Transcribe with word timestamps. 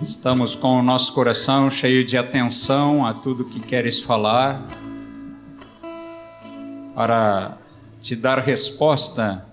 Estamos 0.00 0.54
com 0.54 0.78
o 0.78 0.82
nosso 0.82 1.12
coração 1.12 1.70
cheio 1.70 2.04
de 2.04 2.16
atenção 2.16 3.04
a 3.04 3.12
tudo 3.12 3.44
que 3.44 3.60
queres 3.60 4.00
falar, 4.00 4.66
para 6.94 7.58
te 8.00 8.16
dar 8.16 8.38
resposta 8.38 9.46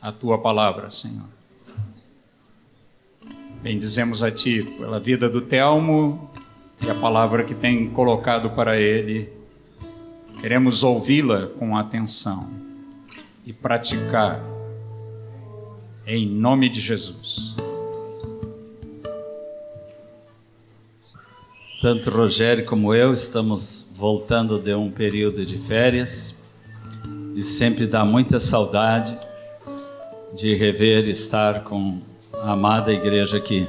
à 0.00 0.12
tua 0.12 0.38
palavra, 0.38 0.88
Senhor. 0.88 1.28
Bendizemos 3.62 4.22
a 4.22 4.30
Ti 4.30 4.62
pela 4.78 5.00
vida 5.00 5.28
do 5.28 5.42
Telmo 5.42 6.30
e 6.80 6.88
a 6.88 6.94
palavra 6.94 7.44
que 7.44 7.54
tem 7.54 7.90
colocado 7.90 8.50
para 8.50 8.78
ele. 8.78 9.30
Queremos 10.40 10.82
ouvi-la 10.82 11.48
com 11.58 11.76
atenção 11.76 12.48
e 13.44 13.52
praticar 13.52 14.40
em 16.06 16.26
nome 16.26 16.68
de 16.68 16.80
Jesus. 16.80 17.56
Tanto 21.80 22.10
Rogério 22.10 22.66
como 22.66 22.94
eu 22.94 23.14
estamos 23.14 23.88
voltando 23.94 24.58
de 24.58 24.74
um 24.74 24.90
período 24.90 25.46
de 25.46 25.56
férias 25.56 26.36
e 27.34 27.42
sempre 27.42 27.86
dá 27.86 28.04
muita 28.04 28.38
saudade 28.38 29.18
de 30.34 30.54
rever 30.54 31.08
e 31.08 31.10
estar 31.10 31.64
com 31.64 32.02
a 32.34 32.52
amada 32.52 32.92
igreja 32.92 33.38
aqui. 33.38 33.66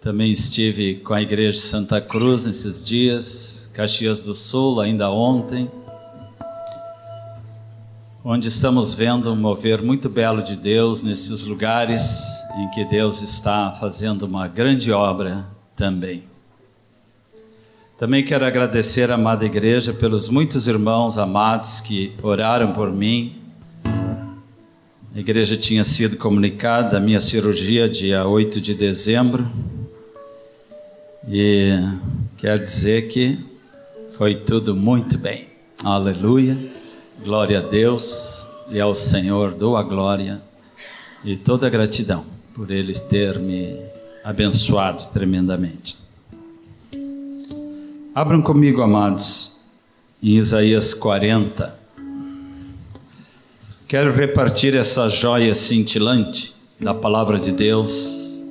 Também 0.00 0.30
estive 0.30 1.00
com 1.00 1.12
a 1.12 1.20
igreja 1.20 1.58
de 1.58 1.64
Santa 1.64 2.00
Cruz 2.00 2.46
nesses 2.46 2.84
dias, 2.84 3.68
Caxias 3.74 4.22
do 4.22 4.32
Sul, 4.32 4.80
ainda 4.80 5.10
ontem, 5.10 5.68
onde 8.24 8.46
estamos 8.46 8.94
vendo 8.94 9.32
um 9.32 9.36
mover 9.36 9.82
muito 9.82 10.08
belo 10.08 10.40
de 10.40 10.56
Deus 10.56 11.02
nesses 11.02 11.42
lugares 11.42 12.22
em 12.56 12.70
que 12.70 12.84
Deus 12.84 13.22
está 13.22 13.72
fazendo 13.72 14.22
uma 14.22 14.46
grande 14.46 14.92
obra 14.92 15.48
também. 15.74 16.29
Também 18.00 18.24
quero 18.24 18.46
agradecer 18.46 19.10
amada 19.10 19.44
igreja 19.44 19.92
pelos 19.92 20.30
muitos 20.30 20.66
irmãos 20.66 21.18
amados 21.18 21.82
que 21.82 22.14
oraram 22.22 22.72
por 22.72 22.90
mim 22.90 23.38
a 25.14 25.18
igreja 25.18 25.54
tinha 25.54 25.84
sido 25.84 26.16
comunicada 26.16 26.96
a 26.96 27.00
minha 27.00 27.20
cirurgia 27.20 27.86
dia 27.86 28.26
8 28.26 28.58
de 28.58 28.72
dezembro. 28.72 29.46
E 31.28 31.74
quer 32.38 32.58
dizer 32.58 33.08
que 33.08 33.38
foi 34.12 34.34
tudo 34.34 34.74
muito 34.74 35.18
bem. 35.18 35.50
Aleluia. 35.84 36.56
Glória 37.22 37.58
a 37.58 37.62
Deus 37.62 38.48
e 38.70 38.80
ao 38.80 38.94
Senhor 38.94 39.52
dou 39.52 39.76
a 39.76 39.82
glória 39.82 40.40
e 41.22 41.36
toda 41.36 41.66
a 41.66 41.70
gratidão 41.70 42.24
por 42.54 42.70
ele 42.70 42.94
ter 42.94 43.38
me 43.38 43.78
abençoado 44.24 45.06
tremendamente. 45.12 46.09
Abram 48.20 48.42
comigo, 48.42 48.82
amados, 48.82 49.56
em 50.22 50.36
Isaías 50.36 50.92
40. 50.92 51.74
Quero 53.88 54.12
repartir 54.12 54.76
essa 54.76 55.08
joia 55.08 55.54
cintilante 55.54 56.54
da 56.78 56.92
palavra 56.92 57.38
de 57.38 57.50
Deus 57.50 58.44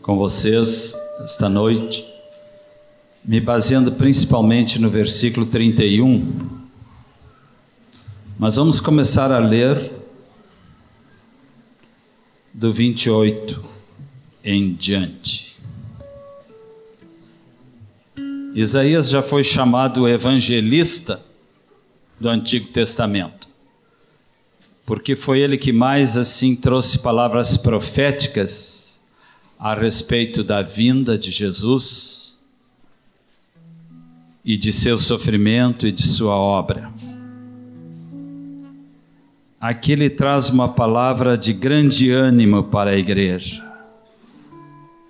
com 0.00 0.16
vocês 0.16 0.96
esta 1.22 1.50
noite, 1.50 2.02
me 3.22 3.42
baseando 3.42 3.92
principalmente 3.92 4.80
no 4.80 4.88
versículo 4.88 5.44
31. 5.44 6.48
Mas 8.38 8.56
vamos 8.56 8.80
começar 8.80 9.30
a 9.30 9.38
ler 9.38 9.92
do 12.54 12.72
28 12.72 13.62
em 14.42 14.72
diante. 14.72 15.47
Isaías 18.54 19.08
já 19.08 19.22
foi 19.22 19.44
chamado 19.44 20.08
evangelista 20.08 21.24
do 22.18 22.28
Antigo 22.28 22.68
Testamento 22.68 23.48
porque 24.88 25.14
foi 25.14 25.40
ele 25.40 25.58
que 25.58 25.70
mais 25.70 26.16
assim 26.16 26.56
trouxe 26.56 27.00
palavras 27.00 27.58
proféticas 27.58 29.02
a 29.58 29.74
respeito 29.74 30.42
da 30.42 30.62
vinda 30.62 31.18
de 31.18 31.30
Jesus 31.30 32.38
e 34.42 34.56
de 34.56 34.72
seu 34.72 34.96
sofrimento 34.96 35.86
e 35.86 35.92
de 35.92 36.04
sua 36.04 36.34
obra. 36.34 36.90
Aqui 39.60 39.92
ele 39.92 40.08
traz 40.08 40.48
uma 40.48 40.70
palavra 40.70 41.36
de 41.36 41.52
grande 41.52 42.10
ânimo 42.10 42.64
para 42.64 42.92
a 42.92 42.96
igreja. 42.96 43.67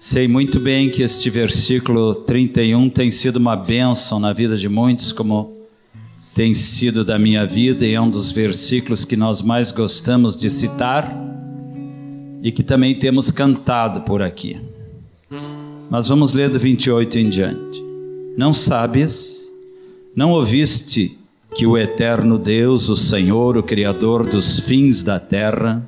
Sei 0.00 0.28
muito 0.28 0.60
bem 0.60 0.88
que 0.91 1.03
este 1.03 1.28
versículo 1.28 2.14
31 2.14 2.88
tem 2.88 3.10
sido 3.10 3.38
uma 3.38 3.56
bênção 3.56 4.20
na 4.20 4.32
vida 4.32 4.56
de 4.56 4.69
muitos, 4.69 5.10
como 5.10 5.53
tem 6.32 6.54
sido 6.54 7.04
da 7.04 7.19
minha 7.19 7.44
vida 7.44 7.84
e 7.84 7.94
é 7.94 8.00
um 8.00 8.08
dos 8.08 8.31
versículos 8.31 9.04
que 9.04 9.16
nós 9.16 9.42
mais 9.42 9.72
gostamos 9.72 10.37
de 10.37 10.48
citar 10.50 11.12
e 12.44 12.53
que 12.53 12.62
também 12.62 12.94
temos 12.94 13.32
cantado 13.32 14.03
por 14.03 14.22
aqui. 14.22 14.60
Mas 15.91 16.06
vamos 16.06 16.32
ler 16.32 16.48
do 16.48 16.60
28 16.60 17.19
em 17.19 17.28
diante. 17.28 17.82
Não 18.37 18.54
sabes, 18.54 19.53
não 20.14 20.31
ouviste 20.31 21.19
que 21.56 21.66
o 21.66 21.76
eterno 21.76 22.38
Deus, 22.38 22.88
o 22.88 22.94
Senhor, 22.94 23.56
o 23.56 23.64
Criador 23.64 24.25
dos 24.25 24.60
fins 24.60 25.03
da 25.03 25.19
terra, 25.19 25.84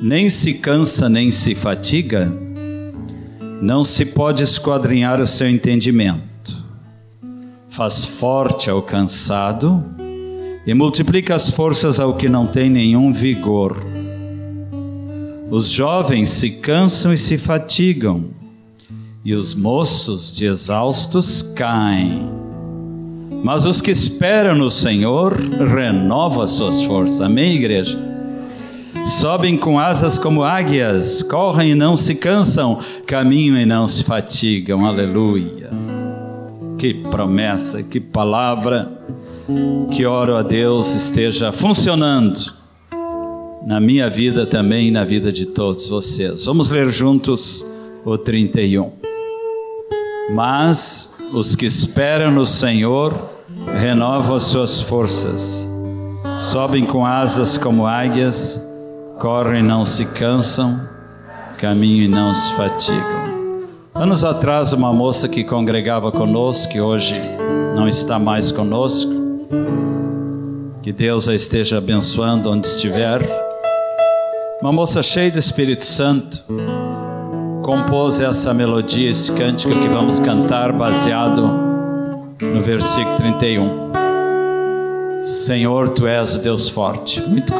nem 0.00 0.30
se 0.30 0.54
cansa 0.54 1.06
nem 1.06 1.30
se 1.30 1.54
fatiga? 1.54 2.49
Não 3.60 3.84
se 3.84 4.06
pode 4.06 4.42
esquadrinhar 4.42 5.20
o 5.20 5.26
seu 5.26 5.48
entendimento 5.48 6.30
faz 7.70 8.04
forte 8.04 8.68
ao 8.68 8.82
cansado 8.82 9.82
e 10.66 10.74
multiplica 10.74 11.34
as 11.34 11.50
forças 11.50 12.00
ao 12.00 12.14
que 12.16 12.28
não 12.28 12.46
tem 12.46 12.68
nenhum 12.68 13.12
vigor. 13.12 13.76
Os 15.50 15.70
jovens 15.70 16.28
se 16.28 16.50
cansam 16.50 17.12
e 17.12 17.18
se 17.18 17.38
fatigam, 17.38 18.24
e 19.24 19.34
os 19.34 19.54
moços 19.54 20.34
de 20.34 20.46
exaustos 20.46 21.42
caem. 21.42 22.28
Mas 23.42 23.64
os 23.64 23.80
que 23.80 23.90
esperam 23.90 24.54
no 24.54 24.68
Senhor 24.68 25.34
renovam 25.40 26.42
as 26.42 26.50
suas 26.50 26.82
forças. 26.82 27.20
Amém, 27.20 27.54
igreja? 27.54 28.09
Sobem 29.10 29.58
com 29.58 29.76
asas 29.76 30.16
como 30.16 30.44
águias, 30.44 31.20
correm 31.20 31.72
e 31.72 31.74
não 31.74 31.96
se 31.96 32.14
cansam, 32.14 32.78
caminham 33.06 33.58
e 33.58 33.66
não 33.66 33.88
se 33.88 34.04
fatigam. 34.04 34.86
Aleluia. 34.86 35.68
Que 36.78 36.94
promessa, 36.94 37.82
que 37.82 37.98
palavra, 37.98 38.90
que 39.90 40.06
oro 40.06 40.36
a 40.36 40.42
Deus 40.42 40.94
esteja 40.94 41.50
funcionando 41.50 42.54
na 43.66 43.80
minha 43.80 44.08
vida 44.08 44.46
também 44.46 44.88
e 44.88 44.90
na 44.92 45.04
vida 45.04 45.32
de 45.32 45.44
todos 45.44 45.88
vocês. 45.88 46.46
Vamos 46.46 46.70
ler 46.70 46.88
juntos 46.88 47.66
o 48.04 48.16
31. 48.16 48.92
Mas 50.32 51.16
os 51.32 51.56
que 51.56 51.66
esperam 51.66 52.30
no 52.30 52.46
Senhor 52.46 53.28
renovam 53.80 54.36
as 54.36 54.44
suas 54.44 54.80
forças, 54.80 55.68
sobem 56.38 56.86
com 56.86 57.04
asas 57.04 57.58
como 57.58 57.86
águias, 57.86 58.69
correm 59.20 59.60
e 59.60 59.62
não 59.62 59.84
se 59.84 60.06
cansam, 60.06 60.80
caminham 61.58 62.06
e 62.06 62.08
não 62.08 62.32
se 62.32 62.54
fatigam. 62.54 63.20
Anos 63.94 64.24
atrás, 64.24 64.72
uma 64.72 64.94
moça 64.94 65.28
que 65.28 65.44
congregava 65.44 66.10
conosco, 66.10 66.72
que 66.72 66.80
hoje 66.80 67.20
não 67.76 67.86
está 67.86 68.18
mais 68.18 68.50
conosco, 68.50 69.12
que 70.82 70.90
Deus 70.90 71.28
a 71.28 71.34
esteja 71.34 71.76
abençoando 71.76 72.50
onde 72.50 72.66
estiver, 72.66 73.20
uma 74.62 74.72
moça 74.72 75.02
cheia 75.02 75.30
do 75.30 75.38
Espírito 75.38 75.84
Santo, 75.84 76.42
compôs 77.62 78.22
essa 78.22 78.54
melodia, 78.54 79.10
esse 79.10 79.30
cântico 79.32 79.78
que 79.80 79.88
vamos 79.88 80.18
cantar, 80.18 80.72
baseado 80.72 81.42
no 82.40 82.62
versículo 82.62 83.16
31. 83.16 83.89
Senhor, 85.22 85.90
tu 85.90 86.06
és 86.06 86.36
o 86.36 86.42
Deus 86.42 86.70
forte. 86.70 87.20
Muito 87.20 87.52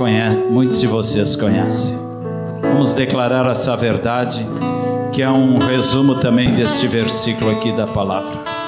muitos 0.50 0.80
de 0.80 0.86
vocês 0.86 1.36
conhecem. 1.36 1.98
Vamos 2.62 2.94
declarar 2.94 3.46
essa 3.50 3.76
verdade 3.76 4.46
que 5.12 5.20
é 5.20 5.30
um 5.30 5.58
resumo 5.58 6.14
também 6.14 6.54
deste 6.54 6.88
versículo 6.88 7.50
aqui 7.50 7.70
da 7.72 7.86
palavra. 7.86 8.59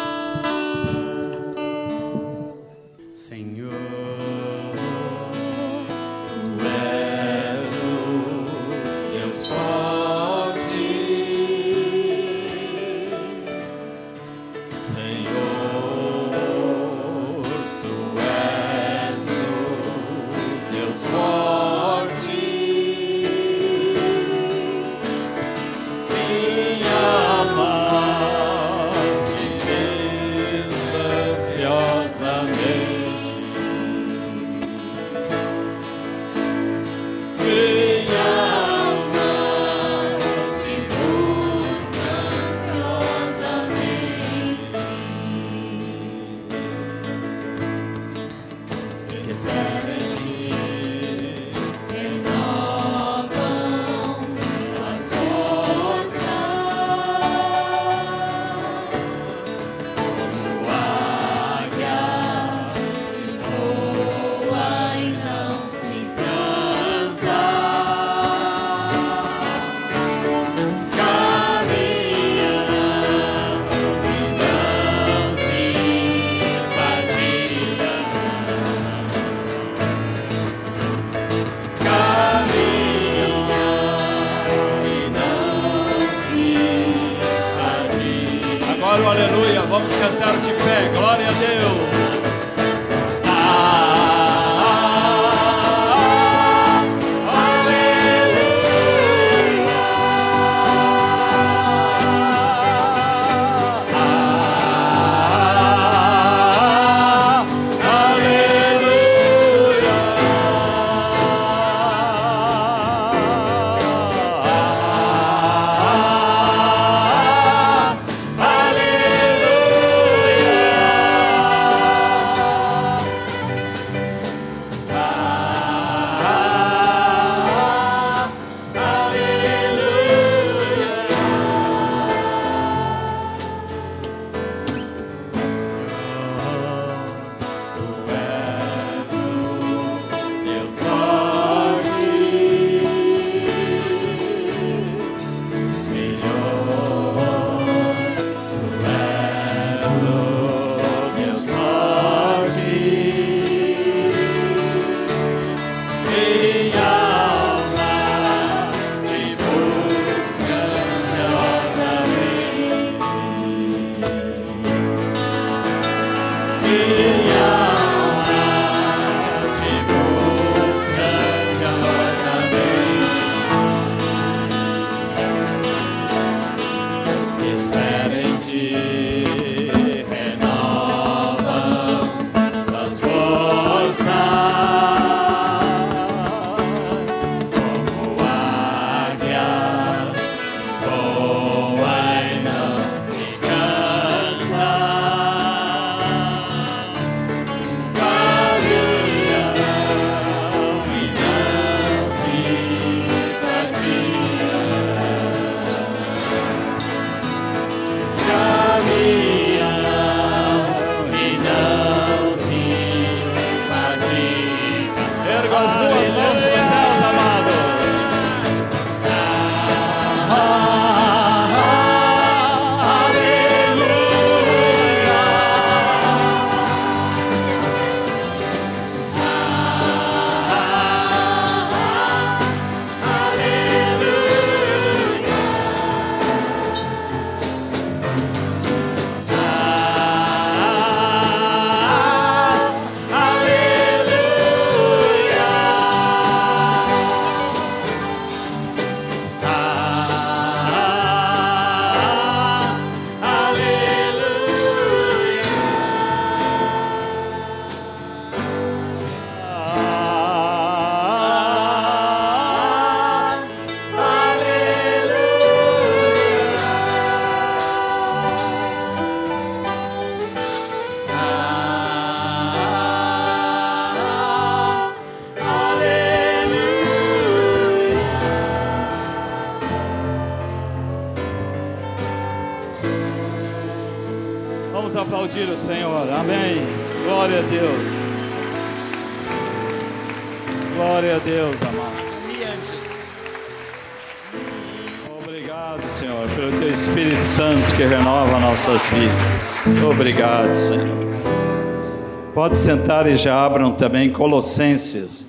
Pode 302.42 302.56
sentar 302.56 303.06
e 303.06 303.14
já 303.14 303.40
abram 303.46 303.72
também 303.72 304.10
Colossenses, 304.10 305.28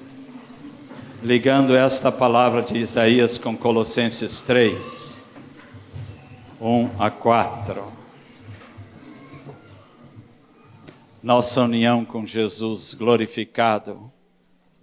ligando 1.22 1.76
esta 1.76 2.12
palavra 2.12 2.64
de 2.64 2.80
Isaías 2.80 3.38
com 3.38 3.56
Colossenses 3.56 4.42
3, 4.42 5.24
1 6.60 6.90
a 6.98 7.12
4. 7.12 7.84
Nossa 11.22 11.62
união 11.62 12.04
com 12.04 12.26
Jesus 12.26 12.96
glorificado, 12.96 14.12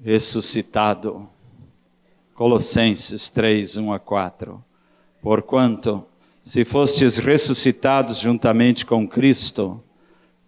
ressuscitado. 0.00 1.28
Colossenses 2.32 3.28
3, 3.28 3.76
1 3.76 3.92
a 3.92 3.98
4. 3.98 4.64
Porquanto 5.20 6.06
se 6.44 6.64
fostes 6.64 7.18
ressuscitados 7.18 8.20
juntamente 8.20 8.86
com 8.86 9.04
Cristo, 9.08 9.82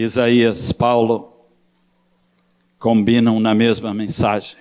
Isaías, 0.00 0.70
Paulo 0.70 1.32
combinam 2.78 3.40
na 3.40 3.52
mesma 3.52 3.92
mensagem 3.92 4.56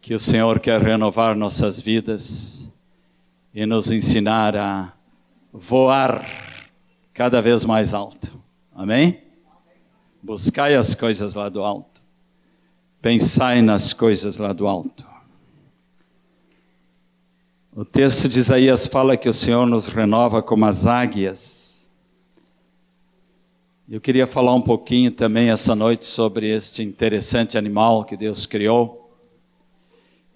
que 0.00 0.12
o 0.12 0.18
Senhor 0.18 0.58
quer 0.58 0.80
renovar 0.80 1.36
nossas 1.36 1.80
vidas 1.80 2.68
e 3.54 3.64
nos 3.64 3.92
ensinar 3.92 4.56
a 4.56 4.92
voar 5.52 6.26
cada 7.14 7.40
vez 7.40 7.64
mais 7.64 7.94
alto. 7.94 8.42
Amém? 8.74 9.22
Buscai 10.20 10.74
as 10.74 10.96
coisas 10.96 11.36
lá 11.36 11.48
do 11.48 11.62
alto. 11.62 12.02
Pensai 13.00 13.62
nas 13.62 13.92
coisas 13.92 14.36
lá 14.36 14.52
do 14.52 14.66
alto. 14.66 15.06
O 17.72 17.84
texto 17.84 18.28
de 18.28 18.40
Isaías 18.40 18.88
fala 18.88 19.16
que 19.16 19.28
o 19.28 19.32
Senhor 19.32 19.64
nos 19.64 19.86
renova 19.86 20.42
como 20.42 20.66
as 20.66 20.88
águias. 20.88 21.69
Eu 23.92 24.00
queria 24.00 24.24
falar 24.24 24.54
um 24.54 24.62
pouquinho 24.62 25.10
também 25.10 25.50
essa 25.50 25.74
noite 25.74 26.04
sobre 26.04 26.48
este 26.48 26.80
interessante 26.80 27.58
animal 27.58 28.04
que 28.04 28.16
Deus 28.16 28.46
criou. 28.46 29.12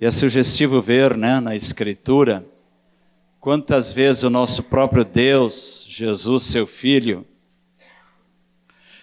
E 0.01 0.05
é 0.05 0.11
sugestivo 0.11 0.83
ver, 0.83 1.17
né, 1.17 1.39
na 1.39 1.55
Escritura, 1.55 2.45
quantas 3.39 3.93
vezes 3.93 4.25
o 4.25 4.29
nosso 4.29 4.65
próprio 4.65 5.05
Deus, 5.05 5.87
Jesus, 5.89 6.43
seu 6.43 6.67
Filho, 6.67 7.25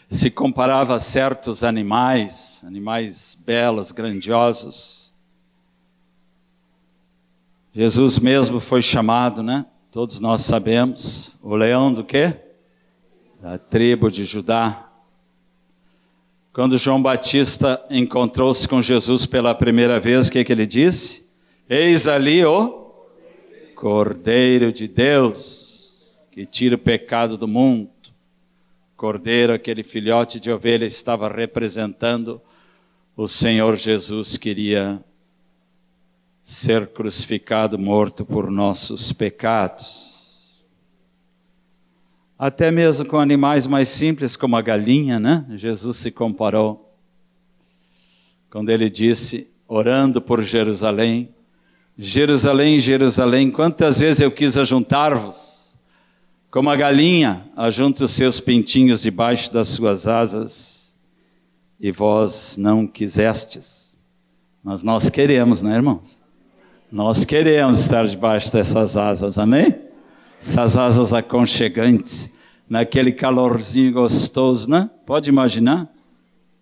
se 0.09 0.29
comparava 0.29 0.95
a 0.95 0.99
certos 0.99 1.63
animais, 1.63 2.61
animais 2.67 3.37
belos, 3.45 3.93
grandiosos. 3.93 5.13
Jesus 7.73 8.19
mesmo 8.19 8.59
foi 8.59 8.81
chamado, 8.81 9.41
né? 9.41 9.65
Todos 9.89 10.19
nós 10.19 10.41
sabemos, 10.41 11.37
o 11.41 11.55
leão 11.55 11.93
do 11.93 12.03
quê? 12.03 12.50
Da 13.41 13.57
tribo 13.57 14.11
de 14.11 14.23
Judá. 14.23 14.87
Quando 16.53 16.77
João 16.77 17.01
Batista 17.01 17.83
encontrou-se 17.89 18.67
com 18.67 18.81
Jesus 18.81 19.25
pela 19.25 19.55
primeira 19.55 19.99
vez, 19.99 20.27
o 20.27 20.31
que, 20.31 20.43
que 20.43 20.51
ele 20.51 20.67
disse? 20.67 21.25
Eis 21.67 22.07
ali 22.07 22.45
o 22.45 22.93
Cordeiro 23.75 24.71
de 24.71 24.87
Deus, 24.87 26.13
que 26.29 26.45
tira 26.45 26.75
o 26.75 26.77
pecado 26.77 27.35
do 27.35 27.47
mundo 27.47 27.89
cordeiro, 29.01 29.51
aquele 29.51 29.81
filhote 29.81 30.39
de 30.39 30.51
ovelha, 30.51 30.85
estava 30.85 31.27
representando 31.27 32.39
o 33.17 33.27
Senhor 33.27 33.75
Jesus, 33.75 34.37
queria 34.37 35.03
ser 36.43 36.85
crucificado, 36.89 37.79
morto 37.79 38.23
por 38.23 38.51
nossos 38.51 39.11
pecados. 39.11 40.20
Até 42.41 42.71
mesmo 42.71 43.05
com 43.05 43.19
animais 43.19 43.67
mais 43.67 43.87
simples, 43.87 44.35
como 44.35 44.57
a 44.57 44.63
galinha, 44.63 45.19
né? 45.19 45.45
Jesus 45.51 45.97
se 45.97 46.09
comparou. 46.09 46.91
Quando 48.49 48.71
ele 48.71 48.89
disse, 48.89 49.47
orando 49.67 50.19
por 50.19 50.41
Jerusalém, 50.41 51.29
Jerusalém, 51.95 52.79
Jerusalém, 52.79 53.51
quantas 53.51 53.99
vezes 53.99 54.21
eu 54.21 54.31
quis 54.31 54.57
ajuntar-vos, 54.57 55.77
como 56.49 56.71
a 56.71 56.75
galinha 56.75 57.45
ajunta 57.55 58.05
os 58.05 58.11
seus 58.11 58.39
pintinhos 58.39 59.03
debaixo 59.03 59.53
das 59.53 59.67
suas 59.67 60.07
asas, 60.07 60.95
e 61.79 61.91
vós 61.91 62.57
não 62.57 62.87
quisestes. 62.87 63.95
Mas 64.63 64.81
nós 64.81 65.11
queremos, 65.11 65.61
né, 65.61 65.75
irmãos? 65.75 66.19
Nós 66.91 67.23
queremos 67.23 67.81
estar 67.81 68.07
debaixo 68.07 68.51
dessas 68.51 68.97
asas, 68.97 69.37
amém? 69.37 69.80
Essas 70.41 70.75
asas 70.75 71.13
aconchegantes, 71.13 72.31
naquele 72.67 73.11
calorzinho 73.11 73.93
gostoso, 73.93 74.69
né? 74.69 74.89
Pode 75.05 75.29
imaginar? 75.29 75.87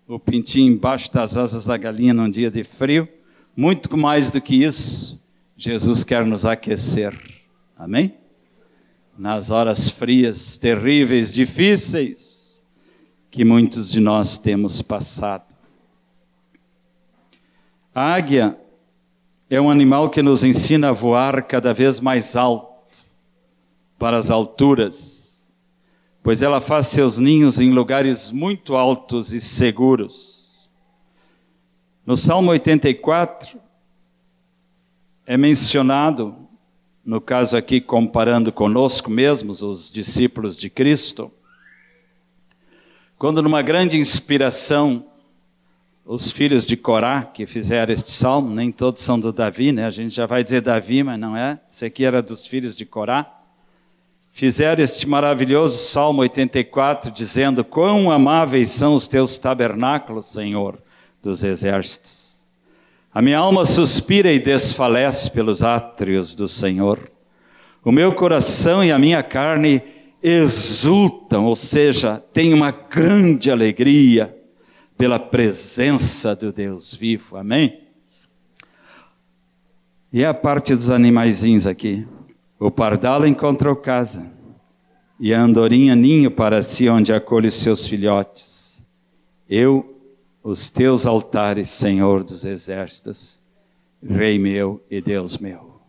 O 0.06 0.18
pintinho 0.18 0.72
embaixo 0.72 1.10
das 1.12 1.36
asas 1.36 1.64
da 1.64 1.76
galinha 1.76 2.12
num 2.12 2.28
dia 2.28 2.50
de 2.50 2.62
frio. 2.62 3.08
Muito 3.56 3.96
mais 3.96 4.30
do 4.30 4.40
que 4.40 4.62
isso, 4.62 5.20
Jesus 5.56 6.04
quer 6.04 6.24
nos 6.26 6.44
aquecer, 6.44 7.18
amém? 7.76 8.20
nas 9.20 9.50
horas 9.50 9.90
frias, 9.90 10.56
terríveis, 10.56 11.30
difíceis 11.30 12.64
que 13.30 13.44
muitos 13.44 13.90
de 13.90 14.00
nós 14.00 14.38
temos 14.38 14.80
passado. 14.80 15.54
A 17.94 18.14
águia 18.14 18.56
é 19.50 19.60
um 19.60 19.70
animal 19.70 20.08
que 20.08 20.22
nos 20.22 20.42
ensina 20.42 20.88
a 20.88 20.92
voar 20.92 21.42
cada 21.42 21.74
vez 21.74 22.00
mais 22.00 22.34
alto, 22.34 22.69
para 24.00 24.16
as 24.16 24.30
alturas, 24.30 25.54
pois 26.22 26.40
ela 26.40 26.58
faz 26.58 26.86
seus 26.86 27.18
ninhos 27.18 27.60
em 27.60 27.70
lugares 27.70 28.32
muito 28.32 28.74
altos 28.74 29.34
e 29.34 29.42
seguros. 29.42 30.68
No 32.06 32.16
Salmo 32.16 32.50
84 32.50 33.60
é 35.26 35.36
mencionado 35.36 36.34
no 37.04 37.20
caso 37.20 37.58
aqui 37.58 37.78
comparando 37.78 38.50
conosco 38.50 39.10
mesmos, 39.10 39.62
os 39.62 39.90
discípulos 39.90 40.56
de 40.56 40.70
Cristo, 40.70 41.30
quando 43.18 43.42
numa 43.42 43.60
grande 43.60 43.98
inspiração, 43.98 45.04
os 46.06 46.32
filhos 46.32 46.64
de 46.64 46.74
Corá, 46.74 47.22
que 47.22 47.46
fizeram 47.46 47.92
este 47.92 48.10
salmo, 48.10 48.54
nem 48.54 48.72
todos 48.72 49.02
são 49.02 49.20
do 49.20 49.30
Davi, 49.30 49.72
né? 49.72 49.84
A 49.84 49.90
gente 49.90 50.14
já 50.14 50.24
vai 50.24 50.42
dizer 50.42 50.62
Davi, 50.62 51.02
mas 51.02 51.20
não 51.20 51.36
é. 51.36 51.60
Esse 51.70 51.84
aqui 51.84 52.02
era 52.02 52.22
dos 52.22 52.46
filhos 52.46 52.74
de 52.74 52.86
Corá. 52.86 53.39
Fizeram 54.30 54.82
este 54.82 55.08
maravilhoso 55.08 55.76
salmo 55.76 56.22
84, 56.22 57.10
dizendo: 57.10 57.64
Quão 57.64 58.10
amáveis 58.10 58.70
são 58.70 58.94
os 58.94 59.08
teus 59.08 59.38
tabernáculos, 59.38 60.26
Senhor 60.26 60.78
dos 61.22 61.44
exércitos. 61.44 62.40
A 63.12 63.20
minha 63.20 63.38
alma 63.38 63.64
suspira 63.64 64.32
e 64.32 64.38
desfalece 64.38 65.30
pelos 65.30 65.62
átrios 65.62 66.34
do 66.34 66.46
Senhor. 66.46 67.10
O 67.84 67.90
meu 67.90 68.14
coração 68.14 68.84
e 68.84 68.92
a 68.92 68.98
minha 68.98 69.22
carne 69.22 69.82
exultam, 70.22 71.46
ou 71.46 71.54
seja, 71.54 72.22
têm 72.32 72.54
uma 72.54 72.70
grande 72.70 73.50
alegria 73.50 74.36
pela 74.96 75.18
presença 75.18 76.36
do 76.36 76.52
Deus 76.52 76.94
vivo. 76.94 77.36
Amém? 77.36 77.88
E 80.12 80.22
é 80.22 80.26
a 80.26 80.34
parte 80.34 80.74
dos 80.74 80.90
animaizinhos 80.90 81.66
aqui. 81.66 82.06
O 82.60 82.70
pardal 82.70 83.26
encontrou 83.26 83.74
casa, 83.74 84.30
e 85.18 85.32
a 85.32 85.40
andorinha 85.40 85.96
ninho 85.96 86.30
para 86.30 86.60
si, 86.60 86.90
onde 86.90 87.10
acolhe 87.10 87.50
seus 87.50 87.86
filhotes. 87.86 88.82
Eu 89.48 89.96
os 90.44 90.68
teus 90.68 91.06
altares, 91.06 91.70
Senhor 91.70 92.22
dos 92.22 92.44
exércitos, 92.44 93.40
Rei 94.06 94.38
meu 94.38 94.82
e 94.90 95.00
Deus 95.00 95.38
meu. 95.38 95.80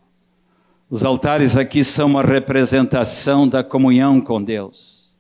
Os 0.89 1.03
altares 1.03 1.57
aqui 1.57 1.83
são 1.83 2.07
uma 2.07 2.23
representação 2.23 3.45
da 3.45 3.63
comunhão 3.63 4.21
com 4.21 4.41
Deus, 4.41 5.13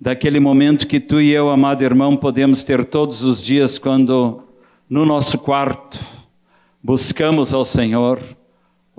daquele 0.00 0.38
momento 0.38 0.86
que 0.86 1.00
tu 1.00 1.20
e 1.20 1.30
eu, 1.30 1.50
amado 1.50 1.82
irmão, 1.82 2.16
podemos 2.16 2.62
ter 2.62 2.84
todos 2.84 3.24
os 3.24 3.44
dias 3.44 3.80
quando 3.80 4.44
no 4.88 5.04
nosso 5.04 5.40
quarto 5.40 5.98
buscamos 6.80 7.52
ao 7.52 7.64
Senhor, 7.64 8.20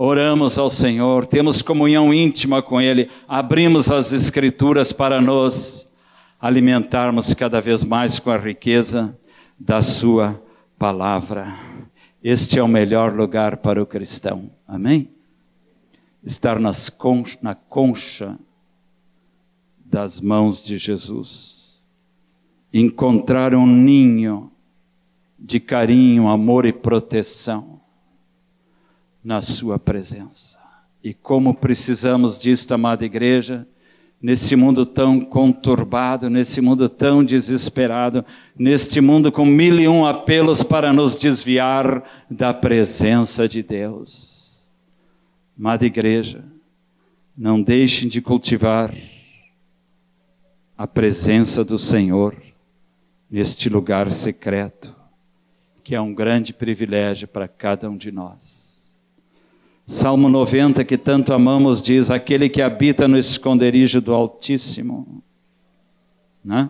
oramos 0.02 0.58
ao 0.58 0.70
Senhor, 0.70 1.28
temos 1.28 1.62
comunhão 1.62 2.14
íntima 2.14 2.62
com 2.62 2.80
Ele, 2.80 3.10
abrimos 3.28 3.92
as 3.92 4.14
Escrituras 4.14 4.94
para 4.94 5.20
nos 5.20 5.90
alimentarmos 6.40 7.34
cada 7.34 7.60
vez 7.60 7.84
mais 7.84 8.18
com 8.18 8.32
a 8.32 8.38
riqueza 8.38 9.14
da 9.60 9.82
Sua 9.82 10.42
palavra. 10.78 11.54
Este 12.24 12.58
é 12.58 12.64
o 12.64 12.68
melhor 12.68 13.14
lugar 13.14 13.58
para 13.58 13.84
o 13.84 13.86
cristão. 13.86 14.50
Amém? 14.66 15.10
Estar 16.24 16.62
nas 16.62 16.90
concha, 16.90 17.38
na 17.42 17.54
concha 17.54 18.40
das 19.84 20.22
mãos 20.22 20.64
de 20.64 20.78
Jesus. 20.78 21.84
Encontrar 22.74 23.54
um 23.54 23.68
ninho 23.68 24.50
de 25.38 25.60
carinho, 25.60 26.30
amor 26.30 26.66
e 26.66 26.72
proteção 26.72 27.79
na 29.24 29.42
Sua 29.42 29.78
presença. 29.78 30.60
E 31.04 31.14
como 31.14 31.54
precisamos 31.54 32.38
disto, 32.38 32.74
amada 32.74 33.06
igreja, 33.06 33.68
nesse 34.22 34.56
mundo 34.56 34.86
tão 34.86 35.22
conturbado, 35.22 36.30
nesse 36.30 36.60
mundo 36.60 36.90
tão 36.90 37.24
desesperado, 37.24 38.26
neste 38.58 39.00
mundo 39.00 39.32
com 39.32 39.46
mil 39.46 39.80
e 39.80 39.88
um 39.88 40.06
apelos 40.06 40.62
para 40.62 40.92
nos 40.92 41.16
desviar 41.16 42.04
da 42.30 42.54
presença 42.54 43.48
de 43.48 43.64
Deus. 43.64 44.68
Amada 45.58 45.86
igreja, 45.86 46.44
não 47.38 47.62
deixem 47.62 48.10
de 48.10 48.22
cultivar 48.22 48.94
a 50.78 50.86
presença 50.86 51.64
do 51.64 51.78
Senhor 51.78 52.36
neste 53.30 53.70
lugar 53.70 54.12
secreto, 54.12 54.96
que 55.84 55.96
é 55.96 56.02
um 56.02 56.14
grande 56.14 56.54
privilégio 56.54 57.28
para 57.28 57.48
cada 57.48 57.90
um 57.90 57.96
de 57.96 58.12
nós. 58.12 58.59
Salmo 59.90 60.30
90, 60.30 60.86
que 60.86 61.00
tanto 61.00 61.34
amamos, 61.34 61.82
diz: 61.82 62.12
Aquele 62.12 62.48
que 62.48 62.62
habita 62.62 63.08
no 63.08 63.18
esconderijo 63.18 64.00
do 64.00 64.14
Altíssimo. 64.14 65.24
Né? 66.46 66.70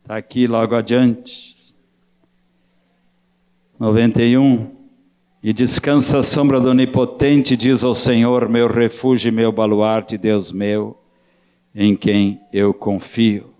Está 0.00 0.16
aqui 0.16 0.46
logo 0.46 0.76
adiante. 0.76 1.56
91. 3.76 4.70
E 5.42 5.52
descansa 5.52 6.20
a 6.20 6.22
sombra 6.22 6.60
do 6.60 6.70
Onipotente, 6.70 7.56
diz 7.56 7.82
ao 7.82 7.92
Senhor, 7.92 8.48
meu 8.48 8.68
refúgio 8.68 9.28
e 9.28 9.32
meu 9.32 9.50
baluarte, 9.50 10.16
Deus 10.16 10.52
meu, 10.52 10.96
em 11.74 11.96
quem 11.96 12.40
eu 12.52 12.72
confio. 12.72 13.52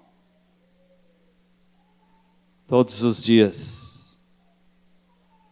Todos 2.69 3.03
os 3.03 3.25
dias, 3.25 4.23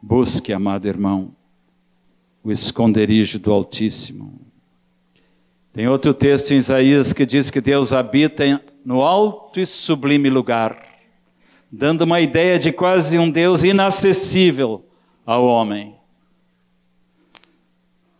busque, 0.00 0.52
amado 0.52 0.86
irmão, 0.86 1.34
o 2.42 2.50
esconderijo 2.50 3.38
do 3.38 3.52
Altíssimo. 3.52 4.40
Tem 5.72 5.86
outro 5.86 6.12
texto 6.12 6.50
em 6.50 6.56
Isaías 6.56 7.12
que 7.12 7.24
diz 7.24 7.50
que 7.50 7.60
Deus 7.60 7.92
habita 7.92 8.60
no 8.84 9.02
alto 9.02 9.60
e 9.60 9.66
sublime 9.66 10.28
lugar, 10.28 10.84
dando 11.70 12.02
uma 12.02 12.20
ideia 12.20 12.58
de 12.58 12.72
quase 12.72 13.18
um 13.18 13.30
Deus 13.30 13.62
inacessível 13.62 14.84
ao 15.24 15.44
homem. 15.44 15.94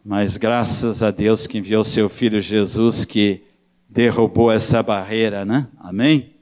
Mas 0.05 0.37
graças 0.37 1.03
a 1.03 1.11
Deus 1.11 1.47
que 1.47 1.59
enviou 1.59 1.83
seu 1.83 2.09
filho 2.09 2.41
Jesus 2.41 3.05
que 3.05 3.43
derrubou 3.89 4.53
essa 4.53 4.83
barreira, 4.83 5.45
né? 5.45 5.67
Amém? 5.79 6.35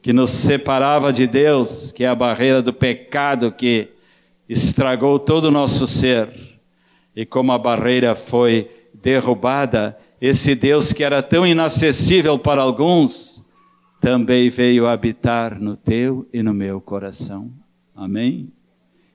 Que 0.00 0.12
nos 0.12 0.30
separava 0.30 1.12
de 1.12 1.26
Deus, 1.26 1.90
que 1.90 2.04
é 2.04 2.08
a 2.08 2.14
barreira 2.14 2.62
do 2.62 2.72
pecado 2.72 3.50
que 3.50 3.88
estragou 4.48 5.18
todo 5.18 5.46
o 5.46 5.50
nosso 5.50 5.86
ser. 5.86 6.53
E 7.14 7.24
como 7.24 7.52
a 7.52 7.58
barreira 7.58 8.14
foi 8.14 8.70
derrubada, 8.92 9.98
esse 10.20 10.54
Deus 10.54 10.92
que 10.92 11.04
era 11.04 11.22
tão 11.22 11.46
inacessível 11.46 12.38
para 12.38 12.62
alguns, 12.62 13.44
também 14.00 14.50
veio 14.50 14.86
habitar 14.86 15.60
no 15.60 15.76
teu 15.76 16.26
e 16.32 16.42
no 16.42 16.52
meu 16.52 16.80
coração. 16.80 17.50
Amém? 17.94 18.52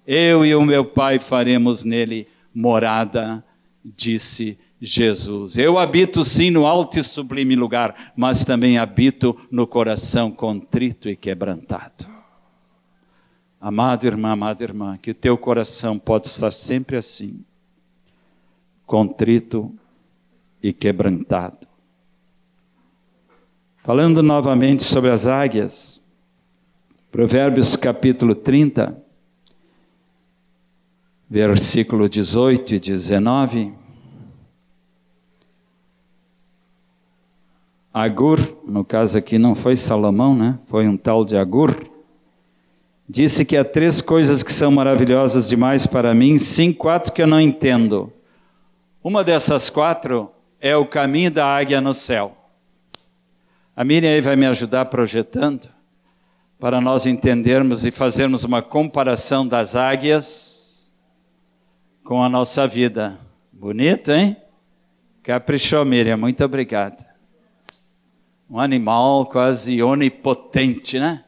Eu 0.06 0.46
e 0.46 0.56
o 0.56 0.64
meu 0.64 0.86
Pai 0.86 1.20
faremos 1.20 1.84
nele 1.84 2.28
morada, 2.54 3.44
disse 3.84 4.58
Jesus. 4.82 5.58
Eu 5.58 5.78
habito 5.78 6.24
sim 6.24 6.50
no 6.50 6.66
alto 6.66 7.00
e 7.00 7.04
sublime 7.04 7.56
lugar, 7.56 8.14
mas 8.16 8.46
também 8.46 8.78
habito 8.78 9.38
no 9.52 9.68
coração 9.68 10.32
contrito 10.32 11.10
e 11.10 11.16
quebrantado. 11.16 12.08
Amado 13.60 14.08
irmão, 14.08 14.32
amada 14.32 14.64
irmã, 14.64 14.98
que 14.98 15.12
o 15.12 15.16
teu 15.16 15.38
coração 15.38 16.00
pode 16.00 16.28
estar 16.28 16.52
sempre 16.52 16.96
assim, 16.96 17.44
contrito 18.90 19.72
e 20.64 20.74
quebrantado. 20.74 21.68
Falando 23.78 24.24
novamente 24.24 24.84
sobre 24.84 25.12
as 25.12 25.28
águias, 25.28 26.04
Provérbios 27.12 27.76
capítulo 27.76 28.34
30, 28.34 29.00
versículo 31.30 32.10
18 32.10 32.74
e 32.74 32.80
19. 32.80 33.74
Agur, 37.94 38.40
no 38.68 38.84
caso 38.84 39.20
aqui 39.20 39.38
não 39.38 39.54
foi 39.54 39.76
Salomão, 39.76 40.36
né? 40.36 40.58
Foi 40.66 40.88
um 40.88 40.98
tal 40.98 41.24
de 41.24 41.38
Agur. 41.38 41.76
Disse 43.08 43.46
que 43.46 43.56
há 43.56 43.64
três 43.64 44.02
coisas 44.02 44.42
que 44.42 44.52
são 44.52 44.72
maravilhosas 44.72 45.48
demais 45.48 45.86
para 45.86 46.16
mim, 46.16 46.40
sim, 46.40 46.74
quatro 46.74 47.14
que 47.14 47.22
eu 47.22 47.28
não 47.28 47.40
entendo. 47.40 48.12
Uma 49.02 49.24
dessas 49.24 49.70
quatro 49.70 50.30
é 50.60 50.76
o 50.76 50.86
caminho 50.86 51.32
da 51.32 51.46
águia 51.46 51.80
no 51.80 51.94
céu. 51.94 52.36
A 53.74 53.84
Miriam 53.86 54.12
aí 54.12 54.20
vai 54.20 54.36
me 54.36 54.46
ajudar 54.46 54.86
projetando 54.86 55.70
para 56.60 56.82
nós 56.82 57.06
entendermos 57.06 57.86
e 57.86 57.92
fazermos 57.92 58.44
uma 58.44 58.62
comparação 58.62 59.48
das 59.48 59.74
águias 59.74 60.92
com 62.04 62.22
a 62.22 62.28
nossa 62.28 62.68
vida. 62.68 63.18
Bonito, 63.54 64.12
hein? 64.12 64.36
Caprichou, 65.24 65.86
Miriam, 65.86 66.18
muito 66.18 66.44
obrigado. 66.44 67.06
Um 68.50 68.60
animal 68.60 69.26
quase 69.28 69.82
onipotente, 69.82 71.00
né? 71.00 71.24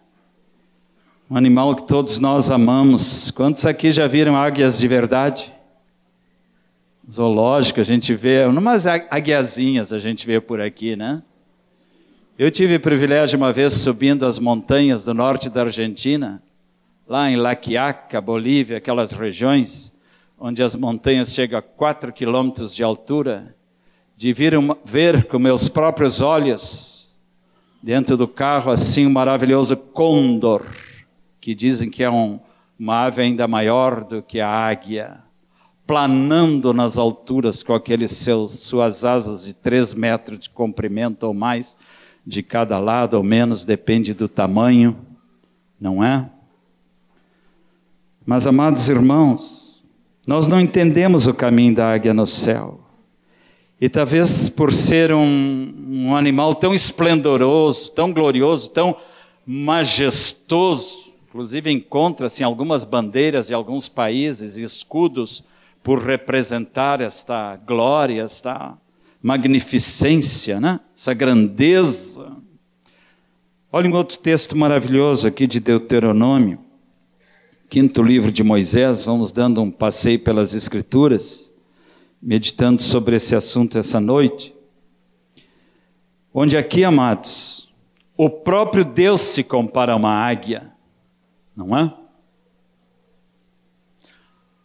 Um 1.29 1.37
animal 1.37 1.73
que 1.73 1.87
todos 1.87 2.19
nós 2.19 2.51
amamos. 2.51 3.31
Quantos 3.31 3.65
aqui 3.65 3.93
já 3.93 4.07
viram 4.07 4.35
águias 4.35 4.77
de 4.77 4.87
verdade? 4.89 5.53
Zoológico, 7.11 7.81
a 7.81 7.83
gente 7.83 8.15
vê, 8.15 8.45
umas 8.45 8.87
aguiazinhas 8.87 9.91
a 9.91 9.99
gente 9.99 10.25
vê 10.25 10.39
por 10.39 10.61
aqui, 10.61 10.95
né? 10.95 11.21
Eu 12.39 12.49
tive 12.49 12.75
o 12.75 12.79
privilégio 12.79 13.37
uma 13.37 13.51
vez 13.51 13.73
subindo 13.73 14.25
as 14.25 14.39
montanhas 14.39 15.03
do 15.03 15.13
norte 15.13 15.49
da 15.49 15.63
Argentina, 15.63 16.41
lá 17.05 17.29
em 17.29 17.35
La 17.35 17.53
Quiaca, 17.53 18.21
Bolívia, 18.21 18.77
aquelas 18.77 19.11
regiões 19.11 19.91
onde 20.39 20.63
as 20.63 20.75
montanhas 20.75 21.33
chegam 21.33 21.59
a 21.59 21.61
4 21.61 22.13
quilômetros 22.13 22.73
de 22.73 22.81
altura, 22.81 23.55
de 24.15 24.31
vir 24.33 24.57
uma, 24.57 24.77
ver 24.83 25.25
com 25.25 25.37
meus 25.37 25.67
próprios 25.67 26.21
olhos, 26.21 27.11
dentro 27.83 28.15
do 28.15 28.27
carro, 28.27 28.71
assim, 28.71 29.05
um 29.05 29.11
maravilhoso 29.11 29.75
condor, 29.75 30.65
que 31.39 31.53
dizem 31.53 31.91
que 31.91 32.03
é 32.03 32.09
um, 32.09 32.39
uma 32.79 33.03
ave 33.03 33.21
ainda 33.21 33.47
maior 33.47 34.03
do 34.03 34.23
que 34.23 34.39
a 34.39 34.49
águia 34.49 35.20
planando 35.91 36.73
nas 36.73 36.97
alturas 36.97 37.63
com 37.63 37.73
aqueles 37.73 38.13
seus 38.13 38.59
suas 38.59 39.03
asas 39.03 39.43
de 39.43 39.53
três 39.53 39.93
metros 39.93 40.39
de 40.39 40.49
comprimento 40.49 41.27
ou 41.27 41.33
mais 41.33 41.77
de 42.25 42.41
cada 42.41 42.79
lado 42.79 43.15
ou 43.15 43.23
menos 43.23 43.65
depende 43.65 44.13
do 44.13 44.29
tamanho, 44.29 44.97
não 45.77 46.01
é? 46.01 46.29
Mas 48.25 48.47
amados 48.47 48.89
irmãos, 48.89 49.83
nós 50.25 50.47
não 50.47 50.61
entendemos 50.61 51.27
o 51.27 51.33
caminho 51.33 51.75
da 51.75 51.91
águia 51.91 52.13
no 52.13 52.25
céu. 52.25 52.79
E 53.81 53.89
talvez 53.89 54.47
por 54.47 54.71
ser 54.71 55.11
um, 55.11 55.73
um 55.89 56.15
animal 56.15 56.55
tão 56.55 56.73
esplendoroso, 56.73 57.91
tão 57.91 58.13
glorioso, 58.13 58.69
tão 58.69 58.95
majestoso, 59.45 61.11
inclusive 61.27 61.69
encontra-se 61.69 62.43
em 62.43 62.45
algumas 62.45 62.85
bandeiras 62.85 63.47
de 63.47 63.53
alguns 63.53 63.89
países 63.89 64.55
escudos 64.55 65.50
por 65.83 65.99
representar 65.99 67.01
esta 67.01 67.55
glória, 67.55 68.23
esta 68.23 68.77
magnificência, 69.21 70.59
né? 70.59 70.79
essa 70.95 71.13
grandeza. 71.13 72.35
Olha 73.71 73.89
um 73.89 73.93
outro 73.93 74.17
texto 74.17 74.57
maravilhoso 74.57 75.27
aqui 75.27 75.47
de 75.47 75.59
Deuteronômio, 75.59 76.59
quinto 77.69 78.03
livro 78.03 78.31
de 78.31 78.43
Moisés, 78.43 79.05
vamos 79.05 79.31
dando 79.31 79.61
um 79.61 79.71
passeio 79.71 80.19
pelas 80.19 80.53
Escrituras, 80.53 81.53
meditando 82.21 82.81
sobre 82.81 83.15
esse 83.15 83.35
assunto 83.35 83.77
essa 83.77 83.99
noite. 83.99 84.53
Onde 86.33 86.57
aqui, 86.57 86.83
amados, 86.83 87.71
o 88.17 88.29
próprio 88.29 88.85
Deus 88.85 89.21
se 89.21 89.43
compara 89.43 89.93
a 89.93 89.95
uma 89.95 90.13
águia, 90.13 90.71
não 91.55 91.75
é? 91.77 91.93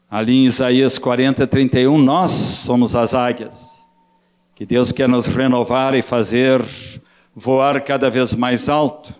Ali 0.08 0.36
em 0.36 0.44
Isaías 0.44 0.98
40, 0.98 1.44
31, 1.48 1.98
nós 1.98 2.30
somos 2.30 2.94
as 2.94 3.12
águias, 3.12 3.88
que 4.54 4.64
Deus 4.64 4.92
quer 4.92 5.08
nos 5.08 5.26
renovar 5.26 5.94
e 5.94 6.02
fazer 6.02 6.64
voar 7.34 7.80
cada 7.82 8.08
vez 8.08 8.32
mais 8.32 8.68
alto. 8.68 9.12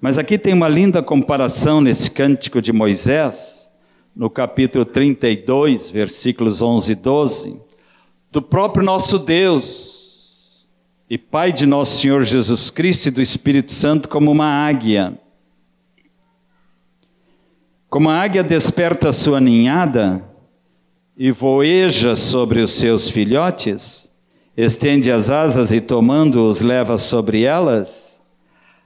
Mas 0.00 0.16
aqui 0.16 0.38
tem 0.38 0.54
uma 0.54 0.68
linda 0.68 1.02
comparação 1.02 1.80
nesse 1.80 2.08
cântico 2.12 2.62
de 2.62 2.72
Moisés, 2.72 3.72
no 4.14 4.30
capítulo 4.30 4.84
32, 4.84 5.90
versículos 5.90 6.62
11 6.62 6.92
e 6.92 6.94
12, 6.94 7.60
do 8.30 8.40
próprio 8.40 8.84
nosso 8.84 9.18
Deus 9.18 10.68
e 11.10 11.18
Pai 11.18 11.52
de 11.52 11.66
nosso 11.66 12.00
Senhor 12.00 12.22
Jesus 12.22 12.70
Cristo 12.70 13.08
e 13.08 13.10
do 13.10 13.20
Espírito 13.20 13.72
Santo 13.72 14.08
como 14.08 14.30
uma 14.30 14.46
águia 14.46 15.18
como 17.94 18.10
a 18.10 18.20
águia 18.20 18.42
desperta 18.42 19.12
sua 19.12 19.40
ninhada 19.40 20.28
e 21.16 21.30
voeja 21.30 22.16
sobre 22.16 22.60
os 22.60 22.72
seus 22.72 23.08
filhotes, 23.08 24.12
estende 24.56 25.12
as 25.12 25.30
asas 25.30 25.70
e 25.70 25.80
tomando-os 25.80 26.60
leva 26.60 26.96
sobre 26.96 27.44
elas, 27.44 28.20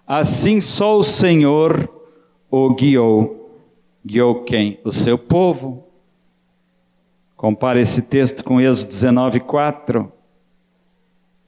assim 0.06 0.60
só 0.60 0.98
o 0.98 1.02
Senhor 1.02 1.88
o 2.50 2.74
guiou. 2.74 3.50
Guiou 4.04 4.44
quem? 4.44 4.78
O 4.84 4.90
seu 4.90 5.16
povo. 5.16 5.88
Compare 7.34 7.80
esse 7.80 8.02
texto 8.02 8.44
com 8.44 8.60
Êxodo 8.60 8.90
19, 8.90 9.40
4. 9.40 10.12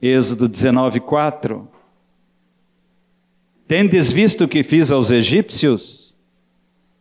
Êxodo 0.01 0.49
19, 0.49 1.01
4. 1.01 1.69
Tendes 3.69 4.11
visto 4.11 4.45
o 4.45 4.49
que 4.49 4.63
fiz 4.63 4.91
aos 4.91 5.11
egípcios? 5.11 6.10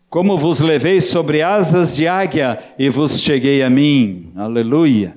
Como 0.10 0.38
vos 0.38 0.60
levei 0.60 1.00
sobre 1.00 1.44
asas 1.44 1.96
de 1.96 2.08
águia 2.08 2.58
e 2.80 2.90
vos 2.90 3.22
cheguei 3.22 3.62
a 3.62 3.70
mim. 3.70 4.32
Aleluia. 4.36 5.16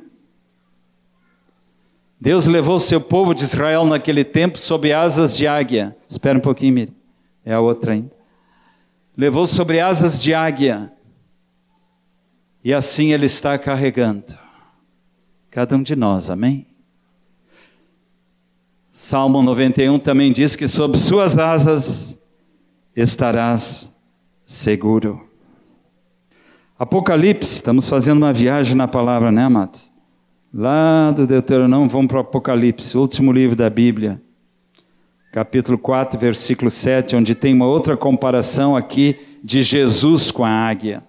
Deus 2.21 2.47
levou 2.47 2.79
seu 2.79 3.01
povo 3.01 3.35
de 3.35 3.43
Israel 3.43 3.87
naquele 3.87 4.23
tempo 4.23 4.59
sobre 4.59 4.93
asas 4.93 5.37
de 5.37 5.47
águia. 5.47 5.97
Espera 6.09 6.39
um 6.39 6.43
pouquinho, 6.43 6.75
Miriam. 6.75 6.95
É 7.45 7.55
a 7.55 7.61
outra 7.61 7.95
ainda. 7.95 8.13
Levou 9.17 9.47
sobre 9.47 9.81
asas 9.81 10.23
de 10.23 10.35
águia. 10.35 10.93
E 12.63 12.73
assim 12.73 13.13
Ele 13.13 13.27
está 13.27 13.59
carregando. 13.59 14.39
Cada 15.51 15.75
um 15.75 15.83
de 15.83 15.97
nós, 15.97 16.31
amém? 16.31 16.67
Salmo 18.93 19.43
91 19.43 19.99
também 19.99 20.31
diz 20.33 20.55
que 20.55 20.69
sob 20.69 20.99
suas 20.99 21.39
asas 21.39 22.19
estarás 22.95 23.92
seguro. 24.53 25.27
Apocalipse, 26.79 27.55
estamos 27.55 27.89
fazendo 27.89 28.19
uma 28.19 28.33
viagem 28.33 28.77
na 28.77 28.87
palavra, 28.87 29.33
né, 29.33 29.45
amados? 29.45 29.91
Lá 30.53 31.11
do 31.11 31.27
Deuteronômio, 31.27 31.89
vamos 31.89 32.09
para 32.09 32.19
o 32.19 32.21
Apocalipse, 32.21 32.99
último 32.99 33.33
livro 33.33 33.57
da 33.57 33.71
Bíblia. 33.71 34.21
capítulo 35.33 35.79
4, 35.79 36.19
versículo 36.19 36.69
7, 36.69 37.17
onde 37.17 37.35
tem 37.35 37.55
uma 37.55 37.65
outra 37.65 37.97
comparação 37.97 38.77
aqui 38.77 39.17
de 39.43 39.63
Jesus 39.63 40.31
com 40.31 40.45
a 40.45 40.51
águia. 40.51 41.03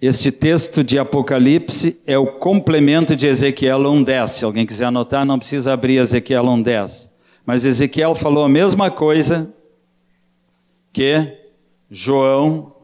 Este 0.00 0.32
texto 0.32 0.82
de 0.82 0.98
Apocalipse 0.98 2.00
é 2.04 2.18
o 2.18 2.26
complemento 2.26 3.14
de 3.14 3.28
Ezequiel 3.28 3.78
1:10. 3.78 4.32
Se 4.32 4.44
alguém 4.44 4.66
quiser 4.66 4.86
anotar, 4.86 5.24
não 5.24 5.38
precisa 5.38 5.72
abrir 5.72 5.98
Ezequiel 5.98 6.42
1:10. 6.46 7.11
Mas 7.44 7.64
Ezequiel 7.64 8.14
falou 8.14 8.44
a 8.44 8.48
mesma 8.48 8.90
coisa 8.90 9.52
que 10.92 11.38
João, 11.90 12.74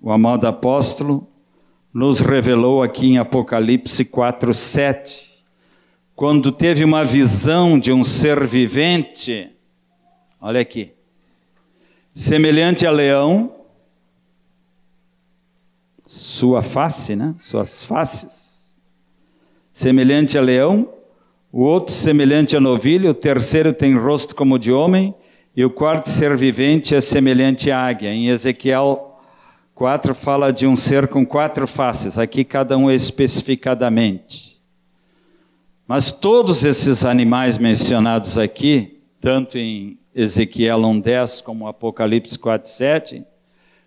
o 0.00 0.10
amado 0.10 0.46
apóstolo, 0.46 1.28
nos 1.92 2.20
revelou 2.20 2.82
aqui 2.82 3.06
em 3.06 3.18
Apocalipse 3.18 4.04
4:7, 4.04 5.44
quando 6.14 6.50
teve 6.52 6.84
uma 6.84 7.04
visão 7.04 7.78
de 7.78 7.92
um 7.92 8.02
ser 8.02 8.44
vivente. 8.46 9.50
Olha 10.40 10.60
aqui. 10.60 10.92
Semelhante 12.14 12.86
a 12.86 12.90
leão, 12.90 13.54
sua 16.06 16.62
face, 16.62 17.14
né? 17.14 17.34
Suas 17.36 17.84
faces. 17.84 18.80
Semelhante 19.72 20.38
a 20.38 20.40
leão, 20.40 20.95
o 21.56 21.62
outro 21.62 21.94
semelhante 21.94 22.54
a 22.54 22.60
novilho, 22.60 23.08
o 23.08 23.14
terceiro 23.14 23.72
tem 23.72 23.96
rosto 23.96 24.36
como 24.36 24.58
de 24.58 24.70
homem, 24.70 25.14
e 25.56 25.64
o 25.64 25.70
quarto 25.70 26.06
ser 26.06 26.36
vivente 26.36 26.94
é 26.94 27.00
semelhante 27.00 27.70
à 27.70 27.80
águia. 27.80 28.12
Em 28.12 28.28
Ezequiel 28.28 29.18
4 29.74 30.14
fala 30.14 30.52
de 30.52 30.66
um 30.66 30.76
ser 30.76 31.08
com 31.08 31.24
quatro 31.24 31.66
faces, 31.66 32.18
aqui 32.18 32.44
cada 32.44 32.76
um 32.76 32.90
especificadamente. 32.90 34.60
Mas 35.88 36.12
todos 36.12 36.62
esses 36.62 37.06
animais 37.06 37.56
mencionados 37.56 38.36
aqui, 38.36 39.00
tanto 39.18 39.56
em 39.56 39.98
Ezequiel 40.14 40.80
1:10 40.80 41.40
como 41.40 41.66
Apocalipse 41.66 42.38
4:7, 42.38 43.24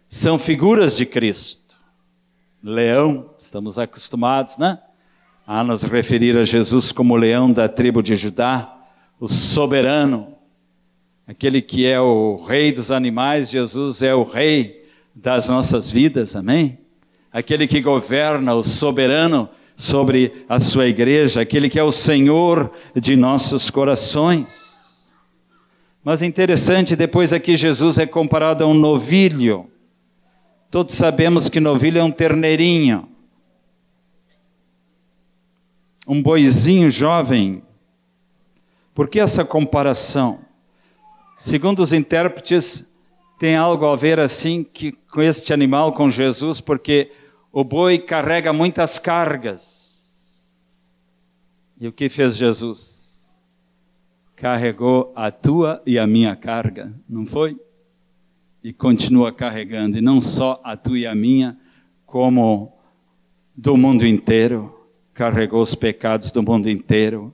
são 0.07 0.39
figuras 0.39 0.97
de 0.97 1.05
Cristo 1.05 1.77
leão, 2.63 3.29
estamos 3.37 3.77
acostumados, 3.77 4.57
né? 4.57 4.79
A 5.51 5.63
nos 5.63 5.81
referir 5.81 6.37
a 6.37 6.43
Jesus 6.43 6.91
como 6.91 7.15
leão 7.15 7.51
da 7.51 7.67
tribo 7.67 8.03
de 8.03 8.15
Judá, 8.15 8.71
o 9.19 9.27
soberano, 9.27 10.35
aquele 11.25 11.59
que 11.59 11.87
é 11.87 11.99
o 11.99 12.35
rei 12.35 12.71
dos 12.71 12.91
animais, 12.91 13.49
Jesus 13.49 14.03
é 14.03 14.13
o 14.13 14.21
rei 14.21 14.85
das 15.15 15.49
nossas 15.49 15.89
vidas, 15.89 16.35
amém? 16.35 16.77
Aquele 17.33 17.65
que 17.65 17.81
governa, 17.81 18.53
o 18.53 18.61
soberano 18.61 19.49
sobre 19.75 20.45
a 20.47 20.59
sua 20.59 20.85
igreja, 20.85 21.41
aquele 21.41 21.67
que 21.67 21.79
é 21.79 21.83
o 21.83 21.89
Senhor 21.89 22.71
de 22.95 23.15
nossos 23.15 23.71
corações. 23.71 25.09
Mas 26.03 26.21
interessante, 26.21 26.95
depois 26.95 27.33
aqui 27.33 27.55
Jesus 27.55 27.97
é 27.97 28.05
comparado 28.05 28.63
a 28.63 28.67
um 28.67 28.75
novilho. 28.75 29.67
Todos 30.69 30.93
sabemos 30.93 31.49
que 31.49 31.59
novilho 31.59 31.97
é 31.97 32.03
um 32.03 32.11
terneirinho, 32.11 33.08
um 36.09 36.21
boizinho 36.21 36.89
jovem. 36.89 37.63
Por 38.93 39.07
que 39.07 39.19
essa 39.19 39.45
comparação? 39.45 40.39
Segundo 41.37 41.79
os 41.79 41.93
intérpretes, 41.93 42.85
tem 43.39 43.55
algo 43.55 43.85
a 43.85 43.95
ver 43.95 44.19
assim 44.19 44.63
que, 44.63 44.91
com 44.91 45.21
este 45.21 45.53
animal, 45.53 45.93
com 45.93 46.09
Jesus, 46.09 46.59
porque 46.59 47.11
o 47.51 47.63
boi 47.63 47.97
carrega 47.99 48.51
muitas 48.51 48.99
cargas. 48.99 50.27
E 51.79 51.87
o 51.87 51.93
que 51.93 52.09
fez 52.09 52.35
Jesus? 52.35 53.25
Carregou 54.35 55.13
a 55.15 55.31
tua 55.31 55.81
e 55.85 55.97
a 55.97 56.05
minha 56.05 56.35
carga, 56.35 56.93
não 57.07 57.25
foi? 57.25 57.55
e 58.63 58.73
continua 58.73 59.31
carregando, 59.31 59.97
e 59.97 60.01
não 60.01 60.19
só 60.19 60.59
a 60.63 60.75
tua 60.75 60.99
e 60.99 61.07
a 61.07 61.15
minha, 61.15 61.57
como 62.05 62.73
do 63.55 63.77
mundo 63.77 64.05
inteiro, 64.05 64.78
carregou 65.19 65.59
os 65.59 65.75
pecados 65.75 66.31
do 66.31 66.41
mundo 66.41 66.69
inteiro 66.69 67.33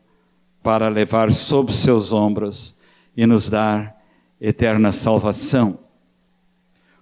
para 0.63 0.87
levar 0.87 1.31
sob 1.31 1.71
seus 1.71 2.11
ombros 2.11 2.73
e 3.15 3.27
nos 3.27 3.47
dar 3.47 4.01
eterna 4.41 4.91
salvação. 4.91 5.77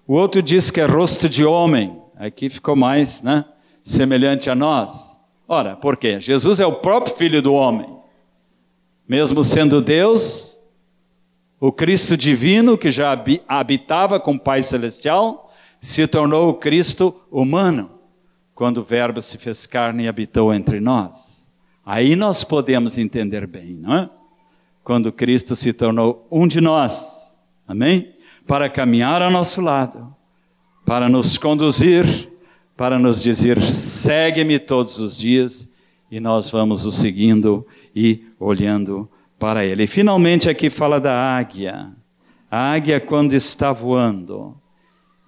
O 0.05 0.15
outro 0.15 0.41
diz 0.41 0.69
que 0.69 0.81
é 0.81 0.85
rosto 0.85 1.29
de 1.29 1.45
homem, 1.45 2.01
aqui 2.17 2.49
ficou 2.49 2.75
mais, 2.75 3.23
né, 3.23 3.45
semelhante 3.81 4.49
a 4.49 4.55
nós. 4.55 5.17
Ora, 5.47 5.77
por 5.77 5.95
quê? 5.95 6.19
Jesus 6.19 6.59
é 6.59 6.65
o 6.65 6.81
próprio 6.81 7.15
filho 7.15 7.41
do 7.41 7.53
homem. 7.53 7.87
Mesmo 9.07 9.41
sendo 9.41 9.81
Deus, 9.81 10.59
o 11.61 11.71
Cristo 11.71 12.17
divino, 12.17 12.77
que 12.77 12.91
já 12.91 13.17
habitava 13.47 14.19
com 14.19 14.33
o 14.33 14.39
Pai 14.39 14.61
Celestial, 14.61 15.49
se 15.79 16.05
tornou 16.07 16.49
o 16.49 16.55
Cristo 16.55 17.15
humano, 17.31 17.89
quando 18.55 18.77
o 18.77 18.83
Verbo 18.83 19.21
se 19.21 19.37
fez 19.37 19.65
carne 19.65 20.03
e 20.03 20.07
habitou 20.07 20.53
entre 20.53 20.79
nós. 20.79 21.47
Aí 21.85 22.15
nós 22.15 22.43
podemos 22.43 22.97
entender 22.97 23.45
bem, 23.45 23.73
não 23.75 23.93
é? 23.93 24.09
Quando 24.83 25.11
Cristo 25.11 25.55
se 25.55 25.73
tornou 25.73 26.27
um 26.31 26.47
de 26.47 26.61
nós, 26.61 27.37
amém? 27.67 28.13
Para 28.45 28.69
caminhar 28.69 29.21
ao 29.21 29.31
nosso 29.31 29.61
lado, 29.61 30.13
para 30.85 31.07
nos 31.07 31.37
conduzir, 31.37 32.29
para 32.75 32.99
nos 32.99 33.21
dizer: 33.21 33.61
segue-me 33.61 34.59
todos 34.59 34.99
os 34.99 35.17
dias, 35.17 35.69
e 36.11 36.19
nós 36.19 36.49
vamos 36.49 36.85
o 36.85 36.91
seguindo 36.91 37.65
e 37.95 38.25
olhando 38.39 39.09
para 39.39 39.65
ele. 39.65 39.83
E 39.83 39.87
finalmente 39.87 40.49
aqui 40.49 40.69
fala 40.69 40.99
da 40.99 41.13
águia. 41.13 41.91
A 42.49 42.73
águia 42.73 42.99
quando 42.99 43.33
está 43.33 43.71
voando. 43.71 44.55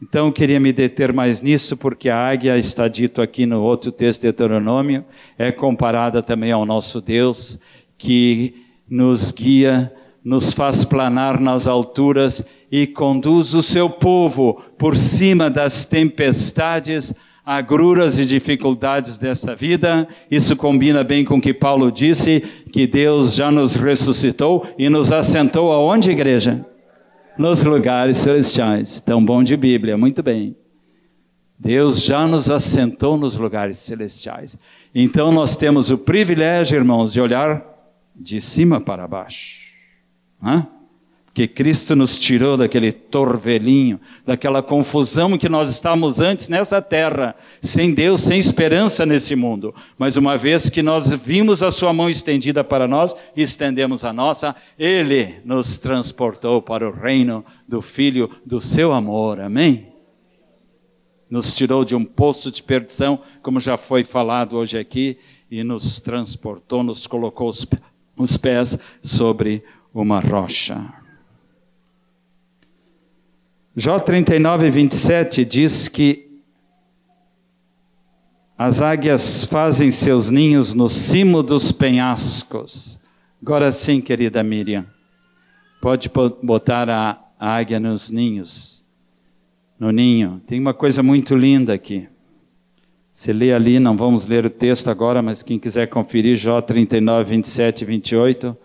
Então 0.02 0.28
eu 0.28 0.34
queria 0.34 0.60
me 0.60 0.74
deter 0.74 1.14
mais 1.14 1.42
nisso, 1.42 1.78
porque 1.78 2.10
a 2.10 2.18
águia 2.18 2.58
está 2.58 2.88
dito 2.88 3.22
aqui 3.22 3.46
no 3.46 3.62
outro 3.62 3.92
texto 3.92 4.22
de 4.22 4.28
Deuteronômio, 4.28 5.06
é 5.38 5.52
comparada 5.52 6.22
também 6.22 6.52
ao 6.52 6.66
nosso 6.66 7.00
Deus, 7.00 7.58
que 7.98 8.66
nos 8.90 9.32
guia, 9.32 9.92
nos 10.24 10.52
faz 10.54 10.84
planar 10.84 11.40
nas 11.40 11.66
alturas 11.66 12.44
e 12.72 12.86
conduz 12.86 13.54
o 13.54 13.64
seu 13.64 13.90
povo 13.90 14.62
por 14.78 14.96
cima 14.96 15.50
das 15.50 15.86
tempestades 15.86 17.14
agruras 17.46 18.20
e 18.20 18.26
dificuldades 18.26 19.18
dessa 19.18 19.56
vida. 19.56 20.08
Isso 20.30 20.56
combina 20.56 21.04
bem 21.04 21.24
com 21.24 21.38
o 21.38 21.42
que 21.42 21.54
Paulo 21.54 21.92
disse, 21.92 22.44
que 22.72 22.88
Deus 22.88 23.36
já 23.36 23.52
nos 23.52 23.76
ressuscitou 23.76 24.66
e 24.78 24.90
nos 24.90 25.12
assentou 25.12 25.72
aonde, 25.72 26.12
igreja? 26.12 26.66
Nos 27.38 27.64
lugares 27.64 28.18
celestiais. 28.18 29.02
Tão 29.02 29.24
bom 29.24 29.44
de 29.44 29.58
Bíblia, 29.58 29.98
muito 29.98 30.24
bem. 30.24 30.56
Deus 31.58 32.04
já 32.04 32.28
nos 32.28 32.52
assentou 32.52 33.18
nos 33.18 33.38
lugares 33.38 33.78
celestiais. 33.78 34.58
Então 34.94 35.32
nós 35.32 35.56
temos 35.56 35.90
o 35.90 35.98
privilégio, 35.98 36.78
irmãos, 36.78 37.12
de 37.12 37.22
olhar 37.22 37.64
de 38.16 38.40
cima 38.40 38.80
para 38.80 39.08
baixo. 39.08 39.66
Hã? 40.42 40.68
Que 41.36 41.50
Cristo 41.50 41.98
nos 41.98 42.18
tirou 42.18 42.56
daquele 42.56 42.94
torvelinho, 42.94 44.00
daquela 44.26 44.64
confusão 44.64 45.38
que 45.38 45.50
nós 45.50 45.70
estávamos 45.70 46.22
antes 46.22 46.48
nessa 46.48 46.82
terra, 46.82 47.36
sem 47.62 47.94
Deus, 47.94 48.22
sem 48.22 48.40
esperança 48.40 49.06
nesse 49.06 49.36
mundo. 49.36 49.76
Mas 49.98 50.16
uma 50.16 50.38
vez 50.38 50.70
que 50.70 50.82
nós 50.82 51.12
vimos 51.12 51.62
a 51.62 51.70
sua 51.70 51.92
mão 51.92 52.10
estendida 52.10 52.64
para 52.64 52.88
nós, 52.88 53.14
estendemos 53.36 54.06
a 54.06 54.14
nossa, 54.14 54.56
ele 54.80 55.42
nos 55.44 55.78
transportou 55.78 56.62
para 56.62 56.88
o 56.88 56.94
reino 56.94 57.44
do 57.68 57.82
filho 57.82 58.32
do 58.46 58.62
seu 58.62 58.94
amor. 58.94 59.42
Amém. 59.42 59.88
Nos 61.30 61.54
tirou 61.54 61.84
de 61.84 61.98
um 61.98 62.06
poço 62.06 62.50
de 62.50 62.64
perdição, 62.64 63.20
como 63.42 63.60
já 63.60 63.76
foi 63.76 64.06
falado 64.06 64.56
hoje 64.56 64.80
aqui, 64.80 65.18
e 65.52 65.66
nos 65.66 66.00
transportou, 66.00 66.82
nos 66.82 67.06
colocou 67.06 67.50
os, 67.50 67.68
os 68.16 68.38
pés 68.38 68.80
sobre 69.02 69.66
uma 69.94 70.22
rocha. 70.22 71.05
Jó 73.78 74.00
39, 74.00 74.70
27 74.70 75.44
diz 75.44 75.90
que 75.90 76.30
as 78.58 78.82
águias 78.82 79.44
fazem 79.44 79.92
seus 79.92 80.30
ninhos 80.30 80.74
no 80.74 80.88
cimo 80.88 81.44
dos 81.44 81.74
penhascos. 81.74 82.98
Agora 83.42 83.70
sim, 83.74 84.00
querida 84.00 84.42
Miriam, 84.42 84.86
pode 85.82 86.10
botar 86.42 86.90
a 86.90 87.20
águia 87.38 87.78
nos 87.78 88.10
ninhos, 88.10 88.82
no 89.78 89.92
ninho. 89.92 90.42
Tem 90.48 90.58
uma 90.58 90.74
coisa 90.74 91.04
muito 91.04 91.36
linda 91.36 91.74
aqui. 91.74 92.08
Você 93.12 93.34
lê 93.34 93.54
ali, 93.54 93.78
não 93.78 93.98
vamos 93.98 94.26
ler 94.26 94.46
o 94.46 94.50
texto 94.50 94.90
agora, 94.90 95.22
mas 95.22 95.44
quem 95.44 95.60
quiser 95.60 95.88
conferir, 95.88 96.38
Jó 96.38 96.62
39, 96.62 97.30
27 97.30 97.82
e 97.82 97.86
28 97.86 98.58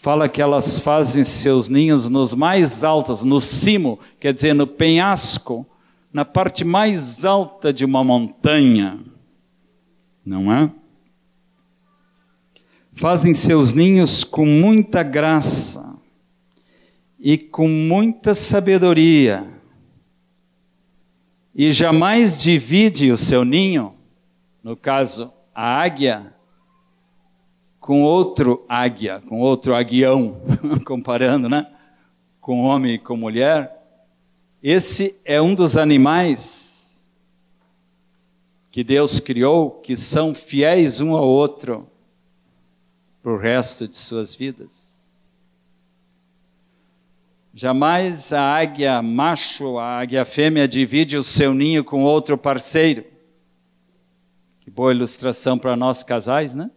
fala 0.00 0.28
que 0.28 0.40
elas 0.40 0.78
fazem 0.78 1.24
seus 1.24 1.68
ninhos 1.68 2.08
nos 2.08 2.34
mais 2.34 2.84
altos, 2.84 3.24
no 3.24 3.40
cimo, 3.40 3.98
quer 4.20 4.32
dizer, 4.32 4.54
no 4.54 4.66
penhasco, 4.66 5.66
na 6.12 6.24
parte 6.24 6.64
mais 6.64 7.24
alta 7.24 7.72
de 7.72 7.84
uma 7.84 8.04
montanha. 8.04 9.00
Não 10.24 10.52
é? 10.52 10.70
fazem 12.98 13.32
seus 13.32 13.72
ninhos 13.72 14.24
com 14.24 14.44
muita 14.44 15.04
graça 15.04 15.96
e 17.18 17.38
com 17.38 17.68
muita 17.68 18.34
sabedoria, 18.34 19.46
e 21.54 21.70
jamais 21.70 22.40
divide 22.40 23.10
o 23.10 23.16
seu 23.16 23.44
ninho, 23.44 23.94
no 24.62 24.76
caso, 24.76 25.32
a 25.54 25.80
águia, 25.80 26.34
com 27.88 28.02
outro 28.02 28.66
águia, 28.68 29.22
com 29.26 29.40
outro 29.40 29.74
aguião, 29.74 30.42
comparando, 30.84 31.48
né? 31.48 31.66
Com 32.38 32.60
homem 32.60 32.96
e 32.96 32.98
com 32.98 33.16
mulher. 33.16 33.82
Esse 34.62 35.18
é 35.24 35.40
um 35.40 35.54
dos 35.54 35.78
animais 35.78 37.08
que 38.70 38.84
Deus 38.84 39.20
criou 39.20 39.70
que 39.70 39.96
são 39.96 40.34
fiéis 40.34 41.00
um 41.00 41.16
ao 41.16 41.26
outro 41.26 41.90
para 43.22 43.32
o 43.32 43.38
resto 43.38 43.88
de 43.88 43.96
suas 43.96 44.34
vidas. 44.34 45.02
Jamais 47.54 48.34
a 48.34 48.42
águia 48.42 49.00
macho, 49.00 49.78
a 49.78 50.00
águia 50.00 50.26
fêmea 50.26 50.68
divide 50.68 51.16
o 51.16 51.22
seu 51.22 51.54
ninho 51.54 51.82
com 51.82 52.04
outro 52.04 52.36
parceiro. 52.36 53.06
Que 54.60 54.70
boa 54.70 54.92
ilustração 54.92 55.58
para 55.58 55.74
nós 55.74 56.02
casais, 56.02 56.54
né? 56.54 56.70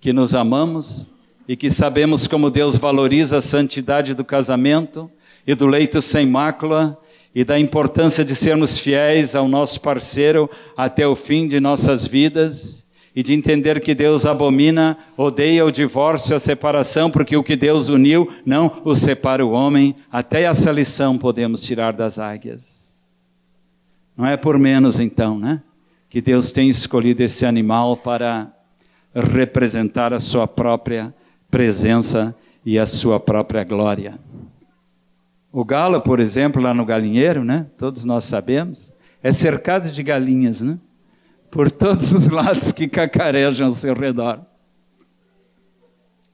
Que 0.00 0.12
nos 0.12 0.34
amamos 0.34 1.10
e 1.46 1.56
que 1.56 1.70
sabemos 1.70 2.26
como 2.26 2.50
Deus 2.50 2.76
valoriza 2.78 3.38
a 3.38 3.40
santidade 3.40 4.14
do 4.14 4.24
casamento 4.24 5.10
e 5.46 5.54
do 5.54 5.66
leito 5.66 6.02
sem 6.02 6.26
mácula 6.26 6.98
e 7.34 7.44
da 7.44 7.58
importância 7.58 8.24
de 8.24 8.34
sermos 8.34 8.78
fiéis 8.78 9.34
ao 9.34 9.48
nosso 9.48 9.80
parceiro 9.80 10.48
até 10.76 11.06
o 11.06 11.16
fim 11.16 11.46
de 11.46 11.60
nossas 11.60 12.06
vidas 12.06 12.86
e 13.14 13.22
de 13.22 13.34
entender 13.34 13.80
que 13.80 13.94
Deus 13.94 14.26
abomina, 14.26 14.96
odeia 15.16 15.64
o 15.64 15.72
divórcio, 15.72 16.36
a 16.36 16.38
separação, 16.38 17.10
porque 17.10 17.36
o 17.36 17.42
que 17.42 17.56
Deus 17.56 17.88
uniu 17.88 18.28
não 18.46 18.80
o 18.84 18.94
separa 18.94 19.44
o 19.44 19.50
homem. 19.50 19.96
Até 20.12 20.42
essa 20.42 20.70
lição 20.70 21.18
podemos 21.18 21.62
tirar 21.62 21.92
das 21.92 22.18
águias. 22.18 23.04
Não 24.16 24.26
é 24.26 24.36
por 24.36 24.58
menos 24.58 25.00
então, 25.00 25.38
né? 25.38 25.62
Que 26.08 26.20
Deus 26.20 26.52
tem 26.52 26.68
escolhido 26.68 27.22
esse 27.22 27.44
animal 27.44 27.96
para 27.96 28.52
representar 29.20 30.12
a 30.12 30.20
sua 30.20 30.46
própria 30.46 31.14
presença 31.50 32.34
e 32.64 32.78
a 32.78 32.86
sua 32.86 33.18
própria 33.18 33.64
glória. 33.64 34.18
O 35.50 35.64
galo, 35.64 36.00
por 36.00 36.20
exemplo, 36.20 36.60
lá 36.60 36.74
no 36.74 36.84
galinheiro, 36.84 37.42
né? 37.42 37.66
Todos 37.78 38.04
nós 38.04 38.24
sabemos, 38.24 38.92
é 39.22 39.32
cercado 39.32 39.90
de 39.90 40.02
galinhas, 40.02 40.60
né? 40.60 40.78
Por 41.50 41.70
todos 41.70 42.12
os 42.12 42.28
lados 42.28 42.72
que 42.72 42.86
cacarejam 42.86 43.68
ao 43.68 43.74
seu 43.74 43.94
redor. 43.94 44.40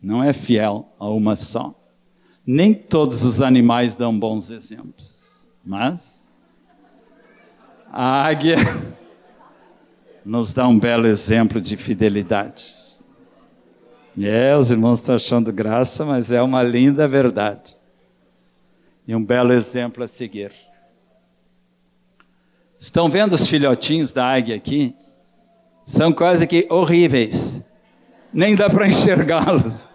Não 0.02 0.22
é 0.22 0.32
fiel 0.32 0.92
a 0.98 1.08
uma 1.08 1.36
só. 1.36 1.74
Nem 2.46 2.74
todos 2.74 3.22
os 3.22 3.40
animais 3.40 3.96
dão 3.96 4.18
bons 4.18 4.50
exemplos, 4.50 5.48
mas 5.64 6.30
a 7.90 8.26
águia 8.26 8.56
nos 10.24 10.52
dá 10.52 10.66
um 10.66 10.78
belo 10.78 11.06
exemplo 11.06 11.60
de 11.60 11.76
fidelidade. 11.76 12.74
É, 14.18 14.56
os 14.56 14.70
irmãos 14.70 15.00
estão 15.00 15.16
achando 15.16 15.52
graça, 15.52 16.04
mas 16.04 16.32
é 16.32 16.40
uma 16.40 16.62
linda 16.62 17.06
verdade. 17.06 17.76
E 19.06 19.14
um 19.14 19.22
belo 19.22 19.52
exemplo 19.52 20.02
a 20.02 20.08
seguir. 20.08 20.52
Estão 22.78 23.08
vendo 23.08 23.34
os 23.34 23.46
filhotinhos 23.46 24.12
da 24.12 24.26
águia 24.26 24.56
aqui? 24.56 24.94
São 25.84 26.12
quase 26.12 26.46
que 26.46 26.66
horríveis. 26.70 27.62
Nem 28.32 28.56
dá 28.56 28.70
para 28.70 28.88
enxergá-los. 28.88 29.88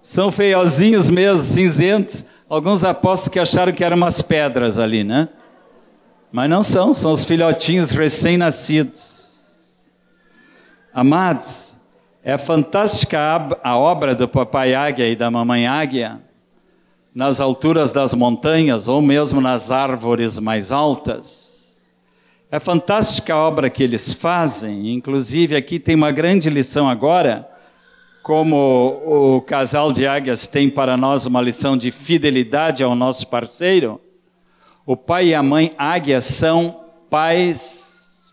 São 0.00 0.30
feiozinhos 0.30 1.10
mesmo, 1.10 1.42
cinzentos. 1.42 2.24
Alguns 2.48 2.84
apostos 2.84 3.28
que 3.28 3.40
acharam 3.40 3.72
que 3.72 3.82
eram 3.82 3.96
umas 3.96 4.22
pedras 4.22 4.78
ali, 4.78 5.02
né? 5.02 5.28
Mas 6.30 6.48
não 6.48 6.62
são, 6.62 6.94
são 6.94 7.10
os 7.10 7.24
filhotinhos 7.24 7.90
recém-nascidos. 7.90 9.25
Amados, 10.98 11.76
é 12.24 12.38
fantástica 12.38 13.20
a 13.62 13.76
obra 13.76 14.14
do 14.14 14.26
papai 14.26 14.72
águia 14.74 15.06
e 15.06 15.14
da 15.14 15.30
mamãe 15.30 15.66
águia 15.66 16.22
nas 17.14 17.38
alturas 17.38 17.92
das 17.92 18.14
montanhas 18.14 18.88
ou 18.88 19.02
mesmo 19.02 19.38
nas 19.38 19.70
árvores 19.70 20.38
mais 20.38 20.72
altas. 20.72 21.82
É 22.50 22.58
fantástica 22.58 23.34
a 23.34 23.46
obra 23.46 23.68
que 23.68 23.82
eles 23.82 24.14
fazem, 24.14 24.94
inclusive 24.94 25.54
aqui 25.54 25.78
tem 25.78 25.94
uma 25.94 26.10
grande 26.10 26.48
lição 26.48 26.88
agora, 26.88 27.46
como 28.22 29.36
o 29.36 29.42
casal 29.42 29.92
de 29.92 30.06
águias 30.06 30.46
tem 30.46 30.70
para 30.70 30.96
nós 30.96 31.26
uma 31.26 31.42
lição 31.42 31.76
de 31.76 31.90
fidelidade 31.90 32.82
ao 32.82 32.94
nosso 32.94 33.26
parceiro. 33.26 34.00
O 34.86 34.96
pai 34.96 35.26
e 35.26 35.34
a 35.34 35.42
mãe 35.42 35.74
águia 35.76 36.22
são 36.22 36.80
pais 37.10 38.32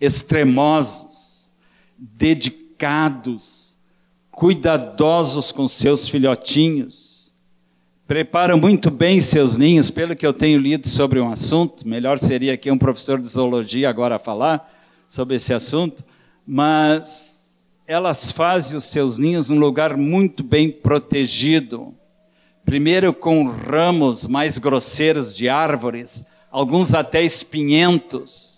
extremosos 0.00 1.09
dedicados, 2.00 3.78
cuidadosos 4.30 5.52
com 5.52 5.68
seus 5.68 6.08
filhotinhos, 6.08 7.34
preparam 8.06 8.58
muito 8.58 8.90
bem 8.90 9.20
seus 9.20 9.58
ninhos, 9.58 9.90
pelo 9.90 10.16
que 10.16 10.26
eu 10.26 10.32
tenho 10.32 10.58
lido 10.58 10.88
sobre 10.88 11.20
um 11.20 11.30
assunto. 11.30 11.86
Melhor 11.86 12.18
seria 12.18 12.54
aqui 12.54 12.70
um 12.70 12.78
professor 12.78 13.20
de 13.20 13.28
zoologia 13.28 13.90
agora 13.90 14.18
falar 14.18 14.72
sobre 15.06 15.36
esse 15.36 15.52
assunto, 15.52 16.02
mas 16.46 17.40
elas 17.86 18.32
fazem 18.32 18.78
os 18.78 18.84
seus 18.84 19.18
ninhos 19.18 19.50
num 19.50 19.58
lugar 19.58 19.96
muito 19.96 20.42
bem 20.42 20.70
protegido. 20.70 21.94
Primeiro 22.64 23.12
com 23.12 23.46
ramos 23.46 24.26
mais 24.26 24.56
grosseiros 24.56 25.36
de 25.36 25.48
árvores, 25.48 26.24
alguns 26.50 26.94
até 26.94 27.22
espinhentos 27.22 28.49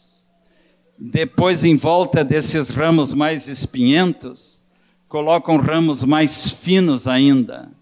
depois, 1.04 1.64
em 1.64 1.76
volta 1.76 2.22
desses 2.22 2.70
ramos 2.70 3.12
mais 3.12 3.48
espinhentos, 3.48 4.62
colocam 5.08 5.56
ramos 5.56 6.04
mais 6.04 6.48
finos 6.48 7.08
ainda. 7.08 7.72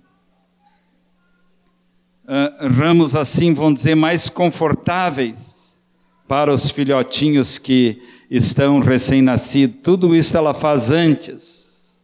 Uh, 2.24 2.66
ramos 2.68 3.14
assim, 3.14 3.52
vão 3.52 3.74
dizer, 3.74 3.94
mais 3.94 4.30
confortáveis 4.30 5.78
para 6.26 6.50
os 6.50 6.70
filhotinhos 6.70 7.59
que 7.59 8.00
estão 8.30 8.78
recém-nascidos. 8.78 9.76
Tudo 9.83 10.16
isso 10.16 10.35
ela 10.35 10.54
faz 10.54 10.90
antes. 10.90 11.94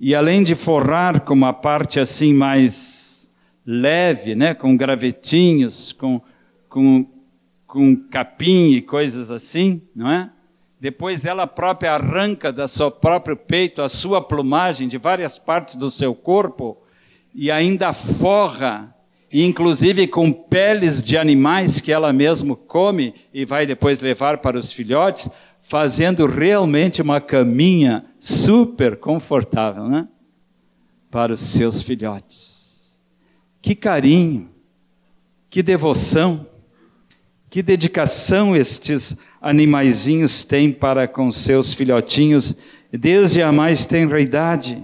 E 0.00 0.14
além 0.14 0.42
de 0.42 0.54
forrar 0.54 1.20
com 1.20 1.34
uma 1.34 1.52
parte 1.52 2.00
assim 2.00 2.32
mais 2.32 3.30
leve, 3.66 4.34
né, 4.34 4.54
com 4.54 4.74
gravetinhos, 4.78 5.92
com, 5.92 6.22
com 6.70 7.06
com 7.76 7.94
capim 7.94 8.70
e 8.70 8.80
coisas 8.80 9.30
assim, 9.30 9.82
não 9.94 10.10
é? 10.10 10.30
Depois 10.80 11.26
ela 11.26 11.46
própria 11.46 11.92
arranca 11.92 12.50
da 12.50 12.66
seu 12.66 12.90
próprio 12.90 13.36
peito 13.36 13.82
a 13.82 13.88
sua 13.88 14.18
plumagem 14.22 14.88
de 14.88 14.96
várias 14.96 15.38
partes 15.38 15.76
do 15.76 15.90
seu 15.90 16.14
corpo 16.14 16.78
e 17.34 17.50
ainda 17.50 17.92
forra, 17.92 18.96
inclusive 19.30 20.06
com 20.06 20.32
peles 20.32 21.02
de 21.02 21.18
animais 21.18 21.78
que 21.78 21.92
ela 21.92 22.14
mesma 22.14 22.56
come 22.56 23.14
e 23.30 23.44
vai 23.44 23.66
depois 23.66 24.00
levar 24.00 24.38
para 24.38 24.56
os 24.56 24.72
filhotes, 24.72 25.28
fazendo 25.60 26.24
realmente 26.24 27.02
uma 27.02 27.20
caminha 27.20 28.06
super 28.18 28.96
confortável, 28.96 29.86
né? 29.86 30.08
Para 31.10 31.34
os 31.34 31.40
seus 31.40 31.82
filhotes. 31.82 32.98
Que 33.60 33.74
carinho, 33.74 34.48
que 35.50 35.62
devoção. 35.62 36.55
Que 37.56 37.62
dedicação 37.62 38.54
estes 38.54 39.16
animaizinhos 39.40 40.44
têm 40.44 40.70
para 40.70 41.08
com 41.08 41.30
seus 41.30 41.72
filhotinhos 41.72 42.54
desde 42.92 43.40
a 43.40 43.50
mais 43.50 43.86
tenra 43.86 44.20
idade. 44.20 44.82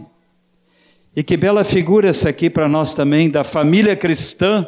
E 1.15 1.23
que 1.23 1.37
bela 1.37 1.65
figura 1.65 2.09
essa 2.09 2.31
aqui 2.31 2.49
para 2.49 2.71
nós 2.71 2.95
também 2.95 3.29
da 3.29 3.45
família 3.45 3.95
cristã, 3.95 4.67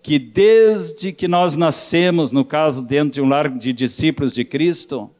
que 0.00 0.16
desde 0.16 1.12
que 1.12 1.26
nós 1.26 1.56
nascemos, 1.56 2.30
no 2.30 2.44
caso 2.44 2.82
dentro 2.82 3.14
de 3.14 3.20
um 3.20 3.28
lar 3.28 3.48
de 3.48 3.72
discípulos 3.72 4.32
de 4.32 4.44
Cristo, 4.44 5.10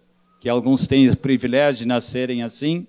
que 0.41 0.49
alguns 0.49 0.87
têm 0.87 1.09
o 1.09 1.17
privilégio 1.17 1.81
de 1.81 1.89
nascerem 1.89 2.45
assim, 2.45 2.87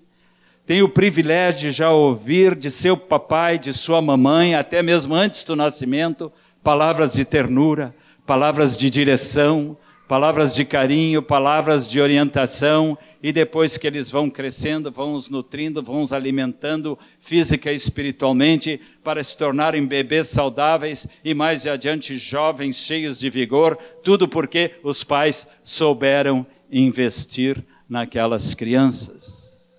tem 0.68 0.84
o 0.84 0.90
privilégio 0.90 1.72
de 1.72 1.72
já 1.72 1.90
ouvir 1.90 2.54
de 2.54 2.70
seu 2.70 2.96
papai, 2.96 3.58
de 3.58 3.74
sua 3.74 4.04
mamãe, 4.04 4.54
até 4.54 4.84
mesmo 4.84 5.16
antes 5.16 5.44
do 5.44 5.56
nascimento, 5.56 6.32
palavras 6.62 7.14
de 7.14 7.26
ternura, 7.26 7.96
palavras 8.30 8.78
de 8.78 8.92
direção, 8.92 9.76
palavras 10.08 10.54
de 10.54 10.64
carinho, 10.64 11.20
palavras 11.20 11.90
de 11.90 12.00
orientação, 12.00 12.96
e 13.24 13.32
depois 13.32 13.76
que 13.76 13.88
eles 13.88 14.12
vão 14.12 14.30
crescendo, 14.30 14.92
vão 14.92 15.14
os 15.16 15.32
nutrindo, 15.32 15.82
vão 15.82 16.04
os 16.04 16.14
alimentando 16.14 16.96
física 17.18 17.72
e 17.72 17.76
espiritualmente, 17.76 18.80
para 19.04 19.24
se 19.24 19.36
tornarem 19.36 19.84
bebês 19.84 20.28
saudáveis 20.28 21.08
e 21.26 21.34
mais 21.34 21.66
adiante 21.66 22.20
jovens, 22.20 22.76
cheios 22.76 23.18
de 23.18 23.32
vigor, 23.32 23.76
tudo 24.04 24.28
porque 24.28 24.76
os 24.84 25.04
pais 25.04 25.48
souberam 25.64 26.46
investir 26.72 27.66
naquelas 27.90 28.54
crianças. 28.54 29.74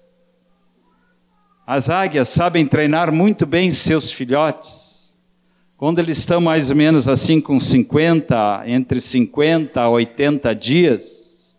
As 1.64 1.88
águias 1.88 2.28
sabem 2.28 2.66
treinar 2.66 3.12
muito 3.12 3.46
bem 3.46 3.70
seus 3.70 4.10
filhotes. 4.10 4.89
Quando 5.80 5.98
eles 5.98 6.18
estão 6.18 6.42
mais 6.42 6.68
ou 6.68 6.76
menos 6.76 7.08
assim 7.08 7.40
com 7.40 7.58
50, 7.58 8.64
entre 8.66 9.00
50 9.00 9.80
a 9.80 9.88
80 9.88 10.54
dias, 10.54 11.54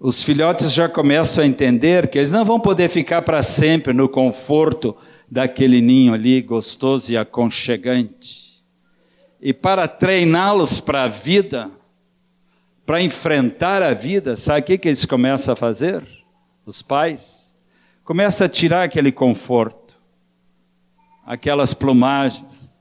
os 0.00 0.24
filhotes 0.24 0.72
já 0.72 0.88
começam 0.88 1.44
a 1.44 1.46
entender 1.46 2.08
que 2.08 2.16
eles 2.16 2.32
não 2.32 2.46
vão 2.46 2.58
poder 2.58 2.88
ficar 2.88 3.20
para 3.20 3.42
sempre 3.42 3.92
no 3.92 4.08
conforto 4.08 4.96
daquele 5.30 5.82
ninho 5.82 6.14
ali 6.14 6.40
gostoso 6.40 7.12
e 7.12 7.16
aconchegante. 7.18 8.64
E 9.38 9.52
para 9.52 9.86
treiná-los 9.86 10.80
para 10.80 11.02
a 11.02 11.08
vida, 11.08 11.70
para 12.86 13.02
enfrentar 13.02 13.82
a 13.82 13.92
vida, 13.92 14.34
sabe 14.34 14.60
o 14.60 14.64
que, 14.64 14.78
que 14.78 14.88
eles 14.88 15.04
começam 15.04 15.52
a 15.52 15.56
fazer? 15.56 16.02
Os 16.64 16.80
pais 16.80 17.54
começa 18.02 18.46
a 18.46 18.48
tirar 18.48 18.82
aquele 18.82 19.12
conforto, 19.12 19.81
aquelas 21.24 21.72
plumagens, 21.72 22.72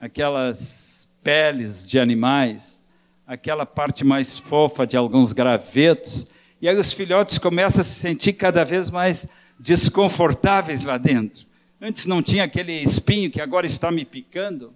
aquelas 0.00 1.08
peles 1.22 1.86
de 1.86 1.98
animais, 1.98 2.82
aquela 3.26 3.64
parte 3.64 4.04
mais 4.04 4.38
fofa 4.38 4.86
de 4.86 4.96
alguns 4.96 5.32
gravetos, 5.32 6.26
e 6.60 6.68
aí 6.68 6.76
os 6.76 6.92
filhotes 6.92 7.38
começam 7.38 7.80
a 7.80 7.84
se 7.84 7.94
sentir 7.94 8.34
cada 8.34 8.64
vez 8.64 8.90
mais 8.90 9.26
desconfortáveis 9.58 10.82
lá 10.82 10.98
dentro. 10.98 11.46
Antes 11.80 12.06
não 12.06 12.22
tinha 12.22 12.44
aquele 12.44 12.72
espinho 12.72 13.30
que 13.30 13.40
agora 13.40 13.66
está 13.66 13.90
me 13.90 14.04
picando. 14.04 14.72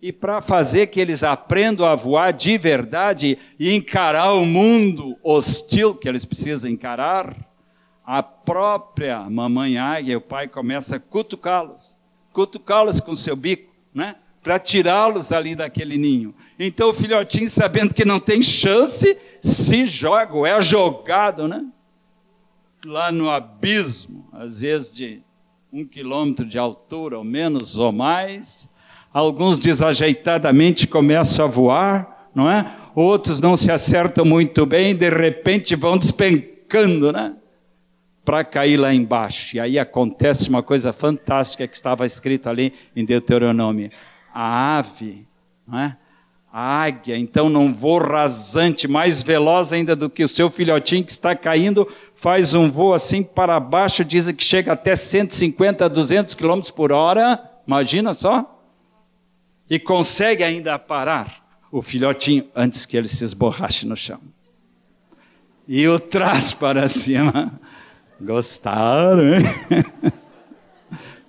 E 0.00 0.12
para 0.12 0.40
fazer 0.40 0.86
que 0.86 1.00
eles 1.00 1.22
aprendam 1.22 1.84
a 1.84 1.94
voar 1.94 2.32
de 2.32 2.56
verdade 2.56 3.36
e 3.58 3.74
encarar 3.74 4.32
o 4.34 4.46
mundo 4.46 5.16
hostil 5.22 5.94
que 5.94 6.08
eles 6.08 6.24
precisam 6.24 6.70
encarar, 6.70 7.36
a 8.12 8.24
própria 8.24 9.30
mamãe 9.30 9.78
águia, 9.78 10.18
o 10.18 10.20
pai 10.20 10.48
começa 10.48 10.96
a 10.96 10.98
cutucá-los, 10.98 11.96
cutucá-los 12.32 12.98
com 12.98 13.14
seu 13.14 13.36
bico, 13.36 13.72
né? 13.94 14.16
Para 14.42 14.58
tirá-los 14.58 15.30
ali 15.30 15.54
daquele 15.54 15.96
ninho. 15.96 16.34
Então 16.58 16.90
o 16.90 16.92
filhotinho, 16.92 17.48
sabendo 17.48 17.94
que 17.94 18.04
não 18.04 18.18
tem 18.18 18.42
chance, 18.42 19.16
se 19.40 19.86
joga, 19.86 20.34
ou 20.34 20.44
é 20.44 20.60
jogado, 20.60 21.46
né? 21.46 21.64
Lá 22.84 23.12
no 23.12 23.30
abismo, 23.30 24.26
às 24.32 24.60
vezes 24.60 24.92
de 24.92 25.22
um 25.72 25.84
quilômetro 25.84 26.44
de 26.44 26.58
altura, 26.58 27.16
ou 27.16 27.22
menos 27.22 27.78
ou 27.78 27.92
mais. 27.92 28.68
Alguns 29.12 29.56
desajeitadamente 29.56 30.88
começam 30.88 31.44
a 31.44 31.48
voar, 31.48 32.28
não 32.34 32.50
é? 32.50 32.76
Outros 32.92 33.40
não 33.40 33.56
se 33.56 33.70
acertam 33.70 34.24
muito 34.24 34.66
bem, 34.66 34.96
de 34.96 35.08
repente 35.08 35.76
vão 35.76 35.96
despencando, 35.96 37.12
né? 37.12 37.36
Para 38.30 38.44
cair 38.44 38.76
lá 38.76 38.94
embaixo. 38.94 39.56
E 39.56 39.60
aí 39.60 39.76
acontece 39.76 40.48
uma 40.48 40.62
coisa 40.62 40.92
fantástica 40.92 41.66
que 41.66 41.74
estava 41.74 42.06
escrito 42.06 42.48
ali 42.48 42.72
em 42.94 43.04
Deuteronômio: 43.04 43.90
a 44.32 44.78
ave, 44.78 45.26
não 45.66 45.80
é? 45.80 45.96
a 46.52 46.82
águia, 46.82 47.18
então 47.18 47.48
não 47.48 47.74
voo 47.74 47.98
rasante, 47.98 48.86
mais 48.86 49.20
veloz 49.20 49.72
ainda 49.72 49.96
do 49.96 50.08
que 50.08 50.22
o 50.22 50.28
seu 50.28 50.48
filhotinho 50.48 51.04
que 51.04 51.10
está 51.10 51.34
caindo, 51.34 51.88
faz 52.14 52.54
um 52.54 52.70
voo 52.70 52.94
assim 52.94 53.22
para 53.22 53.58
baixo, 53.58 54.04
dizem 54.04 54.34
que 54.34 54.44
chega 54.44 54.72
até 54.74 54.94
150 54.94 55.84
a 55.84 55.88
200 55.88 56.34
km 56.36 56.60
por 56.74 56.92
hora, 56.92 57.40
imagina 57.66 58.12
só, 58.12 58.64
e 59.68 59.76
consegue 59.76 60.44
ainda 60.44 60.78
parar 60.78 61.44
o 61.70 61.82
filhotinho 61.82 62.46
antes 62.54 62.86
que 62.86 62.96
ele 62.96 63.08
se 63.08 63.24
esborrache 63.24 63.86
no 63.86 63.96
chão. 63.96 64.20
E 65.66 65.86
o 65.88 65.98
traz 65.98 66.52
para 66.52 66.86
cima. 66.88 67.60
Gostaram, 68.20 69.34
hein? 69.34 69.44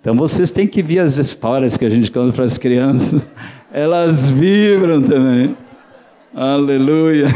Então 0.01 0.15
vocês 0.15 0.49
têm 0.49 0.67
que 0.67 0.82
ver 0.82 0.97
as 0.97 1.17
histórias 1.17 1.77
que 1.77 1.86
a 1.86 1.89
gente 1.89 2.10
conta 2.10 2.34
para 2.34 2.43
as 2.43 2.58
crianças. 2.58 3.30
Elas 3.71 4.32
vibram 4.32 4.99
também. 4.99 5.56
Aleluia. 6.34 7.27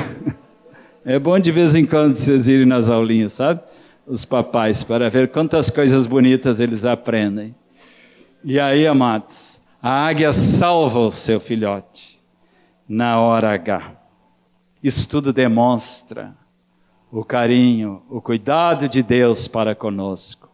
É 1.06 1.20
bom 1.20 1.38
de 1.38 1.52
vez 1.52 1.76
em 1.76 1.86
quando 1.86 2.16
vocês 2.16 2.48
irem 2.48 2.66
nas 2.66 2.90
aulinhas, 2.90 3.34
sabe? 3.34 3.62
Os 4.08 4.26
papais, 4.26 4.84
para 4.84 5.12
ver 5.12 5.28
quantas 5.28 5.70
coisas 5.70 6.08
bonitas 6.08 6.60
eles 6.60 6.86
aprendem. 6.86 7.54
E 8.44 8.60
aí, 8.60 8.88
amados, 8.88 9.62
a 9.80 10.08
águia 10.08 10.34
salva 10.34 11.00
o 11.02 11.12
seu 11.12 11.40
filhote 11.40 12.20
na 12.90 13.20
hora 13.20 13.54
H. 13.54 13.92
Isso 14.82 15.08
tudo 15.08 15.32
demonstra 15.32 16.34
o 17.16 17.24
carinho, 17.24 18.04
o 18.10 18.20
cuidado 18.20 18.90
de 18.90 19.02
Deus 19.02 19.48
para 19.48 19.74
conosco. 19.74 20.50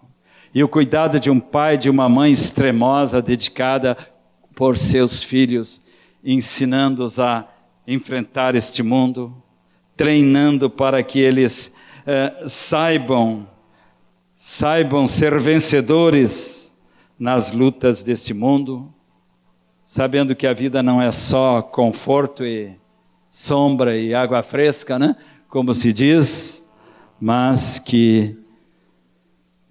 E 0.53 0.63
o 0.63 0.69
cuidado 0.69 1.19
de 1.19 1.31
um 1.31 1.39
pai, 1.39 1.75
de 1.75 1.89
uma 1.89 2.07
mãe 2.07 2.31
extremosa, 2.31 3.19
dedicada 3.19 3.97
por 4.53 4.77
seus 4.77 5.23
filhos, 5.23 5.81
ensinando-os 6.23 7.19
a 7.19 7.47
enfrentar 7.87 8.53
este 8.53 8.83
mundo, 8.83 9.35
treinando 9.97 10.69
para 10.69 11.01
que 11.01 11.19
eles 11.19 11.73
eh, 12.05 12.43
saibam, 12.45 13.49
saibam 14.35 15.07
ser 15.07 15.39
vencedores 15.39 16.71
nas 17.17 17.51
lutas 17.51 18.03
desse 18.03 18.35
mundo, 18.35 18.93
sabendo 19.83 20.35
que 20.35 20.45
a 20.45 20.53
vida 20.53 20.83
não 20.83 21.01
é 21.01 21.11
só 21.11 21.59
conforto 21.59 22.45
e 22.45 22.79
sombra 23.31 23.97
e 23.97 24.13
água 24.13 24.43
fresca, 24.43 24.99
né? 24.99 25.15
Como 25.51 25.73
se 25.73 25.91
diz, 25.91 26.65
mas 27.19 27.77
que 27.77 28.37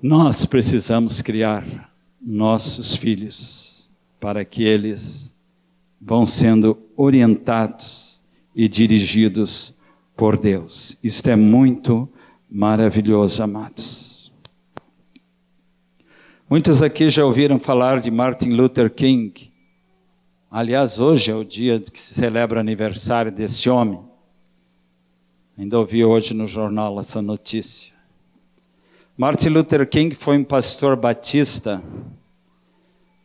nós 0.01 0.45
precisamos 0.45 1.23
criar 1.23 1.91
nossos 2.21 2.95
filhos 2.95 3.89
para 4.21 4.45
que 4.45 4.63
eles 4.63 5.35
vão 5.99 6.27
sendo 6.27 6.79
orientados 6.95 8.21
e 8.55 8.69
dirigidos 8.69 9.75
por 10.15 10.39
Deus. 10.39 10.99
Isto 11.03 11.31
é 11.31 11.37
muito 11.37 12.07
maravilhoso, 12.51 13.43
amados. 13.43 14.31
Muitos 16.49 16.83
aqui 16.83 17.09
já 17.09 17.25
ouviram 17.25 17.59
falar 17.59 18.01
de 18.01 18.11
Martin 18.11 18.51
Luther 18.51 18.93
King. 18.93 19.51
Aliás, 20.51 21.01
hoje 21.01 21.31
é 21.31 21.35
o 21.35 21.43
dia 21.43 21.81
que 21.81 21.99
se 21.99 22.13
celebra 22.13 22.59
o 22.59 22.61
aniversário 22.61 23.33
desse 23.33 23.71
homem. 23.71 24.10
Ainda 25.61 25.79
ouvi 25.79 26.03
hoje 26.03 26.33
no 26.33 26.47
jornal 26.47 26.99
essa 26.99 27.21
notícia. 27.21 27.93
Martin 29.15 29.51
Luther 29.51 29.87
King 29.87 30.15
foi 30.15 30.39
um 30.39 30.43
pastor 30.43 30.97
batista 30.97 31.83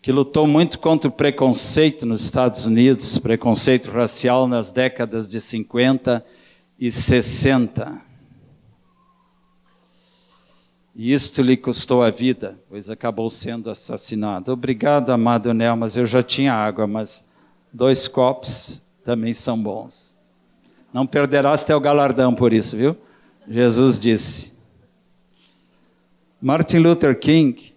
que 0.02 0.12
lutou 0.12 0.46
muito 0.46 0.78
contra 0.80 1.08
o 1.08 1.14
preconceito 1.14 2.06
nos 2.06 2.20
Estados 2.22 2.66
Unidos, 2.66 3.18
preconceito 3.20 3.90
racial 3.90 4.50
nas 4.50 4.70
décadas 4.74 5.30
de 5.30 5.40
50 5.40 6.26
e 6.78 6.92
60. 6.92 8.02
E 10.94 11.14
isto 11.14 11.42
lhe 11.42 11.56
custou 11.56 12.04
a 12.04 12.10
vida, 12.10 12.60
pois 12.68 12.90
acabou 12.90 13.30
sendo 13.30 13.70
assassinado. 13.70 14.52
Obrigado, 14.52 15.12
amado 15.12 15.54
Nel, 15.54 15.78
mas 15.78 15.96
eu 15.96 16.06
já 16.06 16.22
tinha 16.22 16.54
água, 16.54 16.86
mas 16.86 17.26
dois 17.72 18.10
copos 18.10 18.82
também 19.06 19.34
são 19.34 19.58
bons. 19.58 20.15
Não 20.96 21.06
perderás 21.06 21.66
teu 21.66 21.78
galardão 21.78 22.34
por 22.34 22.54
isso, 22.54 22.78
viu? 22.78 22.96
Jesus 23.46 24.00
disse. 24.00 24.54
Martin 26.42 26.78
Luther 26.78 27.20
King 27.20 27.76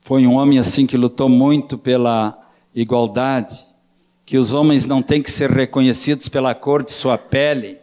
foi 0.00 0.26
um 0.26 0.36
homem 0.36 0.58
assim 0.58 0.86
que 0.86 0.96
lutou 0.96 1.28
muito 1.28 1.76
pela 1.76 2.42
igualdade, 2.74 3.66
que 4.24 4.38
os 4.38 4.54
homens 4.54 4.86
não 4.86 5.02
têm 5.02 5.20
que 5.20 5.30
ser 5.30 5.50
reconhecidos 5.50 6.26
pela 6.26 6.54
cor 6.54 6.82
de 6.82 6.90
sua 6.90 7.18
pele, 7.18 7.76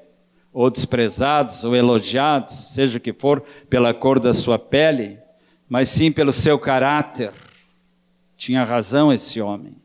ou 0.51 0.71
desprezados 0.71 1.63
ou 1.63 1.75
elogiados, 1.75 2.55
seja 2.73 2.97
o 2.97 3.01
que 3.01 3.13
for, 3.13 3.43
pela 3.69 3.93
cor 3.93 4.19
da 4.19 4.33
sua 4.33 4.57
pele, 4.57 5.19
mas 5.69 5.89
sim 5.89 6.11
pelo 6.11 6.31
seu 6.31 6.57
caráter. 6.57 7.31
Tinha 8.35 8.63
razão 8.63 9.13
esse 9.13 9.39
homem 9.39 9.80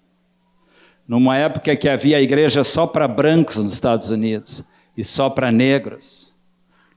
numa 1.07 1.37
época 1.37 1.77
que 1.77 1.89
havia 1.89 2.21
igreja 2.21 2.65
só 2.65 2.87
para 2.87 3.07
brancos 3.07 3.57
nos 3.57 3.73
Estados 3.73 4.11
Unidos 4.11 4.65
e 4.97 5.05
só 5.05 5.31
para 5.31 5.53
negros. 5.53 6.35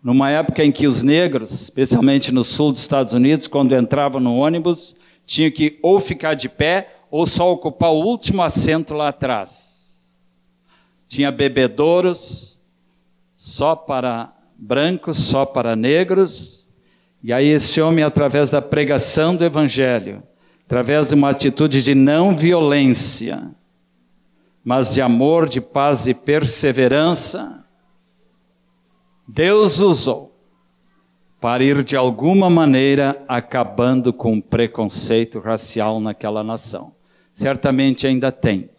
Numa 0.01 0.31
época 0.31 0.63
em 0.63 0.71
que 0.71 0.87
os 0.87 1.03
negros, 1.03 1.51
especialmente 1.51 2.31
no 2.31 2.43
sul 2.43 2.71
dos 2.71 2.81
Estados 2.81 3.13
Unidos, 3.13 3.47
quando 3.47 3.75
entravam 3.75 4.21
no 4.21 4.37
ônibus, 4.37 4.95
tinham 5.25 5.51
que 5.51 5.77
ou 5.83 5.99
ficar 5.99 6.33
de 6.33 6.49
pé 6.49 6.95
ou 7.11 7.25
só 7.25 7.51
ocupar 7.51 7.91
o 7.91 8.03
último 8.03 8.41
assento 8.41 8.93
lá 8.93 9.09
atrás. 9.09 10.07
Tinha 11.07 11.31
bebedouros 11.31 12.59
só 13.35 13.75
para 13.75 14.33
brancos, 14.57 15.17
só 15.17 15.45
para 15.45 15.75
negros. 15.75 16.67
E 17.21 17.33
aí 17.33 17.47
esse 17.47 17.81
homem, 17.81 18.03
através 18.03 18.49
da 18.49 18.61
pregação 18.61 19.35
do 19.35 19.43
evangelho, 19.43 20.23
através 20.65 21.09
de 21.09 21.15
uma 21.15 21.29
atitude 21.29 21.83
de 21.83 21.93
não 21.93 22.35
violência, 22.35 23.51
mas 24.63 24.93
de 24.93 25.01
amor, 25.01 25.47
de 25.47 25.61
paz 25.61 26.07
e 26.07 26.13
perseverança, 26.13 27.65
Deus 29.27 29.79
usou 29.79 30.35
para 31.39 31.63
ir 31.63 31.83
de 31.83 31.95
alguma 31.95 32.49
maneira 32.49 33.23
acabando 33.27 34.11
com 34.11 34.37
o 34.37 34.41
preconceito 34.41 35.39
racial 35.39 35.99
naquela 35.99 36.43
nação. 36.43 36.93
Certamente 37.31 38.05
ainda 38.05 38.31
tem, 38.31 38.69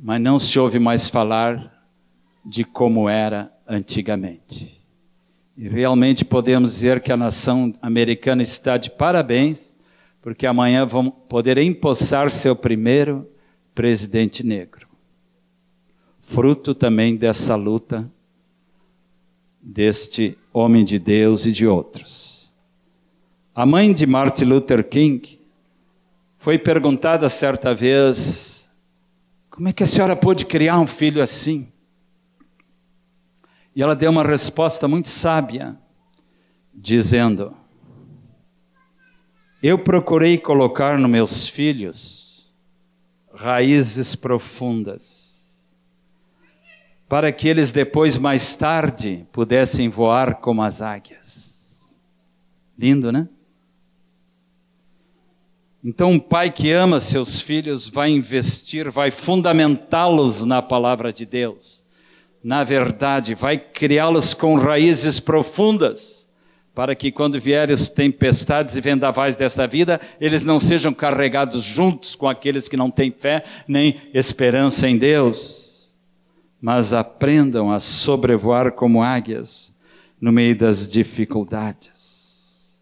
mas 0.00 0.20
não 0.20 0.38
se 0.38 0.58
ouve 0.58 0.78
mais 0.78 1.10
falar 1.10 1.84
de 2.44 2.64
como 2.64 3.08
era 3.08 3.52
antigamente. 3.68 4.82
E 5.56 5.68
realmente 5.68 6.24
podemos 6.24 6.72
dizer 6.72 7.00
que 7.00 7.12
a 7.12 7.16
nação 7.16 7.74
americana 7.82 8.42
está 8.42 8.78
de 8.78 8.90
parabéns, 8.90 9.74
porque 10.22 10.46
amanhã 10.46 10.86
vão 10.86 11.10
poder 11.10 11.58
empossar 11.58 12.30
seu 12.30 12.56
primeiro 12.56 13.28
presidente 13.74 14.44
negro. 14.44 14.87
Fruto 16.30 16.74
também 16.74 17.16
dessa 17.16 17.56
luta 17.56 18.06
deste 19.62 20.36
homem 20.52 20.84
de 20.84 20.98
Deus 20.98 21.46
e 21.46 21.50
de 21.50 21.66
outros. 21.66 22.52
A 23.54 23.64
mãe 23.64 23.94
de 23.94 24.06
Martin 24.06 24.44
Luther 24.44 24.86
King 24.86 25.40
foi 26.36 26.58
perguntada 26.58 27.30
certa 27.30 27.74
vez: 27.74 28.70
como 29.48 29.68
é 29.68 29.72
que 29.72 29.82
a 29.82 29.86
senhora 29.86 30.14
pôde 30.14 30.44
criar 30.44 30.78
um 30.78 30.86
filho 30.86 31.22
assim? 31.22 31.66
E 33.74 33.82
ela 33.82 33.96
deu 33.96 34.10
uma 34.10 34.22
resposta 34.22 34.86
muito 34.86 35.08
sábia, 35.08 35.78
dizendo: 36.74 37.56
Eu 39.62 39.78
procurei 39.78 40.36
colocar 40.36 40.98
nos 40.98 41.10
meus 41.10 41.48
filhos 41.48 42.52
raízes 43.32 44.14
profundas 44.14 45.17
para 47.08 47.32
que 47.32 47.48
eles 47.48 47.72
depois, 47.72 48.18
mais 48.18 48.54
tarde, 48.54 49.26
pudessem 49.32 49.88
voar 49.88 50.36
como 50.36 50.62
as 50.62 50.82
águias. 50.82 51.98
Lindo, 52.78 53.10
né? 53.10 53.26
Então, 55.82 56.10
um 56.10 56.18
pai 56.18 56.50
que 56.50 56.70
ama 56.70 57.00
seus 57.00 57.40
filhos 57.40 57.88
vai 57.88 58.10
investir, 58.10 58.90
vai 58.90 59.10
fundamentá-los 59.10 60.44
na 60.44 60.60
palavra 60.60 61.12
de 61.12 61.24
Deus, 61.24 61.82
na 62.44 62.62
verdade, 62.62 63.34
vai 63.34 63.56
criá-los 63.56 64.34
com 64.34 64.56
raízes 64.56 65.18
profundas, 65.18 66.28
para 66.74 66.94
que 66.94 67.10
quando 67.10 67.40
vierem 67.40 67.72
as 67.72 67.88
tempestades 67.88 68.76
e 68.76 68.80
vendavais 68.80 69.34
desta 69.34 69.66
vida, 69.66 70.00
eles 70.20 70.44
não 70.44 70.60
sejam 70.60 70.92
carregados 70.92 71.62
juntos 71.62 72.14
com 72.14 72.28
aqueles 72.28 72.68
que 72.68 72.76
não 72.76 72.90
têm 72.90 73.10
fé 73.10 73.42
nem 73.66 74.00
esperança 74.12 74.88
em 74.88 74.96
Deus 74.96 75.67
mas 76.60 76.92
aprendam 76.92 77.70
a 77.70 77.78
sobrevoar 77.78 78.72
como 78.72 79.02
águias 79.02 79.74
no 80.20 80.32
meio 80.32 80.56
das 80.56 80.88
dificuldades. 80.88 82.80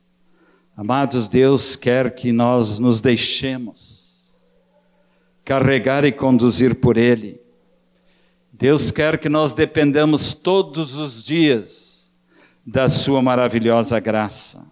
Amados, 0.77 1.29
Deus 1.29 1.77
quer 1.77 2.15
que 2.15 2.33
nós 2.33 2.79
nos 2.79 3.01
deixemos 3.01 4.39
carregar 5.45 6.05
e 6.05 6.13
conduzir 6.13 6.75
por 6.75 6.97
Ele. 6.97 7.41
Deus 8.53 8.91
quer 8.91 9.19
que 9.19 9.29
nós 9.29 9.53
dependamos 9.53 10.33
todos 10.33 10.97
os 10.97 11.23
dias 11.23 12.11
da 12.67 12.89
Sua 12.89 13.23
maravilhosa 13.23 14.01
graça. 14.01 14.65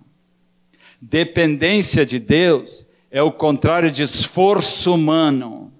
Dependência 1.00 2.04
de 2.04 2.18
Deus 2.18 2.86
é 3.10 3.22
o 3.22 3.30
contrário 3.30 3.90
de 3.90 4.02
esforço 4.02 4.94
humano 4.94 5.73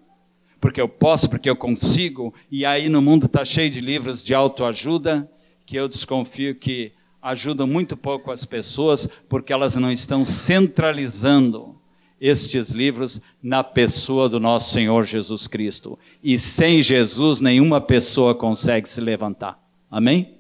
porque 0.64 0.80
eu 0.80 0.88
posso, 0.88 1.28
porque 1.28 1.50
eu 1.50 1.54
consigo, 1.54 2.32
e 2.50 2.64
aí 2.64 2.88
no 2.88 3.02
mundo 3.02 3.26
está 3.26 3.44
cheio 3.44 3.68
de 3.68 3.82
livros 3.82 4.24
de 4.24 4.34
autoajuda 4.34 5.30
que 5.66 5.76
eu 5.76 5.86
desconfio 5.86 6.54
que 6.54 6.92
ajudam 7.20 7.66
muito 7.66 7.98
pouco 7.98 8.32
as 8.32 8.46
pessoas, 8.46 9.06
porque 9.28 9.52
elas 9.52 9.76
não 9.76 9.92
estão 9.92 10.24
centralizando 10.24 11.78
estes 12.18 12.70
livros 12.70 13.20
na 13.42 13.62
pessoa 13.62 14.26
do 14.26 14.40
nosso 14.40 14.72
Senhor 14.72 15.04
Jesus 15.04 15.46
Cristo. 15.46 15.98
E 16.22 16.38
sem 16.38 16.80
Jesus, 16.80 17.42
nenhuma 17.42 17.78
pessoa 17.78 18.34
consegue 18.34 18.88
se 18.88 19.02
levantar. 19.02 19.62
Amém? 19.90 20.38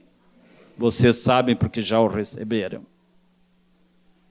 Vocês 0.78 1.16
sabem 1.16 1.54
porque 1.54 1.82
já 1.82 2.00
o 2.00 2.08
receberam. 2.08 2.86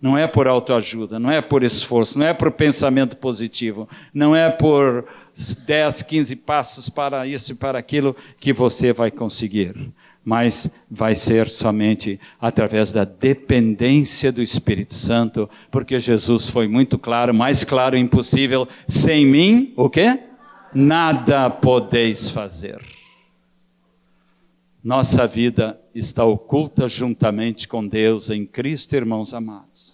Não 0.03 0.17
é 0.17 0.27
por 0.27 0.49
autoajuda, 0.49 1.17
não 1.17 1.31
é 1.31 1.41
por 1.41 1.63
esforço, 1.63 2.19
não 2.19 2.25
é 2.25 2.33
por 2.33 2.51
pensamento 2.51 3.15
positivo, 3.15 3.87
não 4.13 4.35
é 4.35 4.49
por 4.49 5.05
10, 5.65 6.01
15 6.01 6.35
passos 6.35 6.89
para 6.89 7.25
isso 7.25 7.53
e 7.53 7.55
para 7.55 7.79
aquilo 7.79 8.13
que 8.37 8.51
você 8.51 8.91
vai 8.91 9.09
conseguir, 9.09 9.93
mas 10.21 10.69
vai 10.91 11.15
ser 11.15 11.47
somente 11.47 12.19
através 12.37 12.91
da 12.91 13.05
dependência 13.05 14.29
do 14.29 14.41
Espírito 14.41 14.93
Santo, 14.93 15.49
porque 15.71 15.97
Jesus 16.01 16.49
foi 16.49 16.67
muito 16.67 16.99
claro, 16.99 17.33
mais 17.33 17.63
claro 17.63 17.95
impossível, 17.95 18.67
sem 18.85 19.25
mim, 19.25 19.73
o 19.77 19.89
quê? 19.89 20.19
Nada 20.73 21.49
podeis 21.49 22.29
fazer. 22.29 22.81
Nossa 24.83 25.25
vida 25.25 25.79
está 25.95 26.25
oculta 26.25 26.89
juntamente 26.89 27.69
com 27.69 27.87
Deus 27.87 28.29
em 28.29 28.45
Cristo, 28.45 28.97
irmãos 28.97 29.33
amados. 29.33 29.92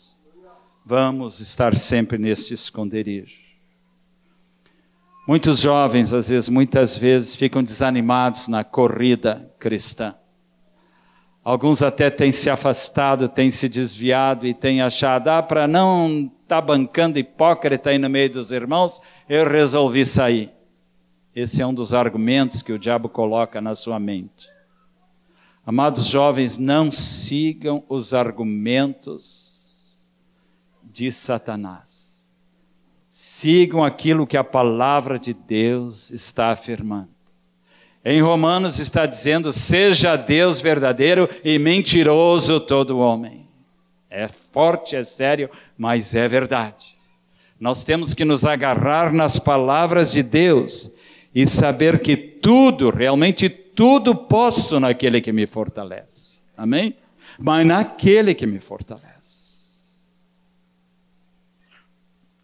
Vamos 0.90 1.40
estar 1.40 1.76
sempre 1.76 2.18
nesse 2.18 2.52
esconderijo. 2.52 3.38
Muitos 5.28 5.60
jovens, 5.60 6.12
às 6.14 6.30
vezes, 6.30 6.50
muitas 6.50 6.98
vezes, 6.98 7.36
ficam 7.36 7.62
desanimados 7.62 8.48
na 8.48 8.64
corrida 8.64 9.54
cristã. 9.60 10.16
Alguns 11.44 11.84
até 11.84 12.10
têm 12.10 12.32
se 12.32 12.50
afastado, 12.50 13.30
têm 13.30 13.52
se 13.52 13.70
desviado 13.70 14.48
e 14.48 14.54
têm 14.56 14.82
achado, 14.82 15.28
ah, 15.28 15.44
para 15.44 15.68
não 15.68 16.22
estar 16.22 16.56
tá 16.56 16.62
bancando 16.62 17.20
hipócrita 17.20 17.92
aí 17.92 18.00
no 18.00 18.10
meio 18.10 18.32
dos 18.32 18.52
irmãos, 18.52 19.00
eu 19.30 19.48
resolvi 19.48 20.04
sair. 20.08 20.52
Esse 21.36 21.62
é 21.62 21.68
um 21.68 21.74
dos 21.74 21.94
argumentos 21.94 22.64
que 22.64 22.74
o 22.74 22.80
diabo 22.80 23.08
coloca 23.08 23.62
na 23.62 23.76
sua 23.76 24.00
mente. 24.00 24.50
Amados 25.64 26.08
jovens, 26.08 26.58
não 26.58 26.92
sigam 26.92 27.84
os 27.88 28.16
argumentos 28.16 29.49
de 30.92 31.12
Satanás. 31.12 32.30
Sigam 33.10 33.84
aquilo 33.84 34.28
que 34.28 34.38
a 34.38 34.44
palavra 34.44 35.20
de 35.20 35.34
Deus 35.34 36.10
está 36.12 36.52
afirmando. 36.52 37.10
Em 38.04 38.22
Romanos 38.22 38.80
está 38.80 39.06
dizendo: 39.06 39.52
seja 39.52 40.16
Deus 40.16 40.62
verdadeiro 40.62 41.30
e 41.44 41.60
mentiroso 41.60 42.60
todo 42.60 43.00
homem. 43.00 43.48
É 44.10 44.28
forte, 44.28 44.96
é 44.96 45.04
sério, 45.04 45.50
mas 45.78 46.16
é 46.16 46.28
verdade. 46.28 46.98
Nós 47.60 47.84
temos 47.84 48.14
que 48.14 48.24
nos 48.24 48.46
agarrar 48.46 49.12
nas 49.12 49.38
palavras 49.38 50.12
de 50.12 50.24
Deus 50.24 50.90
e 51.36 51.46
saber 51.46 52.00
que 52.00 52.16
tudo, 52.16 52.90
realmente 52.90 53.50
tudo 53.50 54.16
posso 54.16 54.80
naquele 54.80 55.22
que 55.22 55.32
me 55.32 55.46
fortalece. 55.46 56.40
Amém? 56.58 56.96
Mas 57.38 57.66
naquele 57.68 58.34
que 58.34 58.48
me 58.48 58.60
fortalece. 58.60 59.19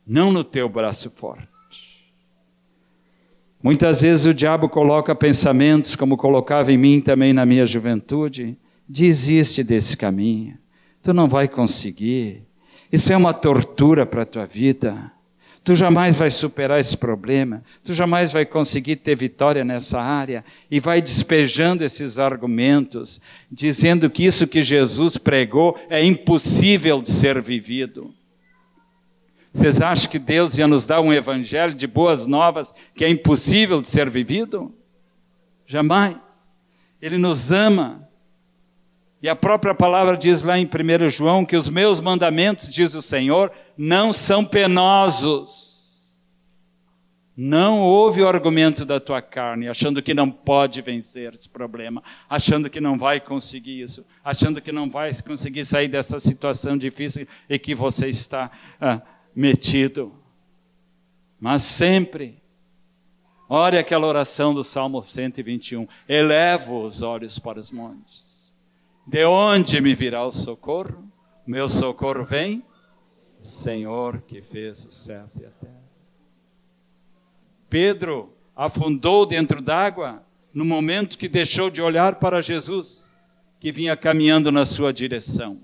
Não 0.06 0.32
no 0.32 0.44
teu 0.44 0.70
braço 0.70 1.10
forte. 1.10 1.48
Muitas 3.62 4.02
vezes 4.02 4.26
o 4.26 4.34
diabo 4.34 4.70
coloca 4.70 5.16
pensamentos, 5.16 5.96
como 5.96 6.16
colocava 6.16 6.72
em 6.72 6.78
mim 6.78 7.02
também 7.02 7.34
na 7.34 7.46
minha 7.46 7.66
juventude: 7.66 8.56
desiste 8.88 9.64
desse 9.64 9.98
caminho, 9.98 10.58
tu 11.02 11.14
não 11.14 11.28
vai 11.28 11.48
conseguir, 11.48 12.44
isso 12.92 13.12
é 13.12 13.18
uma 13.18 13.34
tortura 13.34 14.06
para 14.06 14.22
a 14.22 14.26
tua 14.26 14.46
vida. 14.46 15.12
Tu 15.64 15.74
jamais 15.74 16.16
vai 16.16 16.30
superar 16.30 16.80
esse 16.80 16.96
problema, 16.96 17.64
tu 17.84 17.92
jamais 17.92 18.32
vai 18.32 18.46
conseguir 18.46 18.98
ter 18.98 19.16
vitória 19.16 19.66
nessa 19.66 20.00
área, 20.00 20.46
e 20.70 20.80
vai 20.80 21.02
despejando 21.02 21.84
esses 21.84 22.20
argumentos, 22.20 23.20
dizendo 23.52 24.08
que 24.08 24.24
isso 24.24 24.46
que 24.46 24.62
Jesus 24.62 25.18
pregou 25.18 25.76
é 25.90 26.06
impossível 26.06 27.02
de 27.02 27.10
ser 27.10 27.42
vivido. 27.42 28.14
Vocês 29.56 29.80
acham 29.80 30.12
que 30.12 30.20
Deus 30.20 30.58
ia 30.58 30.68
nos 30.68 30.86
dar 30.86 31.00
um 31.00 31.14
evangelho 31.14 31.74
de 31.74 31.88
boas 31.88 32.28
novas 32.28 32.76
que 32.94 33.06
é 33.06 33.10
impossível 33.10 33.80
de 33.80 33.88
ser 33.88 34.10
vivido? 34.10 34.76
Jamais. 35.66 36.18
Ele 37.02 37.18
nos 37.18 37.54
ama. 37.54 38.06
E 39.22 39.30
a 39.30 39.36
própria 39.36 39.74
palavra 39.74 40.18
diz 40.18 40.44
lá 40.44 40.60
em 40.60 40.66
1 40.66 41.10
João 41.10 41.46
que 41.46 41.56
os 41.56 41.70
meus 41.70 42.02
mandamentos, 42.02 42.70
diz 42.70 42.96
o 42.96 43.02
Senhor, 43.02 43.50
não 43.78 44.12
são 44.12 44.44
penosos. 44.44 46.04
Não 47.38 47.80
houve 47.80 48.22
o 48.22 48.28
argumento 48.28 48.84
da 48.84 49.00
tua 49.00 49.22
carne, 49.22 49.70
achando 49.70 50.02
que 50.02 50.14
não 50.14 50.30
pode 50.30 50.82
vencer 50.82 51.34
esse 51.34 51.48
problema, 51.48 52.04
achando 52.30 52.70
que 52.70 52.82
não 52.82 52.98
vai 52.98 53.22
conseguir 53.22 53.82
isso, 53.82 54.06
achando 54.22 54.60
que 54.60 54.72
não 54.74 54.90
vai 54.90 55.12
conseguir 55.26 55.64
sair 55.64 55.88
dessa 55.88 56.20
situação 56.20 56.78
difícil 56.78 57.26
e 57.50 57.58
que 57.58 57.74
você 57.74 58.10
está. 58.10 58.52
Ah, 58.80 59.02
metido. 59.36 60.14
Mas 61.40 61.64
sempre, 61.64 62.42
ore 63.50 63.78
aquela 63.78 64.08
oração 64.08 64.54
do 64.54 64.64
Salmo 64.64 65.04
121. 65.04 65.88
Elevo 66.08 66.84
os 66.84 67.02
olhos 67.02 67.38
para 67.38 67.60
os 67.60 67.72
montes. 67.72 68.56
De 69.06 69.26
onde 69.26 69.82
me 69.82 69.94
virá 69.94 70.26
o 70.26 70.32
socorro? 70.32 71.04
Meu 71.46 71.70
socorro 71.70 72.24
vem, 72.24 72.64
Senhor 73.42 74.22
que 74.22 74.42
fez 74.42 74.86
os 74.86 74.96
céus 74.96 75.36
e 75.36 75.46
a 75.46 75.50
terra. 75.50 75.84
Pedro 77.70 78.34
afundou 78.56 79.26
dentro 79.26 79.62
d'água 79.62 80.24
no 80.52 80.66
momento 80.66 81.18
que 81.18 81.28
deixou 81.28 81.70
de 81.70 81.82
olhar 81.82 82.16
para 82.16 82.42
Jesus, 82.42 83.08
que 83.60 83.72
vinha 83.72 83.96
caminhando 83.98 84.52
na 84.52 84.66
sua 84.66 84.94
direção, 84.94 85.60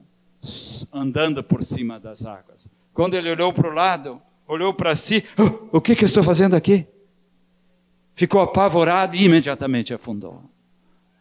andando 0.91 1.43
por 1.43 1.63
cima 1.63 1.99
das 1.99 2.26
águas. 2.26 2.69
Quando 2.94 3.14
ele 3.16 3.30
olhou 3.30 3.54
para 3.54 3.70
o 3.70 3.74
lado, 3.74 4.22
olhou 4.48 4.74
para 4.74 4.96
si, 4.96 5.24
oh, 5.38 5.78
o 5.78 5.82
que, 5.82 5.96
que 5.96 6.06
estou 6.06 6.24
fazendo 6.24 6.56
aqui? 6.56 6.86
Ficou 8.14 8.42
apavorado 8.42 9.16
e 9.16 9.24
imediatamente 9.24 9.94
afundou. 9.94 10.44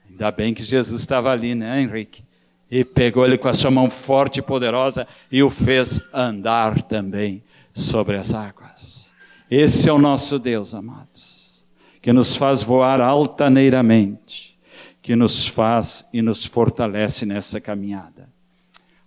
Ainda 0.08 0.30
bem 0.30 0.52
que 0.52 0.62
Jesus 0.62 1.00
estava 1.00 1.30
ali, 1.30 1.54
né, 1.54 1.80
Henrique? 1.80 2.24
E 2.70 2.84
pegou 2.84 3.24
ele 3.24 3.38
com 3.38 3.48
a 3.48 3.54
sua 3.54 3.70
mão 3.70 3.88
forte 3.88 4.38
e 4.38 4.42
poderosa 4.42 5.06
e 5.30 5.42
o 5.42 5.50
fez 5.50 6.00
andar 6.12 6.82
também 6.82 7.42
sobre 7.72 8.16
as 8.16 8.34
águas. 8.34 9.12
Esse 9.50 9.88
é 9.88 9.92
o 9.92 9.98
nosso 9.98 10.38
Deus, 10.38 10.74
amados, 10.74 11.64
que 12.02 12.12
nos 12.12 12.36
faz 12.36 12.62
voar 12.62 13.00
altaneiramente, 13.00 14.58
que 15.02 15.16
nos 15.16 15.46
faz 15.46 16.06
e 16.12 16.20
nos 16.20 16.44
fortalece 16.44 17.24
nessa 17.24 17.60
caminhada. 17.60 18.19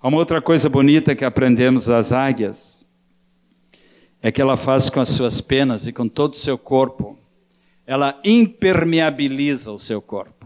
Uma 0.03 0.17
outra 0.17 0.41
coisa 0.41 0.67
bonita 0.67 1.15
que 1.15 1.23
aprendemos 1.23 1.85
das 1.85 2.11
águias, 2.11 2.85
é 4.21 4.33
que 4.33 4.41
ela 4.41 4.57
faz 4.57 4.89
com 4.89 4.99
as 4.99 5.07
suas 5.07 5.39
penas 5.39 5.87
e 5.87 5.93
com 5.93 6.09
todo 6.09 6.33
o 6.33 6.35
seu 6.35 6.57
corpo, 6.57 7.17
ela 7.87 8.19
impermeabiliza 8.21 9.71
o 9.71 9.79
seu 9.79 10.01
corpo. 10.01 10.45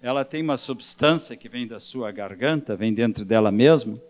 Ela 0.00 0.24
tem 0.24 0.40
uma 0.40 0.56
substância 0.56 1.36
que 1.36 1.48
vem 1.48 1.66
da 1.66 1.80
sua 1.80 2.12
garganta, 2.12 2.76
vem 2.76 2.94
dentro 2.94 3.24
dela 3.24 3.50
mesma, 3.50 4.00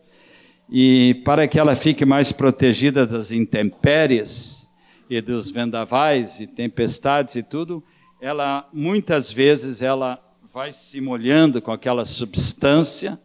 e 0.71 1.23
para 1.25 1.49
que 1.49 1.59
ela 1.59 1.75
fique 1.75 2.05
mais 2.05 2.31
protegida 2.31 3.07
das 3.07 3.33
intempéries 3.33 4.69
e 5.09 5.23
dos 5.23 5.51
vendavais 5.51 6.39
e 6.39 6.47
tempestades 6.47 7.35
e 7.35 7.43
tudo, 7.43 7.83
ela 8.21 8.69
muitas 8.75 9.33
vezes 9.33 9.81
ela 9.81 10.23
vai 10.53 10.71
se 10.71 11.01
molhando 11.01 11.63
com 11.63 11.73
aquela 11.73 12.05
substância, 12.05 13.19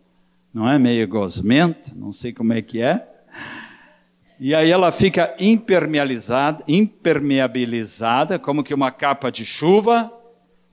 não 0.56 0.70
é 0.70 0.80
meio 0.80 1.06
gosmenta, 1.06 1.92
não 1.94 2.14
sei 2.14 2.32
como 2.32 2.54
é 2.54 2.62
que 2.62 2.82
é, 2.82 3.06
e 4.40 4.56
aí 4.56 4.72
ela 4.72 4.90
fica 4.90 5.36
impermeabilizada, 5.38 6.64
impermeabilizada, 6.66 8.40
como 8.40 8.64
que 8.64 8.74
uma 8.74 8.90
capa 8.90 9.30
de 9.30 9.46
chuva, 9.46 10.10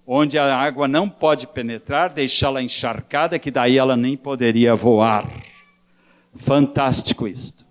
onde 0.07 0.39
a 0.39 0.57
água 0.57 0.87
não 0.87 1.09
pode 1.09 1.49
penetrar, 1.49 2.13
deixá-la 2.13 2.63
encharcada, 2.63 3.41
que 3.41 3.51
daí 3.51 3.77
ela 3.77 3.97
nem 3.97 4.17
poderia 4.17 4.73
voar. 4.73 5.29
Fantástico 6.37 7.27
isto. 7.27 7.67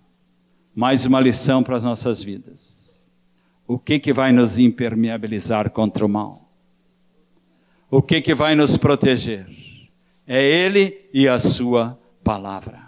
Mais 0.74 1.06
uma 1.06 1.20
lição 1.20 1.62
para 1.62 1.76
as 1.76 1.84
nossas 1.84 2.22
vidas. 2.22 3.08
O 3.66 3.78
que 3.78 3.98
que 3.98 4.12
vai 4.12 4.32
nos 4.32 4.58
impermeabilizar 4.58 5.70
contra 5.70 6.04
o 6.04 6.08
mal? 6.10 6.46
O 7.90 8.02
que 8.02 8.20
que 8.20 8.34
vai 8.34 8.54
nos 8.54 8.76
proteger? 8.76 9.46
É 10.26 10.42
ele 10.42 11.08
e 11.12 11.26
a 11.26 11.38
sua 11.38 11.98
palavra. 12.22 12.80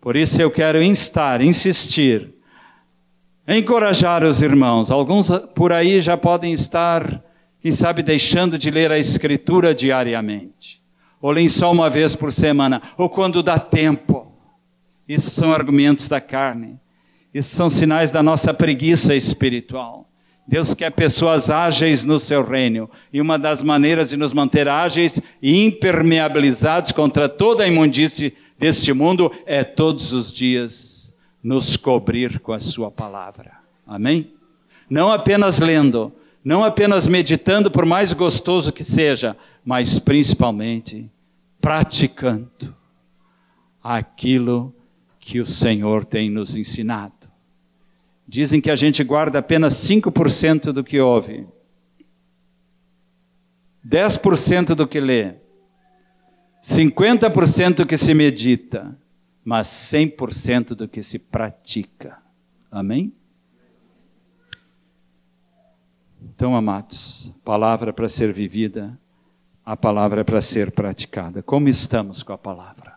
Por 0.00 0.16
isso 0.16 0.40
eu 0.40 0.50
quero 0.50 0.82
instar, 0.82 1.40
insistir, 1.40 2.34
encorajar 3.46 4.24
os 4.24 4.42
irmãos. 4.42 4.90
Alguns 4.90 5.30
por 5.54 5.72
aí 5.72 6.00
já 6.00 6.16
podem 6.16 6.52
estar, 6.52 7.22
quem 7.60 7.70
sabe, 7.70 8.02
deixando 8.02 8.58
de 8.58 8.70
ler 8.70 8.90
a 8.90 8.98
Escritura 8.98 9.74
diariamente, 9.74 10.82
ou 11.20 11.30
leem 11.30 11.48
só 11.48 11.70
uma 11.70 11.88
vez 11.88 12.16
por 12.16 12.32
semana, 12.32 12.82
ou 12.98 13.08
quando 13.08 13.42
dá 13.42 13.58
tempo. 13.58 14.32
Isso 15.06 15.30
são 15.30 15.52
argumentos 15.52 16.08
da 16.08 16.20
carne. 16.20 16.80
Isso 17.32 17.54
são 17.54 17.68
sinais 17.68 18.12
da 18.12 18.22
nossa 18.22 18.52
preguiça 18.52 19.14
espiritual. 19.14 20.11
Deus 20.46 20.74
quer 20.74 20.90
pessoas 20.90 21.50
ágeis 21.50 22.04
no 22.04 22.18
seu 22.18 22.44
reino. 22.44 22.90
E 23.12 23.20
uma 23.20 23.38
das 23.38 23.62
maneiras 23.62 24.10
de 24.10 24.16
nos 24.16 24.32
manter 24.32 24.68
ágeis 24.68 25.20
e 25.40 25.64
impermeabilizados 25.64 26.92
contra 26.92 27.28
toda 27.28 27.64
a 27.64 27.68
imundície 27.68 28.34
deste 28.58 28.92
mundo 28.92 29.32
é 29.46 29.64
todos 29.64 30.12
os 30.12 30.32
dias 30.32 31.14
nos 31.42 31.76
cobrir 31.76 32.38
com 32.40 32.52
a 32.52 32.58
Sua 32.58 32.90
palavra. 32.90 33.52
Amém? 33.86 34.32
Não 34.88 35.10
apenas 35.10 35.58
lendo, 35.58 36.12
não 36.44 36.64
apenas 36.64 37.06
meditando, 37.06 37.70
por 37.70 37.84
mais 37.84 38.12
gostoso 38.12 38.72
que 38.72 38.84
seja, 38.84 39.36
mas 39.64 39.98
principalmente 39.98 41.10
praticando 41.60 42.74
aquilo 43.82 44.74
que 45.18 45.40
o 45.40 45.46
Senhor 45.46 46.04
tem 46.04 46.28
nos 46.28 46.56
ensinado. 46.56 47.21
Dizem 48.32 48.62
que 48.62 48.70
a 48.70 48.76
gente 48.76 49.04
guarda 49.04 49.40
apenas 49.40 49.74
5% 49.74 50.72
do 50.72 50.82
que 50.82 50.98
ouve, 50.98 51.46
10% 53.86 54.74
do 54.74 54.88
que 54.88 54.98
lê, 54.98 55.34
50% 56.62 57.74
do 57.74 57.86
que 57.86 57.94
se 57.98 58.14
medita, 58.14 58.98
mas 59.44 59.66
100% 59.66 60.68
do 60.68 60.88
que 60.88 61.02
se 61.02 61.18
pratica. 61.18 62.22
Amém? 62.70 63.12
Então, 66.22 66.56
amados, 66.56 67.34
palavra 67.44 67.92
para 67.92 68.08
ser 68.08 68.32
vivida, 68.32 68.98
a 69.62 69.76
palavra 69.76 70.24
para 70.24 70.40
ser 70.40 70.70
praticada. 70.70 71.42
Como 71.42 71.68
estamos 71.68 72.22
com 72.22 72.32
a 72.32 72.38
palavra? 72.38 72.96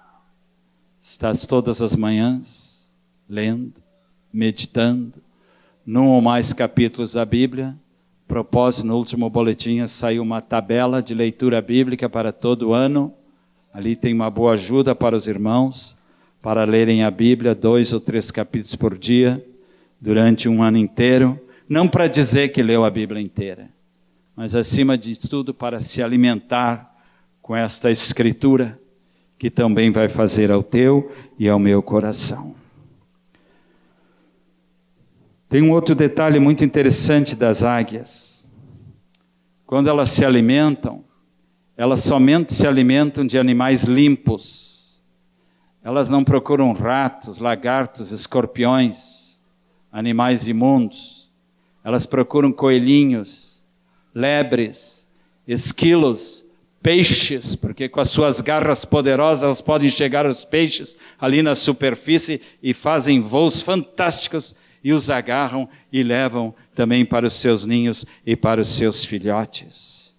Estás 1.02 1.46
todas 1.46 1.82
as 1.82 1.94
manhãs 1.94 2.90
lendo, 3.28 3.84
meditando, 4.32 5.25
num 5.86 6.10
ou 6.10 6.22
mais 6.22 6.54
capítulos 6.54 7.14
da 7.14 7.26
Bíblia? 7.26 7.76
Propósito, 8.28 8.88
no 8.88 8.98
último 8.98 9.30
boletim 9.30 9.86
saiu 9.88 10.24
uma 10.24 10.42
tabela 10.42 11.02
de 11.02 11.14
leitura 11.14 11.62
bíblica 11.62 12.10
para 12.10 12.32
todo 12.32 12.74
ano 12.74 13.14
Ali 13.76 13.94
tem 13.94 14.14
uma 14.14 14.30
boa 14.30 14.54
ajuda 14.54 14.96
para 14.96 15.18
os 15.18 15.28
irmãos, 15.28 15.98
para 16.42 16.64
lerem 16.64 17.04
a 17.04 17.12
Bíblia, 17.12 17.54
dois 17.54 17.92
ou 17.92 18.00
três 18.00 18.32
capítulos 18.32 18.74
por 18.74 18.98
dia, 18.98 19.46
durante 20.00 20.48
um 20.48 20.64
ano 20.64 20.78
inteiro. 20.78 21.38
Não 21.68 21.86
para 21.86 22.08
dizer 22.08 22.54
que 22.54 22.64
leu 22.64 22.86
a 22.86 22.90
Bíblia 22.90 23.22
inteira, 23.22 23.68
mas 24.34 24.56
acima 24.56 24.98
de 24.98 25.20
tudo 25.20 25.54
para 25.54 25.82
se 25.82 26.02
alimentar 26.02 26.90
com 27.42 27.54
esta 27.54 27.92
Escritura, 27.92 28.80
que 29.38 29.50
também 29.50 29.92
vai 29.92 30.08
fazer 30.08 30.52
ao 30.52 30.64
teu 30.64 31.12
e 31.38 31.50
ao 31.50 31.60
meu 31.60 31.84
coração. 31.84 32.56
Tem 35.48 35.62
um 35.62 35.72
outro 35.72 35.94
detalhe 35.94 36.40
muito 36.40 36.66
interessante 36.66 37.36
das 37.36 37.64
águias. 37.64 38.48
Quando 39.66 39.90
elas 39.90 40.10
se 40.10 40.26
alimentam, 40.26 41.04
elas 41.78 42.02
somente 42.02 42.54
se 42.54 42.66
alimentam 42.68 43.26
de 43.26 43.38
animais 43.38 43.84
limpos. 43.84 45.02
Elas 45.84 46.10
não 46.10 46.24
procuram 46.24 46.74
ratos, 46.74 47.40
lagartos, 47.40 48.12
escorpiões, 48.12 49.44
animais 49.92 50.48
imundos. 50.48 51.32
Elas 51.84 52.06
procuram 52.06 52.52
coelhinhos, 52.52 53.64
lebres, 54.14 55.08
esquilos, 55.48 56.44
peixes, 56.82 57.56
porque 57.56 57.90
com 57.90 58.00
as 58.00 58.10
suas 58.10 58.42
garras 58.42 58.86
poderosas 58.86 59.44
elas 59.44 59.62
podem 59.62 59.90
chegar 59.90 60.26
aos 60.26 60.46
peixes 60.46 60.96
ali 61.20 61.42
na 61.42 61.56
superfície 61.56 62.42
e 62.62 62.74
fazem 62.74 63.22
voos 63.22 63.62
fantásticos 63.62 64.56
e 64.86 64.94
os 64.94 65.10
agarram 65.10 65.68
e 65.92 66.04
levam 66.04 66.54
também 66.76 67.04
para 67.04 67.26
os 67.26 67.34
seus 67.34 67.66
ninhos 67.66 68.06
e 68.24 68.36
para 68.36 68.62
os 68.62 68.68
seus 68.68 69.04
filhotes. 69.04 70.16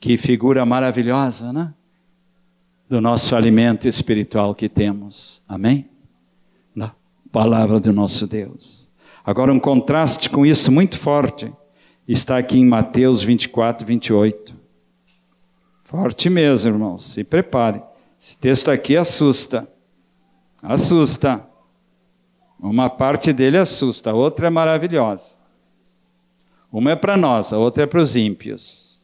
Que 0.00 0.16
figura 0.16 0.66
maravilhosa, 0.66 1.52
né? 1.52 1.72
Do 2.88 3.00
nosso 3.00 3.36
alimento 3.36 3.86
espiritual 3.86 4.56
que 4.56 4.68
temos. 4.68 5.40
Amém? 5.46 5.88
Na 6.74 6.92
palavra 7.30 7.78
do 7.78 7.92
nosso 7.92 8.26
Deus. 8.26 8.90
Agora, 9.24 9.52
um 9.52 9.60
contraste 9.60 10.28
com 10.28 10.44
isso 10.44 10.72
muito 10.72 10.98
forte 10.98 11.52
está 12.08 12.38
aqui 12.38 12.58
em 12.58 12.66
Mateus 12.66 13.22
24, 13.22 13.86
28. 13.86 14.52
Forte 15.84 16.28
mesmo, 16.28 16.72
irmãos. 16.72 17.04
Se 17.04 17.22
prepare. 17.22 17.80
Esse 18.18 18.36
texto 18.36 18.68
aqui 18.68 18.96
assusta. 18.96 19.68
Assusta. 20.60 21.47
Uma 22.60 22.90
parte 22.90 23.32
dele 23.32 23.56
assusta, 23.56 24.10
a 24.10 24.14
outra 24.14 24.48
é 24.48 24.50
maravilhosa. 24.50 25.36
Uma 26.72 26.92
é 26.92 26.96
para 26.96 27.16
nós, 27.16 27.52
a 27.52 27.58
outra 27.58 27.84
é 27.84 27.86
para 27.86 28.00
os 28.00 28.16
ímpios. 28.16 29.00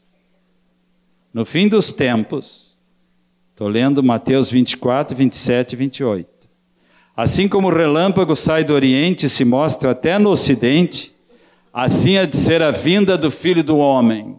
No 1.32 1.44
fim 1.44 1.68
dos 1.68 1.92
tempos, 1.92 2.76
estou 3.50 3.68
lendo 3.68 4.02
Mateus 4.02 4.50
24, 4.50 5.16
27 5.16 5.72
e 5.72 5.76
28. 5.76 6.34
Assim 7.16 7.48
como 7.48 7.68
o 7.68 7.74
relâmpago 7.74 8.34
sai 8.34 8.64
do 8.64 8.74
Oriente 8.74 9.26
e 9.26 9.30
se 9.30 9.44
mostra 9.44 9.92
até 9.92 10.18
no 10.18 10.30
Ocidente, 10.30 11.14
assim 11.72 12.18
há 12.18 12.26
de 12.26 12.36
ser 12.36 12.61
a 12.61 12.72
vinda 12.72 13.16
do 13.16 13.30
Filho 13.30 13.62
do 13.62 13.78
Homem. 13.78 14.38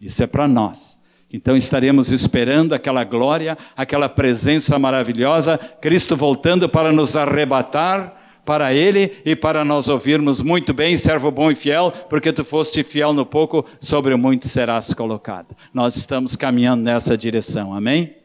Isso 0.00 0.22
é 0.22 0.26
para 0.26 0.48
nós. 0.48 0.97
Então 1.32 1.56
estaremos 1.56 2.10
esperando 2.10 2.74
aquela 2.74 3.04
glória, 3.04 3.56
aquela 3.76 4.08
presença 4.08 4.78
maravilhosa, 4.78 5.58
Cristo 5.80 6.16
voltando 6.16 6.68
para 6.68 6.90
nos 6.90 7.16
arrebatar 7.16 8.14
para 8.48 8.72
Ele 8.72 9.20
e 9.26 9.36
para 9.36 9.62
nós 9.62 9.90
ouvirmos 9.90 10.40
muito 10.40 10.72
bem, 10.72 10.96
servo 10.96 11.30
bom 11.30 11.50
e 11.50 11.54
fiel, 11.54 11.92
porque 12.08 12.32
tu 12.32 12.42
foste 12.42 12.82
fiel 12.82 13.12
no 13.12 13.26
pouco, 13.26 13.62
sobre 13.78 14.14
o 14.14 14.18
muito 14.18 14.48
serás 14.48 14.94
colocado. 14.94 15.54
Nós 15.70 15.96
estamos 15.96 16.34
caminhando 16.34 16.82
nessa 16.82 17.14
direção, 17.14 17.74
amém? 17.74 18.16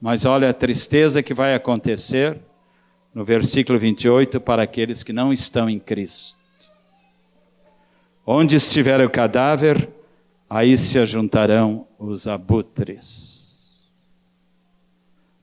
Mas 0.00 0.24
olha 0.24 0.50
a 0.50 0.54
tristeza 0.54 1.24
que 1.24 1.34
vai 1.34 1.56
acontecer 1.56 2.38
no 3.12 3.24
versículo 3.24 3.80
28 3.80 4.40
para 4.40 4.62
aqueles 4.62 5.02
que 5.02 5.12
não 5.12 5.32
estão 5.32 5.68
em 5.68 5.80
Cristo. 5.80 6.38
Onde 8.24 8.54
estiver 8.54 9.00
o 9.00 9.10
cadáver, 9.10 9.88
aí 10.50 10.76
se 10.76 10.98
ajuntarão 10.98 11.86
os 11.96 12.26
abutres. 12.26 13.88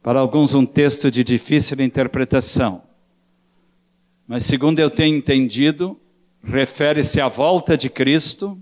Para 0.03 0.19
alguns, 0.19 0.53
um 0.53 0.65
texto 0.65 1.09
de 1.09 1.23
difícil 1.23 1.79
interpretação, 1.79 2.83
mas 4.27 4.43
segundo 4.43 4.79
eu 4.79 4.89
tenho 4.89 5.15
entendido, 5.15 5.97
refere-se 6.43 7.21
à 7.21 7.29
volta 7.29 7.77
de 7.77 7.89
Cristo, 7.89 8.61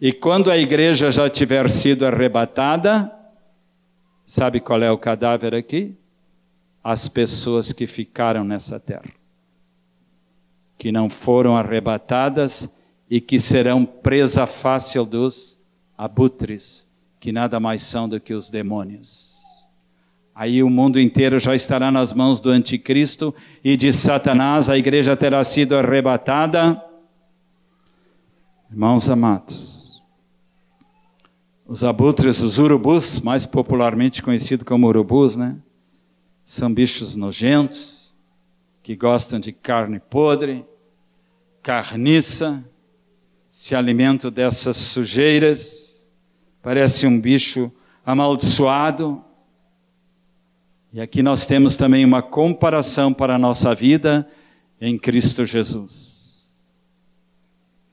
e 0.00 0.12
quando 0.12 0.50
a 0.50 0.58
igreja 0.58 1.12
já 1.12 1.30
tiver 1.30 1.70
sido 1.70 2.04
arrebatada, 2.04 3.12
sabe 4.26 4.58
qual 4.58 4.82
é 4.82 4.90
o 4.90 4.98
cadáver 4.98 5.54
aqui? 5.54 5.96
As 6.82 7.08
pessoas 7.08 7.72
que 7.72 7.86
ficaram 7.86 8.42
nessa 8.42 8.80
terra, 8.80 9.12
que 10.76 10.90
não 10.90 11.08
foram 11.08 11.56
arrebatadas 11.56 12.68
e 13.08 13.20
que 13.20 13.38
serão 13.38 13.84
presa 13.84 14.46
fácil 14.46 15.04
dos 15.04 15.59
abutres, 16.00 16.88
que 17.20 17.30
nada 17.30 17.60
mais 17.60 17.82
são 17.82 18.08
do 18.08 18.18
que 18.18 18.32
os 18.32 18.48
demônios. 18.48 19.38
Aí 20.34 20.62
o 20.62 20.70
mundo 20.70 20.98
inteiro 20.98 21.38
já 21.38 21.54
estará 21.54 21.90
nas 21.90 22.14
mãos 22.14 22.40
do 22.40 22.48
anticristo 22.48 23.34
e 23.62 23.76
de 23.76 23.92
Satanás, 23.92 24.70
a 24.70 24.78
igreja 24.78 25.14
terá 25.14 25.44
sido 25.44 25.76
arrebatada. 25.76 26.82
Irmãos 28.70 29.10
amados, 29.10 30.02
os 31.66 31.84
abutres, 31.84 32.40
os 32.40 32.58
urubus, 32.58 33.20
mais 33.20 33.44
popularmente 33.44 34.22
conhecido 34.22 34.64
como 34.64 34.86
urubus, 34.86 35.36
né? 35.36 35.58
São 36.46 36.72
bichos 36.72 37.14
nojentos, 37.14 38.14
que 38.82 38.96
gostam 38.96 39.38
de 39.38 39.52
carne 39.52 40.00
podre, 40.00 40.64
carniça, 41.62 42.64
se 43.50 43.74
alimentam 43.74 44.30
dessas 44.30 44.78
sujeiras 44.78 45.79
parece 46.62 47.06
um 47.06 47.20
bicho 47.20 47.70
amaldiçoado. 48.04 49.22
E 50.92 51.00
aqui 51.00 51.22
nós 51.22 51.46
temos 51.46 51.76
também 51.76 52.04
uma 52.04 52.22
comparação 52.22 53.12
para 53.12 53.34
a 53.34 53.38
nossa 53.38 53.74
vida 53.74 54.28
em 54.80 54.98
Cristo 54.98 55.44
Jesus. 55.44 56.48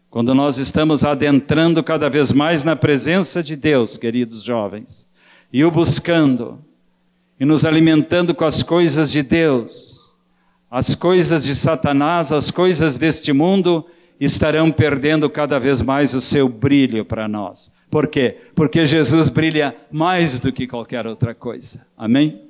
Quando 0.09 0.33
nós 0.33 0.57
estamos 0.57 1.03
adentrando 1.03 1.83
cada 1.83 2.09
vez 2.09 2.31
mais 2.31 2.63
na 2.63 2.75
presença 2.75 3.43
de 3.43 3.55
Deus, 3.55 3.97
queridos 3.97 4.41
jovens, 4.41 5.07
e 5.51 5.63
o 5.63 5.69
buscando, 5.69 6.59
e 7.39 7.45
nos 7.45 7.65
alimentando 7.65 8.33
com 8.33 8.45
as 8.45 8.63
coisas 8.63 9.11
de 9.11 9.21
Deus, 9.21 10.15
as 10.71 10.95
coisas 10.95 11.43
de 11.43 11.53
Satanás, 11.53 12.31
as 12.33 12.49
coisas 12.49 12.97
deste 12.97 13.31
mundo, 13.31 13.85
estarão 14.19 14.71
perdendo 14.71 15.29
cada 15.29 15.59
vez 15.59 15.81
mais 15.81 16.13
o 16.13 16.21
seu 16.21 16.49
brilho 16.49 17.05
para 17.05 17.27
nós. 17.27 17.71
Por 17.89 18.07
quê? 18.07 18.37
Porque 18.55 18.85
Jesus 18.85 19.29
brilha 19.29 19.75
mais 19.91 20.39
do 20.39 20.51
que 20.51 20.67
qualquer 20.67 21.07
outra 21.07 21.33
coisa. 21.33 21.85
Amém? 21.97 22.41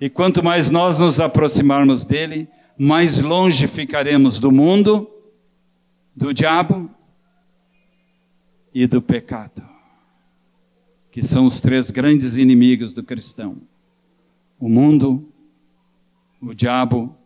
E 0.00 0.10
quanto 0.10 0.44
mais 0.44 0.70
nós 0.70 0.98
nos 0.98 1.18
aproximarmos 1.18 2.04
dele, 2.04 2.48
mais 2.78 3.22
longe 3.22 3.66
ficaremos 3.66 4.38
do 4.38 4.52
mundo, 4.52 5.10
do 6.14 6.32
diabo 6.32 6.90
e 8.72 8.86
do 8.86 9.00
pecado, 9.00 9.66
que 11.10 11.22
são 11.22 11.46
os 11.46 11.60
três 11.60 11.90
grandes 11.90 12.36
inimigos 12.36 12.92
do 12.92 13.02
cristão: 13.02 13.56
o 14.60 14.68
mundo, 14.68 15.32
o 16.40 16.52
diabo 16.52 17.16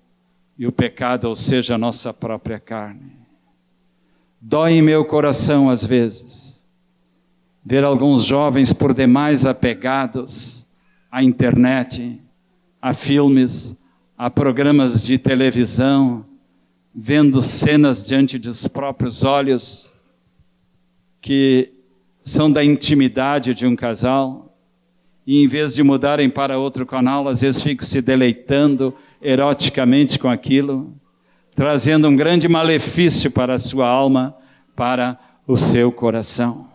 e 0.56 0.66
o 0.66 0.72
pecado, 0.72 1.24
ou 1.24 1.34
seja, 1.34 1.74
a 1.74 1.78
nossa 1.78 2.14
própria 2.14 2.60
carne. 2.60 3.19
Dói 4.40 4.72
em 4.72 4.82
meu 4.82 5.04
coração 5.04 5.68
às 5.68 5.84
vezes 5.84 6.66
ver 7.62 7.84
alguns 7.84 8.24
jovens 8.24 8.72
por 8.72 8.94
demais 8.94 9.44
apegados 9.44 10.66
à 11.12 11.22
internet, 11.22 12.18
a 12.80 12.94
filmes, 12.94 13.76
a 14.16 14.30
programas 14.30 15.02
de 15.02 15.18
televisão, 15.18 16.24
vendo 16.94 17.42
cenas 17.42 18.02
diante 18.02 18.38
dos 18.38 18.66
próprios 18.66 19.24
olhos 19.24 19.92
que 21.20 21.72
são 22.24 22.50
da 22.50 22.64
intimidade 22.64 23.54
de 23.54 23.66
um 23.66 23.76
casal, 23.76 24.56
e 25.26 25.42
em 25.42 25.46
vez 25.46 25.74
de 25.74 25.82
mudarem 25.82 26.30
para 26.30 26.58
outro 26.58 26.86
canal, 26.86 27.28
às 27.28 27.42
vezes 27.42 27.62
ficam 27.62 27.86
se 27.86 28.00
deleitando 28.00 28.94
eroticamente 29.20 30.18
com 30.18 30.28
aquilo, 30.28 30.94
trazendo 31.54 32.08
um 32.08 32.16
grande 32.16 32.48
malefício 32.48 33.30
para 33.30 33.54
a 33.54 33.58
sua 33.58 33.88
alma, 33.88 34.36
para 34.74 35.18
o 35.46 35.56
seu 35.56 35.90
coração. 35.92 36.68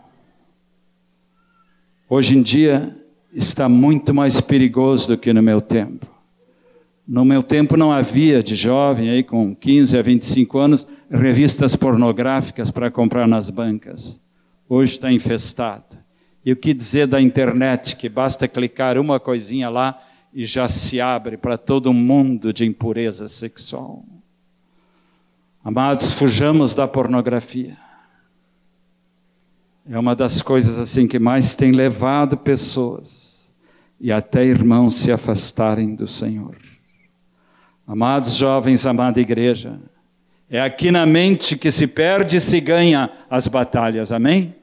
Hoje 2.10 2.38
em 2.38 2.42
dia 2.42 2.96
está 3.34 3.68
muito 3.68 4.14
mais 4.14 4.40
perigoso 4.40 5.10
do 5.10 5.18
que 5.18 5.34
no 5.34 5.42
meu 5.42 5.60
tempo. 5.60 6.08
No 7.08 7.24
meu 7.24 7.44
tempo 7.44 7.78
não 7.78 7.92
havia 7.92 8.42
de 8.42 8.56
jovem 8.56 9.10
aí 9.10 9.24
com 9.24 9.56
15 9.56 9.98
a 9.98 10.02
25 10.02 10.58
anos 10.58 10.88
revistas 11.10 11.76
pornográficas 11.76 12.72
para 12.72 12.90
comprar 12.90 13.28
nas 13.28 13.50
bancas. 13.50 14.20
Hoje 14.68 14.94
está 14.94 15.12
infestado. 15.12 15.98
E 16.44 16.52
o 16.52 16.56
que 16.56 16.74
dizer 16.74 17.08
da 17.08 17.22
internet 17.22 17.96
que 17.96 18.08
basta 18.08 18.48
clicar 18.48 18.98
uma 18.98 19.20
coisinha 19.20 19.70
lá 19.70 20.00
e 20.34 20.46
já 20.46 20.68
se 20.68 21.00
abre 21.00 21.38
para 21.38 21.58
todo 21.58 21.90
um 21.90 21.94
mundo 21.94 22.52
de 22.52 22.66
impureza 22.66 23.28
sexual. 23.28 24.04
Amados, 25.66 26.12
fujamos 26.12 26.76
da 26.76 26.88
pornografia. 26.88 27.76
É 29.90 29.98
uma 29.98 30.16
das 30.16 30.40
coisas 30.40 30.78
assim 30.78 31.08
que 31.08 31.18
mais 31.18 31.56
tem 31.56 31.72
levado 31.72 32.38
pessoas 32.38 33.52
e 34.00 34.12
até 34.12 34.46
irmãos 34.46 34.94
se 34.94 35.12
afastarem 35.12 35.96
do 35.96 36.08
Senhor. 36.08 36.56
Amados 37.88 38.36
jovens, 38.36 38.86
amada 38.86 39.20
igreja, 39.20 39.80
é 40.48 40.62
aqui 40.62 40.92
na 40.92 41.04
mente 41.04 41.58
que 41.58 41.72
se 41.72 41.88
perde 41.88 42.38
e 42.38 42.42
se 42.42 42.62
ganha 42.62 43.10
as 43.28 43.48
batalhas, 43.48 44.12
amém? 44.12 44.54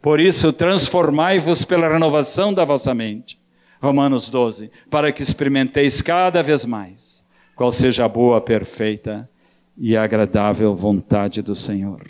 Por 0.00 0.20
isso, 0.20 0.52
transformai-vos 0.52 1.64
pela 1.64 1.92
renovação 1.92 2.54
da 2.54 2.64
vossa 2.64 2.94
mente. 2.94 3.36
Romanos 3.82 4.30
12, 4.30 4.70
para 4.88 5.10
que 5.10 5.24
experimenteis 5.24 6.00
cada 6.00 6.40
vez 6.40 6.64
mais 6.64 7.24
qual 7.56 7.72
seja 7.72 8.04
a 8.04 8.08
boa, 8.08 8.40
perfeita 8.40 9.28
e 9.78 9.96
agradável 9.96 10.74
vontade 10.74 11.40
do 11.40 11.54
Senhor. 11.54 12.04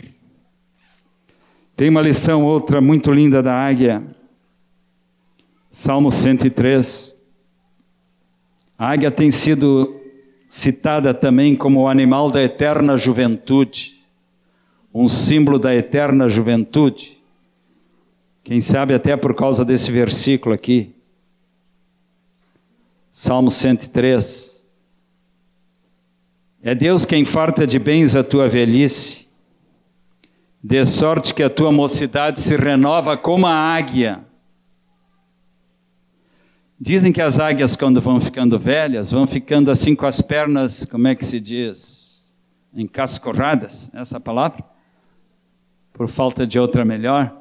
Tem 1.75 1.87
uma 1.87 2.01
lição 2.01 2.43
outra 2.43 2.81
muito 2.81 3.11
linda 3.11 3.41
da 3.41 3.53
águia. 3.53 4.03
Salmo 5.69 6.09
103. 6.09 7.15
A 8.77 8.89
águia 8.89 9.11
tem 9.11 9.29
sido 9.29 9.95
citada 10.49 11.13
também 11.13 11.55
como 11.55 11.81
o 11.81 11.87
animal 11.87 12.31
da 12.31 12.41
eterna 12.41 12.97
juventude, 12.97 14.03
um 14.91 15.07
símbolo 15.07 15.59
da 15.59 15.73
eterna 15.75 16.27
juventude. 16.27 17.21
Quem 18.43 18.59
sabe 18.59 18.95
até 18.95 19.15
por 19.15 19.35
causa 19.35 19.63
desse 19.63 19.91
versículo 19.91 20.55
aqui. 20.55 20.95
Salmo 23.11 23.51
103. 23.51 24.58
É 26.61 26.75
Deus 26.75 27.05
quem 27.05 27.23
farta 27.25 27.65
de 27.65 27.79
bens 27.79 28.15
a 28.15 28.23
tua 28.23 28.47
velhice 28.47 29.29
de 30.61 30.85
sorte 30.85 31.33
que 31.33 31.41
a 31.41 31.49
tua 31.49 31.71
mocidade 31.71 32.41
se 32.41 32.55
renova 32.55 33.15
como 33.15 33.47
a 33.47 33.53
águia. 33.53 34.25
Dizem 36.77 37.11
que 37.11 37.21
as 37.21 37.39
águias, 37.39 37.75
quando 37.75 38.01
vão 38.01 38.19
ficando 38.19 38.59
velhas, 38.59 39.11
vão 39.11 39.25
ficando 39.25 39.71
assim 39.71 39.95
com 39.95 40.05
as 40.05 40.21
pernas, 40.21 40.85
como 40.85 41.07
é 41.07 41.15
que 41.15 41.25
se 41.25 41.39
diz? 41.39 42.25
Encascorradas, 42.73 43.89
essa 43.93 44.19
palavra? 44.19 44.63
Por 45.93 46.07
falta 46.07 46.45
de 46.45 46.59
outra 46.59 46.85
melhor. 46.85 47.35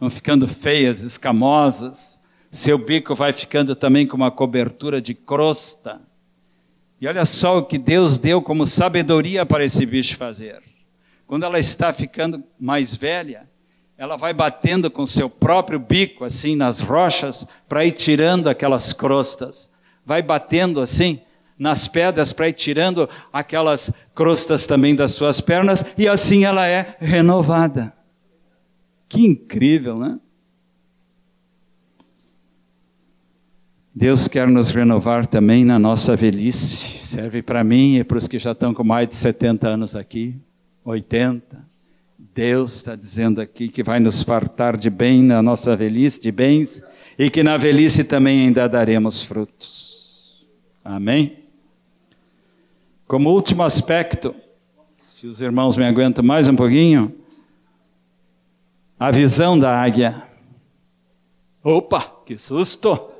Vão 0.00 0.10
ficando 0.10 0.48
feias, 0.48 1.02
escamosas. 1.02 2.20
Seu 2.50 2.78
bico 2.78 3.14
vai 3.14 3.32
ficando 3.32 3.74
também 3.74 4.06
com 4.06 4.16
uma 4.16 4.30
cobertura 4.30 5.00
de 5.00 5.14
crosta. 5.14 6.00
E 7.04 7.06
olha 7.06 7.26
só 7.26 7.58
o 7.58 7.64
que 7.66 7.76
Deus 7.76 8.16
deu 8.16 8.40
como 8.40 8.64
sabedoria 8.64 9.44
para 9.44 9.62
esse 9.62 9.84
bicho 9.84 10.16
fazer 10.16 10.62
quando 11.26 11.44
ela 11.44 11.58
está 11.58 11.92
ficando 11.92 12.42
mais 12.58 12.94
velha, 12.94 13.48
ela 13.98 14.16
vai 14.16 14.32
batendo 14.32 14.90
com 14.90 15.04
seu 15.04 15.28
próprio 15.28 15.78
bico 15.78 16.24
assim 16.24 16.56
nas 16.56 16.80
rochas 16.80 17.46
para 17.68 17.84
ir 17.84 17.92
tirando 17.92 18.48
aquelas 18.48 18.92
crostas. 18.92 19.70
Vai 20.06 20.22
batendo 20.22 20.80
assim 20.80 21.20
nas 21.58 21.88
pedras 21.88 22.32
para 22.32 22.48
ir 22.48 22.52
tirando 22.52 23.08
aquelas 23.32 23.92
crostas 24.14 24.66
também 24.66 24.94
das 24.94 25.12
suas 25.12 25.40
pernas 25.40 25.84
e 25.98 26.08
assim 26.08 26.44
ela 26.44 26.66
é 26.66 26.96
renovada. 27.00 27.92
Que 29.08 29.26
incrível, 29.26 29.98
né? 29.98 30.18
Deus 33.96 34.26
quer 34.26 34.48
nos 34.48 34.72
renovar 34.72 35.24
também 35.24 35.64
na 35.64 35.78
nossa 35.78 36.16
velhice. 36.16 36.98
Serve 37.06 37.42
para 37.42 37.62
mim 37.62 37.98
e 37.98 38.02
para 38.02 38.18
os 38.18 38.26
que 38.26 38.40
já 38.40 38.50
estão 38.50 38.74
com 38.74 38.82
mais 38.82 39.06
de 39.06 39.14
70 39.14 39.68
anos 39.68 39.94
aqui, 39.94 40.34
80. 40.84 41.64
Deus 42.18 42.74
está 42.74 42.96
dizendo 42.96 43.40
aqui 43.40 43.68
que 43.68 43.84
vai 43.84 44.00
nos 44.00 44.24
fartar 44.24 44.76
de 44.76 44.90
bem 44.90 45.22
na 45.22 45.40
nossa 45.40 45.76
velhice, 45.76 46.20
de 46.20 46.32
bens, 46.32 46.82
e 47.16 47.30
que 47.30 47.44
na 47.44 47.56
velhice 47.56 48.02
também 48.02 48.46
ainda 48.46 48.68
daremos 48.68 49.22
frutos. 49.22 50.44
Amém? 50.84 51.44
Como 53.06 53.30
último 53.30 53.62
aspecto, 53.62 54.34
se 55.06 55.28
os 55.28 55.40
irmãos 55.40 55.76
me 55.76 55.84
aguentam 55.84 56.24
mais 56.24 56.48
um 56.48 56.56
pouquinho, 56.56 57.14
a 58.98 59.12
visão 59.12 59.56
da 59.56 59.80
águia. 59.80 60.20
Opa, 61.62 62.00
que 62.26 62.36
susto! 62.36 63.13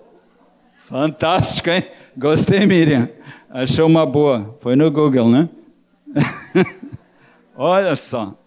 Fantástico, 0.86 1.70
hein? 1.70 1.82
Gostei, 2.14 2.66
Miriam. 2.66 3.08
Achou 3.48 3.86
uma 3.86 4.04
boa. 4.04 4.54
Foi 4.60 4.76
no 4.76 4.90
Google, 4.90 5.30
né? 5.30 5.48
Olha 7.56 7.96
só. 7.96 8.38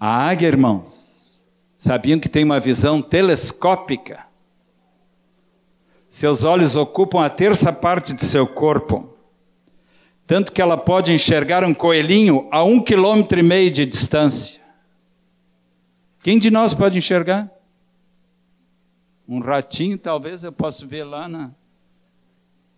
A 0.00 0.26
águia, 0.30 0.48
irmãos, 0.48 1.46
sabiam 1.76 2.18
que 2.18 2.30
tem 2.30 2.44
uma 2.44 2.58
visão 2.58 3.02
telescópica. 3.02 4.24
Seus 6.08 6.44
olhos 6.44 6.76
ocupam 6.76 7.22
a 7.22 7.28
terça 7.28 7.70
parte 7.74 8.14
de 8.14 8.24
seu 8.24 8.46
corpo, 8.46 9.14
tanto 10.26 10.50
que 10.50 10.62
ela 10.62 10.78
pode 10.78 11.12
enxergar 11.12 11.62
um 11.62 11.74
coelhinho 11.74 12.48
a 12.50 12.64
um 12.64 12.80
quilômetro 12.80 13.38
e 13.38 13.42
meio 13.42 13.70
de 13.70 13.84
distância. 13.84 14.62
Quem 16.22 16.38
de 16.38 16.50
nós 16.50 16.72
pode 16.72 16.96
enxergar? 16.96 17.52
Um 19.28 19.40
ratinho, 19.40 19.98
talvez 19.98 20.42
eu 20.42 20.50
possa 20.50 20.86
ver 20.86 21.04
lá 21.04 21.28
na 21.28 21.50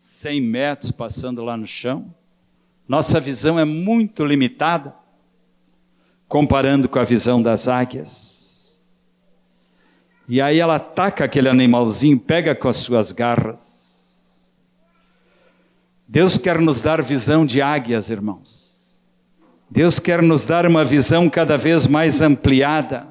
100 0.01 0.41
metros 0.41 0.91
passando 0.91 1.45
lá 1.45 1.57
no 1.57 1.67
chão. 1.67 2.13
Nossa 2.89 3.21
visão 3.21 3.57
é 3.57 3.65
muito 3.65 4.25
limitada 4.25 4.93
comparando 6.27 6.89
com 6.89 6.99
a 6.99 7.05
visão 7.05 7.41
das 7.41 7.69
águias. 7.69 8.83
E 10.29 10.41
aí 10.41 10.59
ela 10.59 10.77
ataca 10.77 11.25
aquele 11.25 11.49
animalzinho, 11.49 12.19
pega 12.19 12.55
com 12.55 12.69
as 12.69 12.77
suas 12.77 13.13
garras. 13.13 14.25
Deus 16.07 16.37
quer 16.37 16.61
nos 16.61 16.83
dar 16.83 17.01
visão 17.03 17.47
de 17.47 17.63
águias, 17.63 18.11
irmãos. 18.11 19.05
Deus 19.71 20.01
quer 20.01 20.21
nos 20.21 20.47
dar 20.47 20.67
uma 20.67 20.85
visão 20.85 21.31
cada 21.31 21.57
vez 21.57 21.87
mais 21.87 22.23
ampliada. 22.23 23.07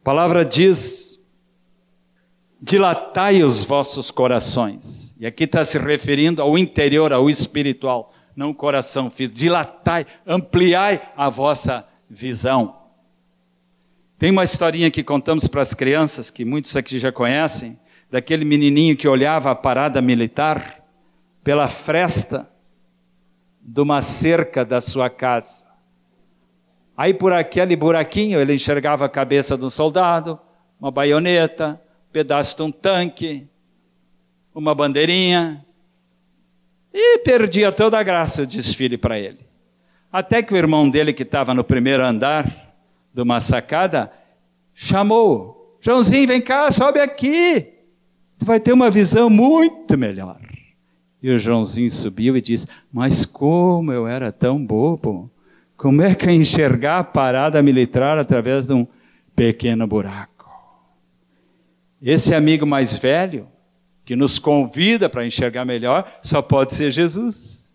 A 0.00 0.04
palavra 0.04 0.44
diz: 0.44 1.09
dilatai 2.60 3.42
os 3.42 3.64
vossos 3.64 4.10
corações. 4.10 5.14
E 5.18 5.26
aqui 5.26 5.44
está 5.44 5.64
se 5.64 5.78
referindo 5.78 6.42
ao 6.42 6.58
interior, 6.58 7.12
ao 7.12 7.28
espiritual 7.30 8.12
não 8.40 8.50
o 8.50 8.54
coração 8.54 9.10
físico. 9.10 9.38
Dilatai, 9.38 10.06
ampliai 10.26 11.12
a 11.16 11.28
vossa 11.28 11.86
visão. 12.08 12.76
Tem 14.18 14.30
uma 14.30 14.44
historinha 14.44 14.90
que 14.90 15.02
contamos 15.02 15.46
para 15.46 15.62
as 15.62 15.74
crianças, 15.74 16.30
que 16.30 16.44
muitos 16.44 16.76
aqui 16.76 16.98
já 16.98 17.12
conhecem, 17.12 17.78
daquele 18.10 18.44
menininho 18.44 18.96
que 18.96 19.08
olhava 19.08 19.50
a 19.50 19.54
parada 19.54 20.00
militar 20.00 20.82
pela 21.44 21.68
fresta 21.68 22.48
de 23.60 23.80
uma 23.80 24.00
cerca 24.00 24.64
da 24.64 24.80
sua 24.80 25.08
casa. 25.08 25.66
Aí 26.96 27.14
por 27.14 27.32
aquele 27.32 27.76
buraquinho 27.76 28.40
ele 28.40 28.54
enxergava 28.54 29.04
a 29.04 29.08
cabeça 29.08 29.56
de 29.56 29.64
um 29.64 29.70
soldado, 29.70 30.38
uma 30.78 30.90
baioneta, 30.90 31.80
pedaço 32.12 32.56
de 32.56 32.62
um 32.62 32.70
tanque, 32.70 33.46
uma 34.54 34.74
bandeirinha, 34.74 35.64
e 36.92 37.18
perdia 37.18 37.70
toda 37.70 37.98
a 37.98 38.02
graça 38.02 38.42
o 38.42 38.46
desfile 38.46 38.98
para 38.98 39.18
ele. 39.18 39.38
Até 40.12 40.42
que 40.42 40.52
o 40.52 40.56
irmão 40.56 40.90
dele, 40.90 41.12
que 41.12 41.22
estava 41.22 41.54
no 41.54 41.62
primeiro 41.62 42.04
andar 42.04 42.74
de 43.14 43.22
uma 43.22 43.38
sacada, 43.38 44.12
chamou: 44.74 45.78
Joãozinho, 45.80 46.26
vem 46.26 46.40
cá, 46.40 46.70
sobe 46.70 47.00
aqui. 47.00 47.74
Tu 48.38 48.44
vai 48.44 48.58
ter 48.58 48.72
uma 48.72 48.90
visão 48.90 49.30
muito 49.30 49.96
melhor. 49.96 50.40
E 51.22 51.30
o 51.30 51.38
Joãozinho 51.38 51.90
subiu 51.90 52.36
e 52.36 52.40
disse: 52.40 52.66
Mas 52.92 53.24
como 53.24 53.92
eu 53.92 54.06
era 54.06 54.32
tão 54.32 54.64
bobo? 54.64 55.30
Como 55.76 56.02
é 56.02 56.14
que 56.14 56.26
eu 56.26 56.30
enxergar 56.30 56.98
a 56.98 57.04
parada 57.04 57.62
militar 57.62 58.18
através 58.18 58.66
de 58.66 58.72
um 58.74 58.86
pequeno 59.34 59.86
buraco? 59.86 60.29
Esse 62.02 62.34
amigo 62.34 62.66
mais 62.66 62.96
velho 62.96 63.48
que 64.04 64.16
nos 64.16 64.38
convida 64.38 65.08
para 65.08 65.26
enxergar 65.26 65.64
melhor, 65.64 66.10
só 66.22 66.40
pode 66.42 66.74
ser 66.74 66.90
Jesus. 66.90 67.72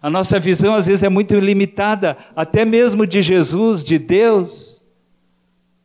A 0.00 0.08
nossa 0.08 0.38
visão 0.38 0.74
às 0.74 0.86
vezes 0.86 1.02
é 1.02 1.08
muito 1.08 1.34
limitada, 1.34 2.16
até 2.36 2.64
mesmo 2.64 3.06
de 3.06 3.20
Jesus, 3.20 3.82
de 3.82 3.98
Deus. 3.98 4.82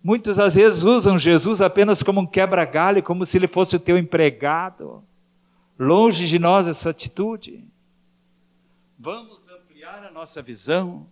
Muitos 0.03 0.39
às 0.39 0.55
vezes 0.55 0.83
usam 0.83 1.17
Jesus 1.17 1.61
apenas 1.61 2.03
como 2.03 2.21
um 2.21 2.25
quebra-galho, 2.25 3.03
como 3.03 3.25
se 3.25 3.37
ele 3.37 3.47
fosse 3.47 3.75
o 3.75 3.79
teu 3.79 3.97
empregado. 3.97 5.03
Longe 5.77 6.27
de 6.27 6.37
nós 6.39 6.67
essa 6.67 6.89
atitude. 6.89 7.65
Vamos 8.97 9.47
ampliar 9.49 10.03
a 10.05 10.11
nossa 10.11 10.41
visão 10.41 11.07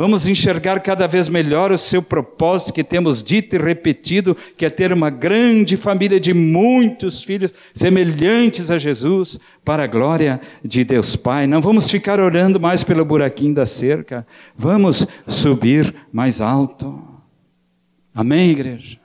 Vamos 0.00 0.26
enxergar 0.26 0.80
cada 0.80 1.06
vez 1.06 1.28
melhor 1.28 1.70
o 1.70 1.76
seu 1.76 2.02
propósito 2.02 2.72
que 2.72 2.82
temos 2.82 3.22
dito 3.22 3.54
e 3.54 3.58
repetido, 3.58 4.34
que 4.56 4.64
é 4.64 4.70
ter 4.70 4.94
uma 4.94 5.10
grande 5.10 5.76
família 5.76 6.18
de 6.18 6.32
muitos 6.32 7.22
filhos 7.22 7.52
semelhantes 7.74 8.70
a 8.70 8.78
Jesus, 8.78 9.38
para 9.62 9.84
a 9.84 9.86
glória 9.86 10.40
de 10.64 10.84
Deus 10.84 11.16
Pai. 11.16 11.46
Não 11.46 11.60
vamos 11.60 11.90
ficar 11.90 12.18
orando 12.18 12.58
mais 12.58 12.82
pelo 12.82 13.04
buraquinho 13.04 13.52
da 13.52 13.66
cerca, 13.66 14.26
vamos 14.56 15.06
subir 15.28 15.94
mais 16.10 16.40
alto. 16.40 16.98
Amém, 18.14 18.52
igreja? 18.52 18.98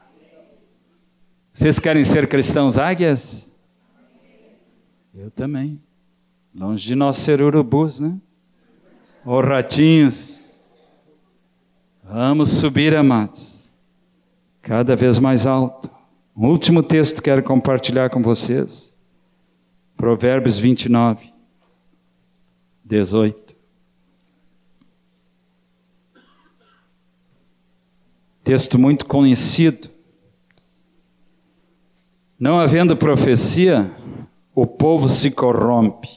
Vocês 1.52 1.78
querem 1.78 2.06
ser 2.06 2.26
cristãos 2.30 2.78
águias? 2.78 3.54
Eu 5.14 5.30
também. 5.30 5.78
Longe 6.58 6.88
de 6.88 6.96
nós 6.96 7.18
ser 7.18 7.42
urubus, 7.42 8.00
né? 8.00 8.16
Ou 9.26 9.42
ratinhos. 9.42 10.45
Vamos 12.08 12.50
subir, 12.50 12.96
amados, 12.96 13.68
cada 14.62 14.96
vez 14.96 15.18
mais 15.18 15.48
alto. 15.48 15.90
O 16.36 16.46
último 16.48 16.84
texto 16.84 17.16
que 17.16 17.24
quero 17.24 17.42
compartilhar 17.42 18.12
com 18.12 18.22
vocês. 18.22 18.96
Provérbios 19.98 20.60
29, 20.60 21.34
18. 22.84 23.56
Texto 28.44 28.78
muito 28.78 29.08
conhecido. 29.08 29.90
Não 32.38 32.60
havendo 32.60 32.96
profecia, 32.96 33.92
o 34.54 34.68
povo 34.68 35.08
se 35.08 35.32
corrompe. 35.32 36.10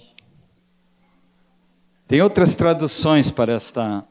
Tem 2.06 2.20
outras 2.20 2.54
traduções 2.54 3.30
para 3.30 3.54
esta 3.54 4.06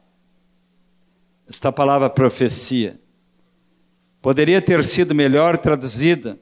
esta 1.48 1.72
palavra 1.72 2.10
profecia. 2.10 3.00
Poderia 4.20 4.60
ter 4.60 4.84
sido 4.84 5.14
melhor 5.14 5.56
traduzida, 5.56 6.38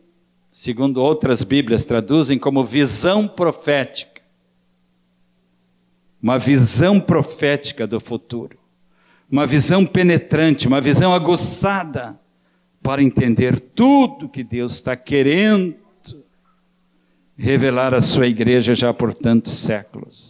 segundo 0.50 1.00
outras 1.00 1.44
Bíblias 1.44 1.84
traduzem, 1.84 2.38
como 2.38 2.64
visão 2.64 3.28
profética. 3.28 4.22
Uma 6.20 6.38
visão 6.38 6.98
profética 6.98 7.86
do 7.86 8.00
futuro. 8.00 8.58
Uma 9.30 9.46
visão 9.46 9.84
penetrante, 9.84 10.66
uma 10.66 10.80
visão 10.80 11.14
aguçada 11.14 12.18
para 12.82 13.02
entender 13.02 13.60
tudo 13.60 14.28
que 14.28 14.42
Deus 14.42 14.74
está 14.74 14.96
querendo 14.96 15.76
revelar 17.36 17.92
à 17.92 18.00
sua 18.00 18.26
igreja 18.26 18.74
já 18.74 18.94
por 18.94 19.12
tantos 19.12 19.52
séculos. 19.52 20.25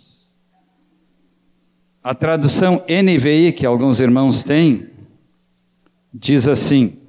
A 2.06 2.14
tradução 2.14 2.84
NVI, 2.88 3.52
que 3.52 3.66
alguns 3.66 3.98
irmãos 3.98 4.44
têm, 4.44 4.90
diz 6.14 6.46
assim: 6.46 7.00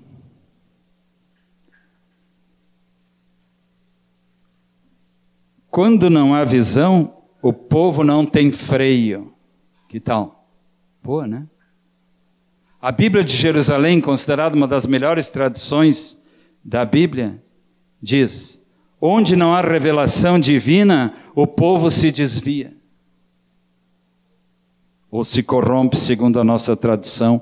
Quando 5.69 6.09
não 6.09 6.33
há 6.33 6.43
visão, 6.43 7.13
o 7.43 7.53
povo 7.53 8.03
não 8.03 8.25
tem 8.25 8.51
freio. 8.51 9.31
Que 9.87 9.99
tal? 9.99 10.49
Boa, 11.03 11.27
né? 11.27 11.45
A 12.81 12.91
Bíblia 12.91 13.23
de 13.23 13.37
Jerusalém, 13.37 14.01
considerada 14.01 14.55
uma 14.55 14.67
das 14.67 14.87
melhores 14.87 15.29
traduções 15.29 16.19
da 16.65 16.83
Bíblia, 16.83 17.39
diz: 18.01 18.59
onde 18.99 19.35
não 19.35 19.53
há 19.53 19.61
revelação 19.61 20.39
divina, 20.39 21.13
o 21.35 21.45
povo 21.45 21.91
se 21.91 22.11
desvia. 22.11 22.76
Ou 25.09 25.23
se 25.23 25.41
corrompe, 25.41 25.95
segundo 25.95 26.39
a 26.39 26.43
nossa 26.43 26.75
tradução 26.75 27.41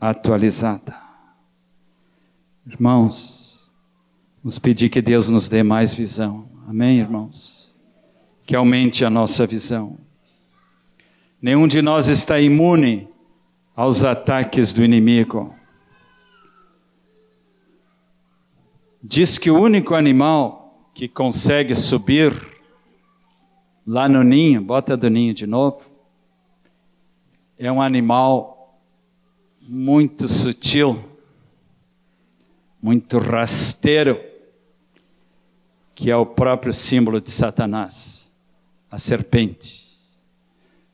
atualizada. 0.00 0.94
Irmãos, 2.66 3.70
vamos 4.42 4.58
pedir 4.58 4.88
que 4.88 5.00
Deus 5.00 5.28
nos 5.28 5.48
dê 5.48 5.62
mais 5.62 5.94
visão. 5.94 6.48
Amém, 6.68 6.98
irmãos? 6.98 7.74
Que 8.44 8.54
aumente 8.54 9.04
a 9.04 9.10
nossa 9.10 9.46
visão. 9.46 9.98
Nenhum 11.40 11.68
de 11.68 11.80
nós 11.80 12.08
está 12.08 12.40
imune 12.40 13.08
aos 13.74 14.04
ataques 14.04 14.72
do 14.72 14.84
inimigo. 14.84 15.54
Diz 19.02 19.38
que 19.38 19.50
o 19.50 19.60
único 19.60 19.94
animal 19.94 20.90
que 20.92 21.06
consegue 21.06 21.74
subir 21.74 22.34
lá 23.86 24.08
no 24.08 24.24
ninho, 24.24 24.60
bota 24.60 24.96
do 24.96 25.08
ninho 25.08 25.32
de 25.32 25.46
novo, 25.46 25.95
é 27.58 27.72
um 27.72 27.80
animal 27.80 28.78
muito 29.60 30.28
sutil, 30.28 31.02
muito 32.80 33.18
rasteiro, 33.18 34.20
que 35.94 36.10
é 36.10 36.16
o 36.16 36.26
próprio 36.26 36.72
símbolo 36.72 37.20
de 37.20 37.30
Satanás, 37.30 38.32
a 38.90 38.98
serpente. 38.98 39.86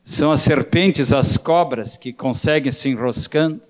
São 0.03 0.31
as 0.31 0.41
serpentes, 0.41 1.13
as 1.13 1.37
cobras 1.37 1.97
que 1.97 2.11
conseguem 2.11 2.71
se 2.71 2.89
enroscando, 2.89 3.61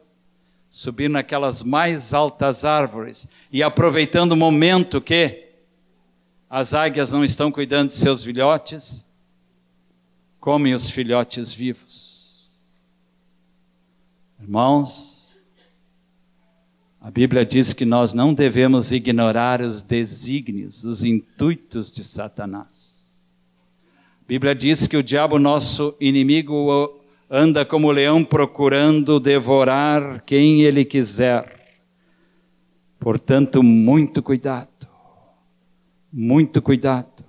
subir 0.70 1.10
naquelas 1.10 1.62
mais 1.64 2.14
altas 2.14 2.66
árvores 2.66 3.28
e 3.52 3.62
aproveitando 3.62 4.32
o 4.32 4.38
momento 4.38 5.02
que 5.02 5.50
as 6.50 6.74
águias 6.74 7.12
não 7.12 7.24
estão 7.24 7.52
cuidando 7.52 7.89
de 7.89 7.96
seus 7.96 8.24
filhotes, 8.24 9.06
comem 10.39 10.74
os 10.74 10.89
filhotes 10.89 11.54
vivos. 11.54 12.12
Irmãos, 14.44 15.41
a 17.00 17.10
Bíblia 17.10 17.46
diz 17.46 17.74
que 17.74 17.86
nós 17.86 18.14
não 18.14 18.34
devemos 18.34 18.91
ignorar 18.91 19.62
os 19.62 19.84
desígnios, 19.84 20.84
os 20.84 21.06
intuitos 21.06 21.89
de 21.89 22.04
Satanás. 22.04 23.10
A 24.22 24.28
Bíblia 24.28 24.54
diz 24.54 24.86
que 24.86 24.98
o 24.98 25.02
diabo, 25.02 25.39
nosso 25.39 25.96
inimigo, 25.98 26.94
anda 27.30 27.64
como 27.64 27.89
leão 27.89 28.22
procurando 28.22 29.18
devorar 29.18 30.22
quem 30.26 30.64
ele 30.64 30.84
quiser. 30.84 31.80
Portanto, 33.00 33.64
muito 33.64 34.22
cuidado, 34.22 34.89
muito 36.12 36.62
cuidado. 36.62 37.24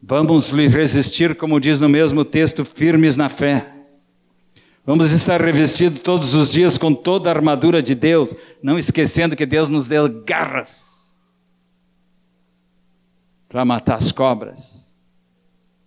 Vamos 0.00 0.50
lhe 0.50 0.68
resistir, 0.68 1.34
como 1.34 1.58
diz 1.58 1.80
no 1.80 1.88
mesmo 1.88 2.24
texto, 2.24 2.64
firmes 2.64 3.16
na 3.16 3.28
fé. 3.28 3.77
Vamos 4.88 5.12
estar 5.12 5.38
revestidos 5.38 6.00
todos 6.00 6.34
os 6.34 6.50
dias 6.50 6.78
com 6.78 6.94
toda 6.94 7.28
a 7.28 7.34
armadura 7.34 7.82
de 7.82 7.94
Deus, 7.94 8.34
não 8.62 8.78
esquecendo 8.78 9.36
que 9.36 9.44
Deus 9.44 9.68
nos 9.68 9.86
deu 9.86 10.08
garras 10.24 11.10
para 13.50 13.66
matar 13.66 13.96
as 13.96 14.10
cobras. 14.10 14.90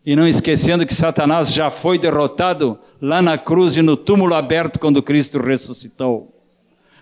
E 0.06 0.16
não 0.16 0.28
esquecendo 0.28 0.86
que 0.86 0.94
Satanás 0.94 1.52
já 1.52 1.72
foi 1.72 1.98
derrotado 1.98 2.78
lá 3.02 3.24
na 3.24 3.40
cruz 3.40 3.76
e 3.76 3.82
no 3.82 3.98
túmulo 3.98 4.36
aberto 4.36 4.78
quando 4.78 5.02
Cristo 5.02 5.40
ressuscitou. 5.40 6.40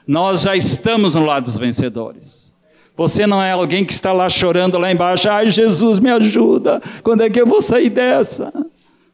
Nós 0.07 0.43
já 0.43 0.55
estamos 0.55 1.15
no 1.15 1.25
lado 1.25 1.43
dos 1.43 1.57
vencedores. 1.57 2.53
Você 2.95 3.27
não 3.27 3.43
é 3.43 3.51
alguém 3.51 3.83
que 3.83 3.91
está 3.91 4.13
lá 4.13 4.29
chorando 4.29 4.77
lá 4.77 4.89
embaixo, 4.89 5.29
ai 5.29 5.51
Jesus 5.51 5.99
me 5.99 6.09
ajuda, 6.09 6.81
quando 7.03 7.23
é 7.23 7.29
que 7.29 7.41
eu 7.41 7.45
vou 7.45 7.61
sair 7.61 7.89
dessa? 7.89 8.53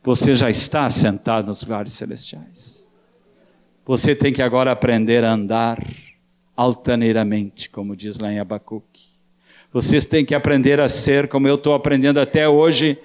Você 0.03 0.35
já 0.35 0.51
está 0.51 0.87
sentado 0.87 1.47
nos 1.47 1.63
lugares 1.63 1.93
celestiais. 1.93 2.74
Você 3.85 4.15
tem 4.15 4.33
que 4.33 4.41
agora 4.41 4.71
aprender 4.71 5.23
a 5.23 5.31
andar 5.31 5.77
altaneiramente, 6.57 7.69
como 7.69 7.95
diz 7.95 8.17
lá 8.17 8.33
em 8.33 8.39
Abacuque. 8.39 9.09
Vocês 9.71 10.07
têm 10.07 10.25
que 10.25 10.33
aprender 10.33 10.79
a 10.79 10.89
ser, 10.89 11.27
como 11.27 11.47
eu 11.47 11.55
estou 11.55 11.75
aprendendo 11.75 12.19
até 12.19 12.49
hoje, 12.49 12.97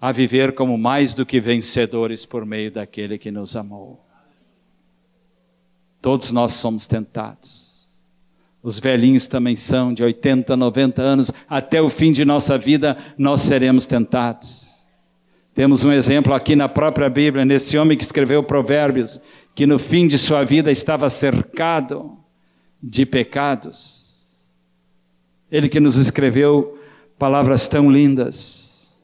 a 0.00 0.10
viver 0.10 0.52
como 0.54 0.76
mais 0.76 1.14
do 1.14 1.24
que 1.24 1.38
vencedores 1.38 2.26
por 2.26 2.44
meio 2.44 2.72
daquele 2.72 3.16
que 3.16 3.30
nos 3.30 3.54
amou. 3.54 4.04
Todos 6.00 6.32
nós 6.32 6.54
somos 6.54 6.88
tentados. 6.88 7.88
Os 8.60 8.80
velhinhos 8.80 9.28
também 9.28 9.54
são, 9.54 9.94
de 9.94 10.02
80, 10.02 10.56
90 10.56 11.00
anos, 11.00 11.30
até 11.48 11.80
o 11.80 11.88
fim 11.88 12.10
de 12.10 12.24
nossa 12.24 12.58
vida, 12.58 12.96
nós 13.16 13.40
seremos 13.42 13.86
tentados. 13.86 14.72
Temos 15.54 15.84
um 15.84 15.92
exemplo 15.92 16.32
aqui 16.32 16.56
na 16.56 16.68
própria 16.68 17.10
Bíblia, 17.10 17.44
nesse 17.44 17.76
homem 17.76 17.96
que 17.96 18.04
escreveu 18.04 18.42
Provérbios, 18.42 19.20
que 19.54 19.66
no 19.66 19.78
fim 19.78 20.06
de 20.06 20.18
sua 20.18 20.44
vida 20.44 20.70
estava 20.70 21.08
cercado 21.10 22.18
de 22.82 23.04
pecados. 23.04 24.48
Ele 25.50 25.68
que 25.68 25.80
nos 25.80 25.96
escreveu 25.96 26.78
palavras 27.18 27.68
tão 27.68 27.90
lindas. 27.90 28.98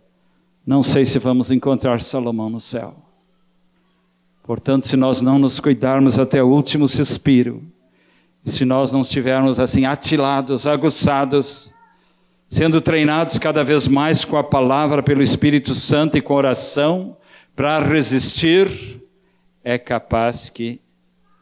Não 0.67 0.83
sei 0.83 1.05
se 1.05 1.19
vamos 1.19 1.51
encontrar 1.51 2.01
Salomão 2.01 2.51
no 2.51 2.61
céu. 2.61 2.97
Portanto, 4.43 4.87
se 4.87 4.97
nós 4.97 5.21
não 5.21 5.39
nos 5.39 5.61
cuidarmos 5.61 6.19
até 6.19 6.43
o 6.43 6.49
último 6.49 6.89
suspiro, 6.89 7.63
se 8.45 8.65
nós 8.65 8.91
não 8.91 9.03
estivermos 9.03 9.61
assim 9.61 9.85
atilados, 9.85 10.67
aguçados, 10.67 11.75
sendo 12.49 12.81
treinados 12.81 13.39
cada 13.39 13.63
vez 13.63 13.87
mais 13.87 14.25
com 14.25 14.39
a 14.39 14.45
palavra 14.45 15.03
pelo 15.03 15.23
Espírito 15.23 15.75
Santo 15.75 16.17
e 16.17 16.23
com 16.23 16.33
oração, 16.33 17.17
para 17.55 17.79
resistir, 17.79 19.03
é 19.63 19.79
capaz 19.79 20.51
que 20.51 20.81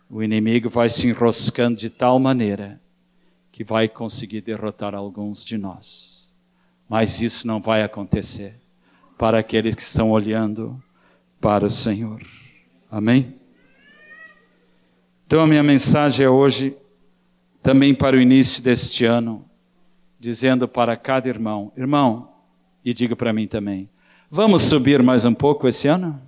o 0.08 0.22
inimigo 0.22 0.70
vai 0.70 0.88
se 0.88 1.08
enroscando 1.08 1.76
de 1.76 1.90
tal 1.90 2.18
maneira 2.18 2.80
que 3.50 3.64
vai 3.64 3.88
conseguir 3.88 4.42
derrotar 4.42 4.94
alguns 4.94 5.44
de 5.44 5.56
nós. 5.56 6.34
Mas 6.88 7.22
isso 7.22 7.46
não 7.46 7.60
vai 7.60 7.82
acontecer 7.82 8.60
para 9.18 9.38
aqueles 9.38 9.74
que 9.74 9.82
estão 9.82 10.10
olhando 10.10 10.80
para 11.40 11.64
o 11.64 11.70
Senhor. 11.70 12.22
Amém? 12.90 13.34
Então, 15.26 15.40
a 15.40 15.46
minha 15.46 15.62
mensagem 15.62 16.24
é 16.24 16.30
hoje, 16.30 16.76
também 17.62 17.94
para 17.94 18.16
o 18.16 18.20
início 18.20 18.62
deste 18.62 19.04
ano, 19.04 19.44
dizendo 20.20 20.68
para 20.68 20.96
cada 20.96 21.28
irmão: 21.28 21.72
irmão, 21.76 22.30
e 22.84 22.92
diga 22.92 23.16
para 23.16 23.32
mim 23.32 23.48
também, 23.48 23.88
vamos 24.30 24.62
subir 24.62 25.02
mais 25.02 25.24
um 25.24 25.34
pouco 25.34 25.66
esse 25.66 25.88
ano? 25.88 26.25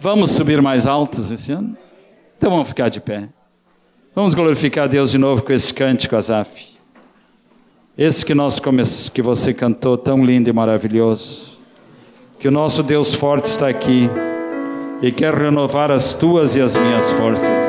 Vamos 0.00 0.30
subir 0.30 0.62
mais 0.62 0.86
altos 0.86 1.30
esse 1.30 1.50
ano? 1.50 1.76
Então 2.36 2.50
vamos 2.50 2.68
ficar 2.68 2.88
de 2.88 3.00
pé. 3.00 3.28
Vamos 4.14 4.32
glorificar 4.32 4.88
Deus 4.88 5.10
de 5.10 5.18
novo 5.18 5.42
com 5.42 5.52
esse 5.52 5.74
cântico, 5.74 6.14
Azaf. 6.14 6.78
Esse 7.96 8.24
que, 8.24 8.32
nós 8.32 8.60
que 9.12 9.20
você 9.20 9.52
cantou 9.52 9.98
tão 9.98 10.24
lindo 10.24 10.48
e 10.48 10.52
maravilhoso 10.52 11.58
que 12.38 12.46
o 12.46 12.50
nosso 12.50 12.84
Deus 12.84 13.12
forte 13.14 13.46
está 13.46 13.68
aqui 13.68 14.08
e 15.02 15.10
quer 15.10 15.34
renovar 15.34 15.90
as 15.90 16.14
tuas 16.14 16.54
e 16.54 16.60
as 16.60 16.76
minhas 16.76 17.10
forças. 17.12 17.64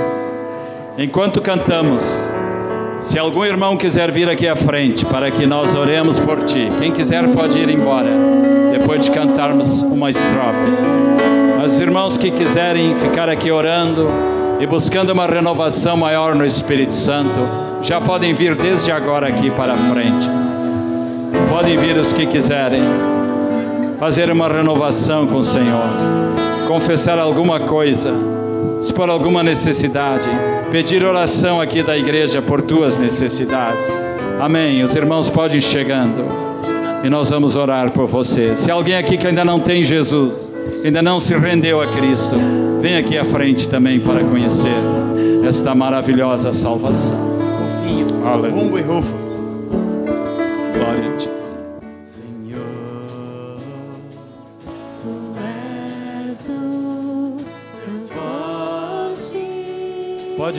Enquanto 0.97 1.41
cantamos, 1.41 2.03
se 2.99 3.17
algum 3.17 3.45
irmão 3.45 3.77
quiser 3.77 4.11
vir 4.11 4.29
aqui 4.29 4.47
à 4.47 4.55
frente 4.55 5.05
para 5.05 5.31
que 5.31 5.45
nós 5.45 5.73
oremos 5.73 6.19
por 6.19 6.43
ti, 6.43 6.69
quem 6.79 6.91
quiser 6.91 7.27
pode 7.29 7.57
ir 7.57 7.69
embora 7.69 8.11
depois 8.71 9.05
de 9.05 9.11
cantarmos 9.11 9.83
uma 9.83 10.09
estrofe. 10.09 10.59
Mas 11.57 11.79
irmãos 11.79 12.17
que 12.17 12.29
quiserem 12.29 12.93
ficar 12.95 13.29
aqui 13.29 13.51
orando 13.51 14.09
e 14.59 14.65
buscando 14.65 15.11
uma 15.11 15.25
renovação 15.25 15.95
maior 15.95 16.35
no 16.35 16.45
Espírito 16.45 16.95
Santo, 16.95 17.39
já 17.81 17.99
podem 17.99 18.33
vir 18.33 18.55
desde 18.55 18.91
agora 18.91 19.27
aqui 19.27 19.49
para 19.51 19.73
a 19.73 19.77
frente. 19.77 20.27
Podem 21.49 21.77
vir 21.77 21.97
os 21.97 22.11
que 22.11 22.25
quiserem 22.25 22.81
fazer 23.99 24.29
uma 24.29 24.47
renovação 24.47 25.27
com 25.27 25.37
o 25.37 25.43
Senhor, 25.43 25.89
confessar 26.67 27.17
alguma 27.17 27.61
coisa, 27.61 28.13
expor 28.79 29.09
alguma 29.09 29.43
necessidade, 29.43 30.27
pedir 30.71 31.03
oração 31.03 31.59
aqui 31.59 31.83
da 31.83 31.97
igreja 31.97 32.41
por 32.41 32.61
tuas 32.61 32.97
necessidades. 32.97 33.87
Amém. 34.39 34.81
Os 34.83 34.95
irmãos 34.95 35.29
podem 35.29 35.57
ir 35.57 35.61
chegando 35.61 36.25
e 37.03 37.09
nós 37.09 37.29
vamos 37.29 37.55
orar 37.55 37.91
por 37.91 38.07
você. 38.07 38.55
Se 38.55 38.71
alguém 38.71 38.95
aqui 38.95 39.17
que 39.17 39.27
ainda 39.27 39.43
não 39.43 39.59
tem 39.59 39.83
Jesus, 39.83 40.51
ainda 40.83 41.01
não 41.01 41.19
se 41.19 41.35
rendeu 41.35 41.81
a 41.81 41.87
Cristo, 41.87 42.35
vem 42.81 42.97
aqui 42.97 43.17
à 43.17 43.25
frente 43.25 43.67
também 43.67 43.99
para 43.99 44.23
conhecer 44.23 44.75
esta 45.47 45.75
maravilhosa 45.75 46.53
salvação. 46.53 47.37
Aleluia. 48.25 48.83
Glória 50.73 51.13
a 51.13 51.17
Ti. 51.17 51.29
Tu 51.29 51.29
és 51.29 51.29
o 51.29 51.29
Deus 51.29 51.38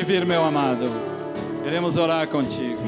Pode 0.01 0.13
vir, 0.13 0.25
meu 0.25 0.43
amado. 0.43 0.91
Queremos 1.63 1.99
orar 1.99 2.27
contigo. 2.27 2.81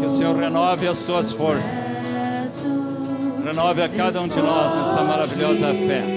Que 0.00 0.06
o 0.06 0.10
Senhor 0.10 0.34
renove 0.34 0.88
as 0.88 1.04
tuas 1.04 1.30
forças. 1.30 1.78
Renove 3.44 3.80
a 3.80 3.88
cada 3.88 4.20
um 4.20 4.26
de 4.26 4.42
nós 4.42 4.74
nessa 4.74 5.04
maravilhosa 5.04 5.72
fé. 5.72 6.13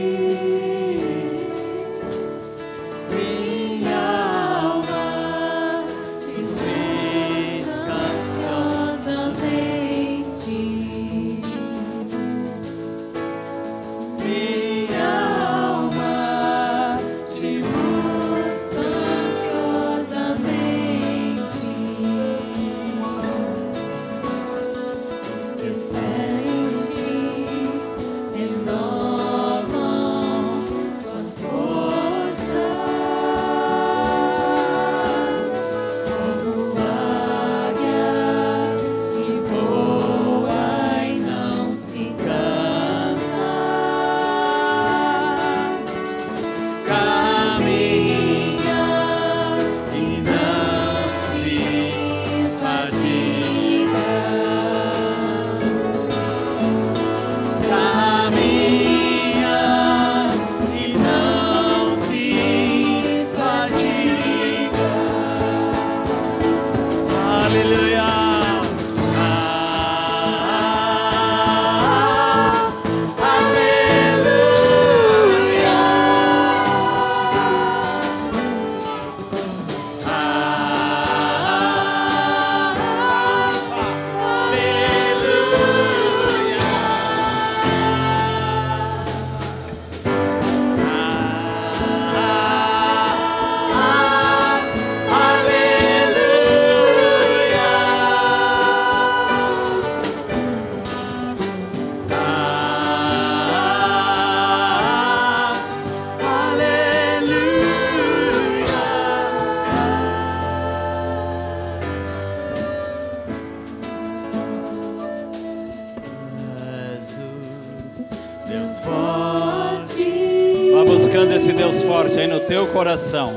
Coração. 122.78 123.34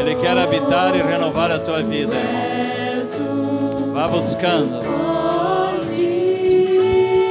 Ele 0.00 0.16
quer 0.16 0.36
habitar 0.36 0.96
e 0.96 1.02
renovar 1.02 1.52
a 1.52 1.58
tua 1.60 1.84
vida. 1.84 2.16
Vá 3.94 4.08
buscando. 4.08 4.74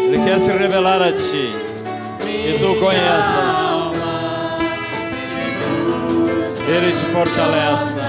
Ele 0.07 0.23
quer 0.23 0.39
se 0.39 0.49
revelar 0.53 1.01
a 1.01 1.11
ti. 1.11 1.49
E 2.25 2.57
tu 2.57 2.79
conheças. 2.79 3.65
Ele 6.69 6.91
te 6.93 7.05
fortalece. 7.11 7.99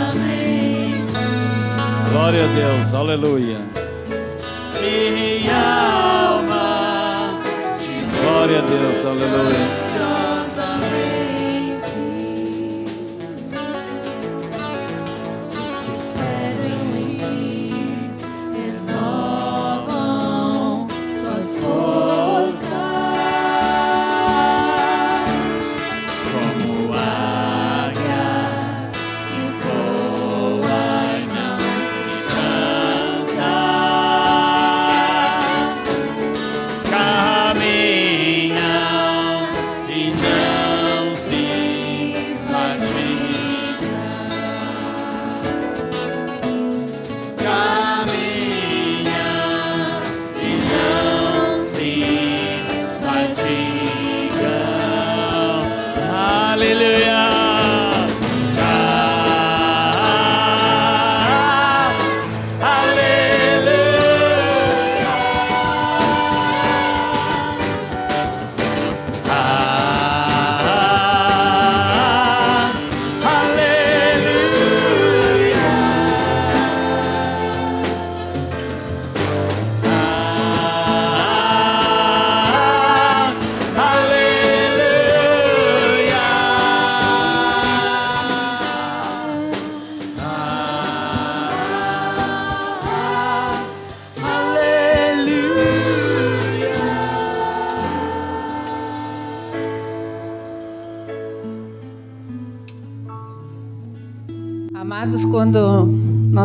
Glória 2.12 2.44
a 2.44 2.46
Deus. 2.46 2.94
Aleluia. 2.94 3.75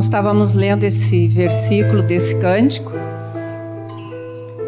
Nós 0.01 0.05
estávamos 0.07 0.55
lendo 0.55 0.83
esse 0.83 1.27
versículo 1.27 2.01
desse 2.01 2.35
cântico, 2.39 2.91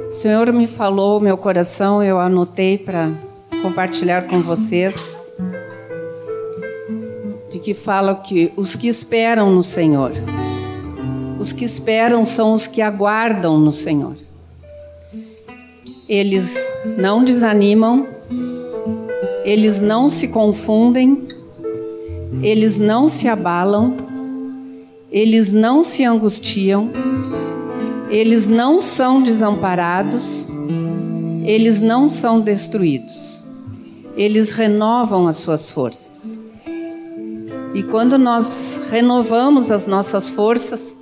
o 0.08 0.12
Senhor 0.12 0.54
me 0.54 0.68
falou, 0.68 1.20
meu 1.20 1.36
coração, 1.36 2.04
eu 2.04 2.20
anotei 2.20 2.78
para 2.78 3.10
compartilhar 3.60 4.28
com 4.28 4.42
vocês, 4.42 4.94
de 7.50 7.58
que 7.58 7.74
fala 7.74 8.14
que 8.18 8.54
os 8.56 8.76
que 8.76 8.88
esperam 8.88 9.50
no 9.50 9.64
Senhor, 9.64 10.12
os 11.40 11.52
que 11.52 11.66
esperam 11.66 12.28
são 12.28 12.54
os 12.54 12.68
que 12.68 12.80
aguardam 12.80 13.58
no 13.58 13.72
Senhor. 13.72 14.14
Eles 16.08 16.64
não 16.96 17.24
desanimam, 17.24 18.06
eles 19.44 19.82
não 19.82 20.08
se 20.08 20.28
confundem, 20.28 21.28
eles 22.44 22.78
não 22.78 23.08
se 23.08 23.28
abalam, 23.28 24.13
eles 25.14 25.52
não 25.52 25.84
se 25.84 26.04
angustiam, 26.04 26.90
eles 28.10 28.48
não 28.48 28.82
são 28.82 29.22
desamparados, 29.22 30.48
eles 31.46 31.80
não 31.80 32.08
são 32.08 32.42
destruídos, 32.42 33.44
eles 34.18 34.50
renovam 34.52 35.28
as 35.28 35.36
suas 35.36 35.70
forças. 35.70 36.40
E 37.76 37.84
quando 37.84 38.18
nós 38.18 38.82
renovamos 38.90 39.70
as 39.70 39.86
nossas 39.86 40.32
forças, 40.32 40.98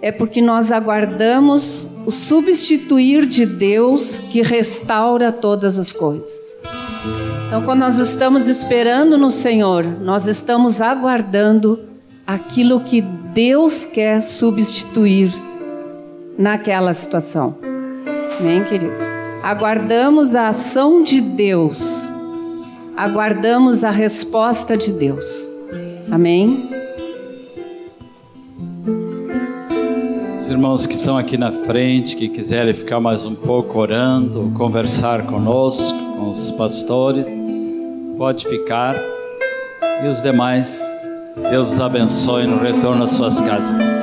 é 0.00 0.10
porque 0.10 0.42
nós 0.42 0.72
aguardamos 0.72 1.88
o 2.04 2.10
substituir 2.10 3.26
de 3.26 3.46
Deus 3.46 4.18
que 4.18 4.42
restaura 4.42 5.30
todas 5.30 5.78
as 5.78 5.92
coisas. 5.92 6.40
Então, 7.46 7.62
quando 7.62 7.80
nós 7.80 7.98
estamos 7.98 8.48
esperando 8.48 9.16
no 9.16 9.30
Senhor, 9.30 9.84
nós 9.84 10.26
estamos 10.26 10.80
aguardando 10.80 11.91
aquilo 12.32 12.80
que 12.80 13.02
Deus 13.02 13.84
quer 13.84 14.22
substituir 14.22 15.30
naquela 16.38 16.94
situação. 16.94 17.54
Amém, 18.40 18.64
queridos? 18.64 19.02
Aguardamos 19.42 20.34
a 20.34 20.48
ação 20.48 21.02
de 21.02 21.20
Deus, 21.20 22.02
aguardamos 22.96 23.84
a 23.84 23.90
resposta 23.90 24.78
de 24.78 24.92
Deus. 24.92 25.24
Amém? 26.10 26.70
Os 30.38 30.48
irmãos 30.48 30.86
que 30.86 30.94
estão 30.94 31.18
aqui 31.18 31.36
na 31.36 31.52
frente, 31.52 32.16
que 32.16 32.28
quiserem 32.28 32.72
ficar 32.72 32.98
mais 32.98 33.26
um 33.26 33.34
pouco 33.34 33.78
orando, 33.78 34.50
conversar 34.56 35.26
conosco, 35.26 35.98
com 35.98 36.30
os 36.30 36.50
pastores, 36.52 37.28
pode 38.16 38.48
ficar. 38.48 38.96
E 40.02 40.08
os 40.08 40.22
demais, 40.22 41.01
Deus 41.52 41.72
os 41.72 41.80
abençoe 41.80 42.46
no 42.46 42.58
retorno 42.58 43.04
às 43.04 43.10
suas 43.10 43.38
casas. 43.38 44.01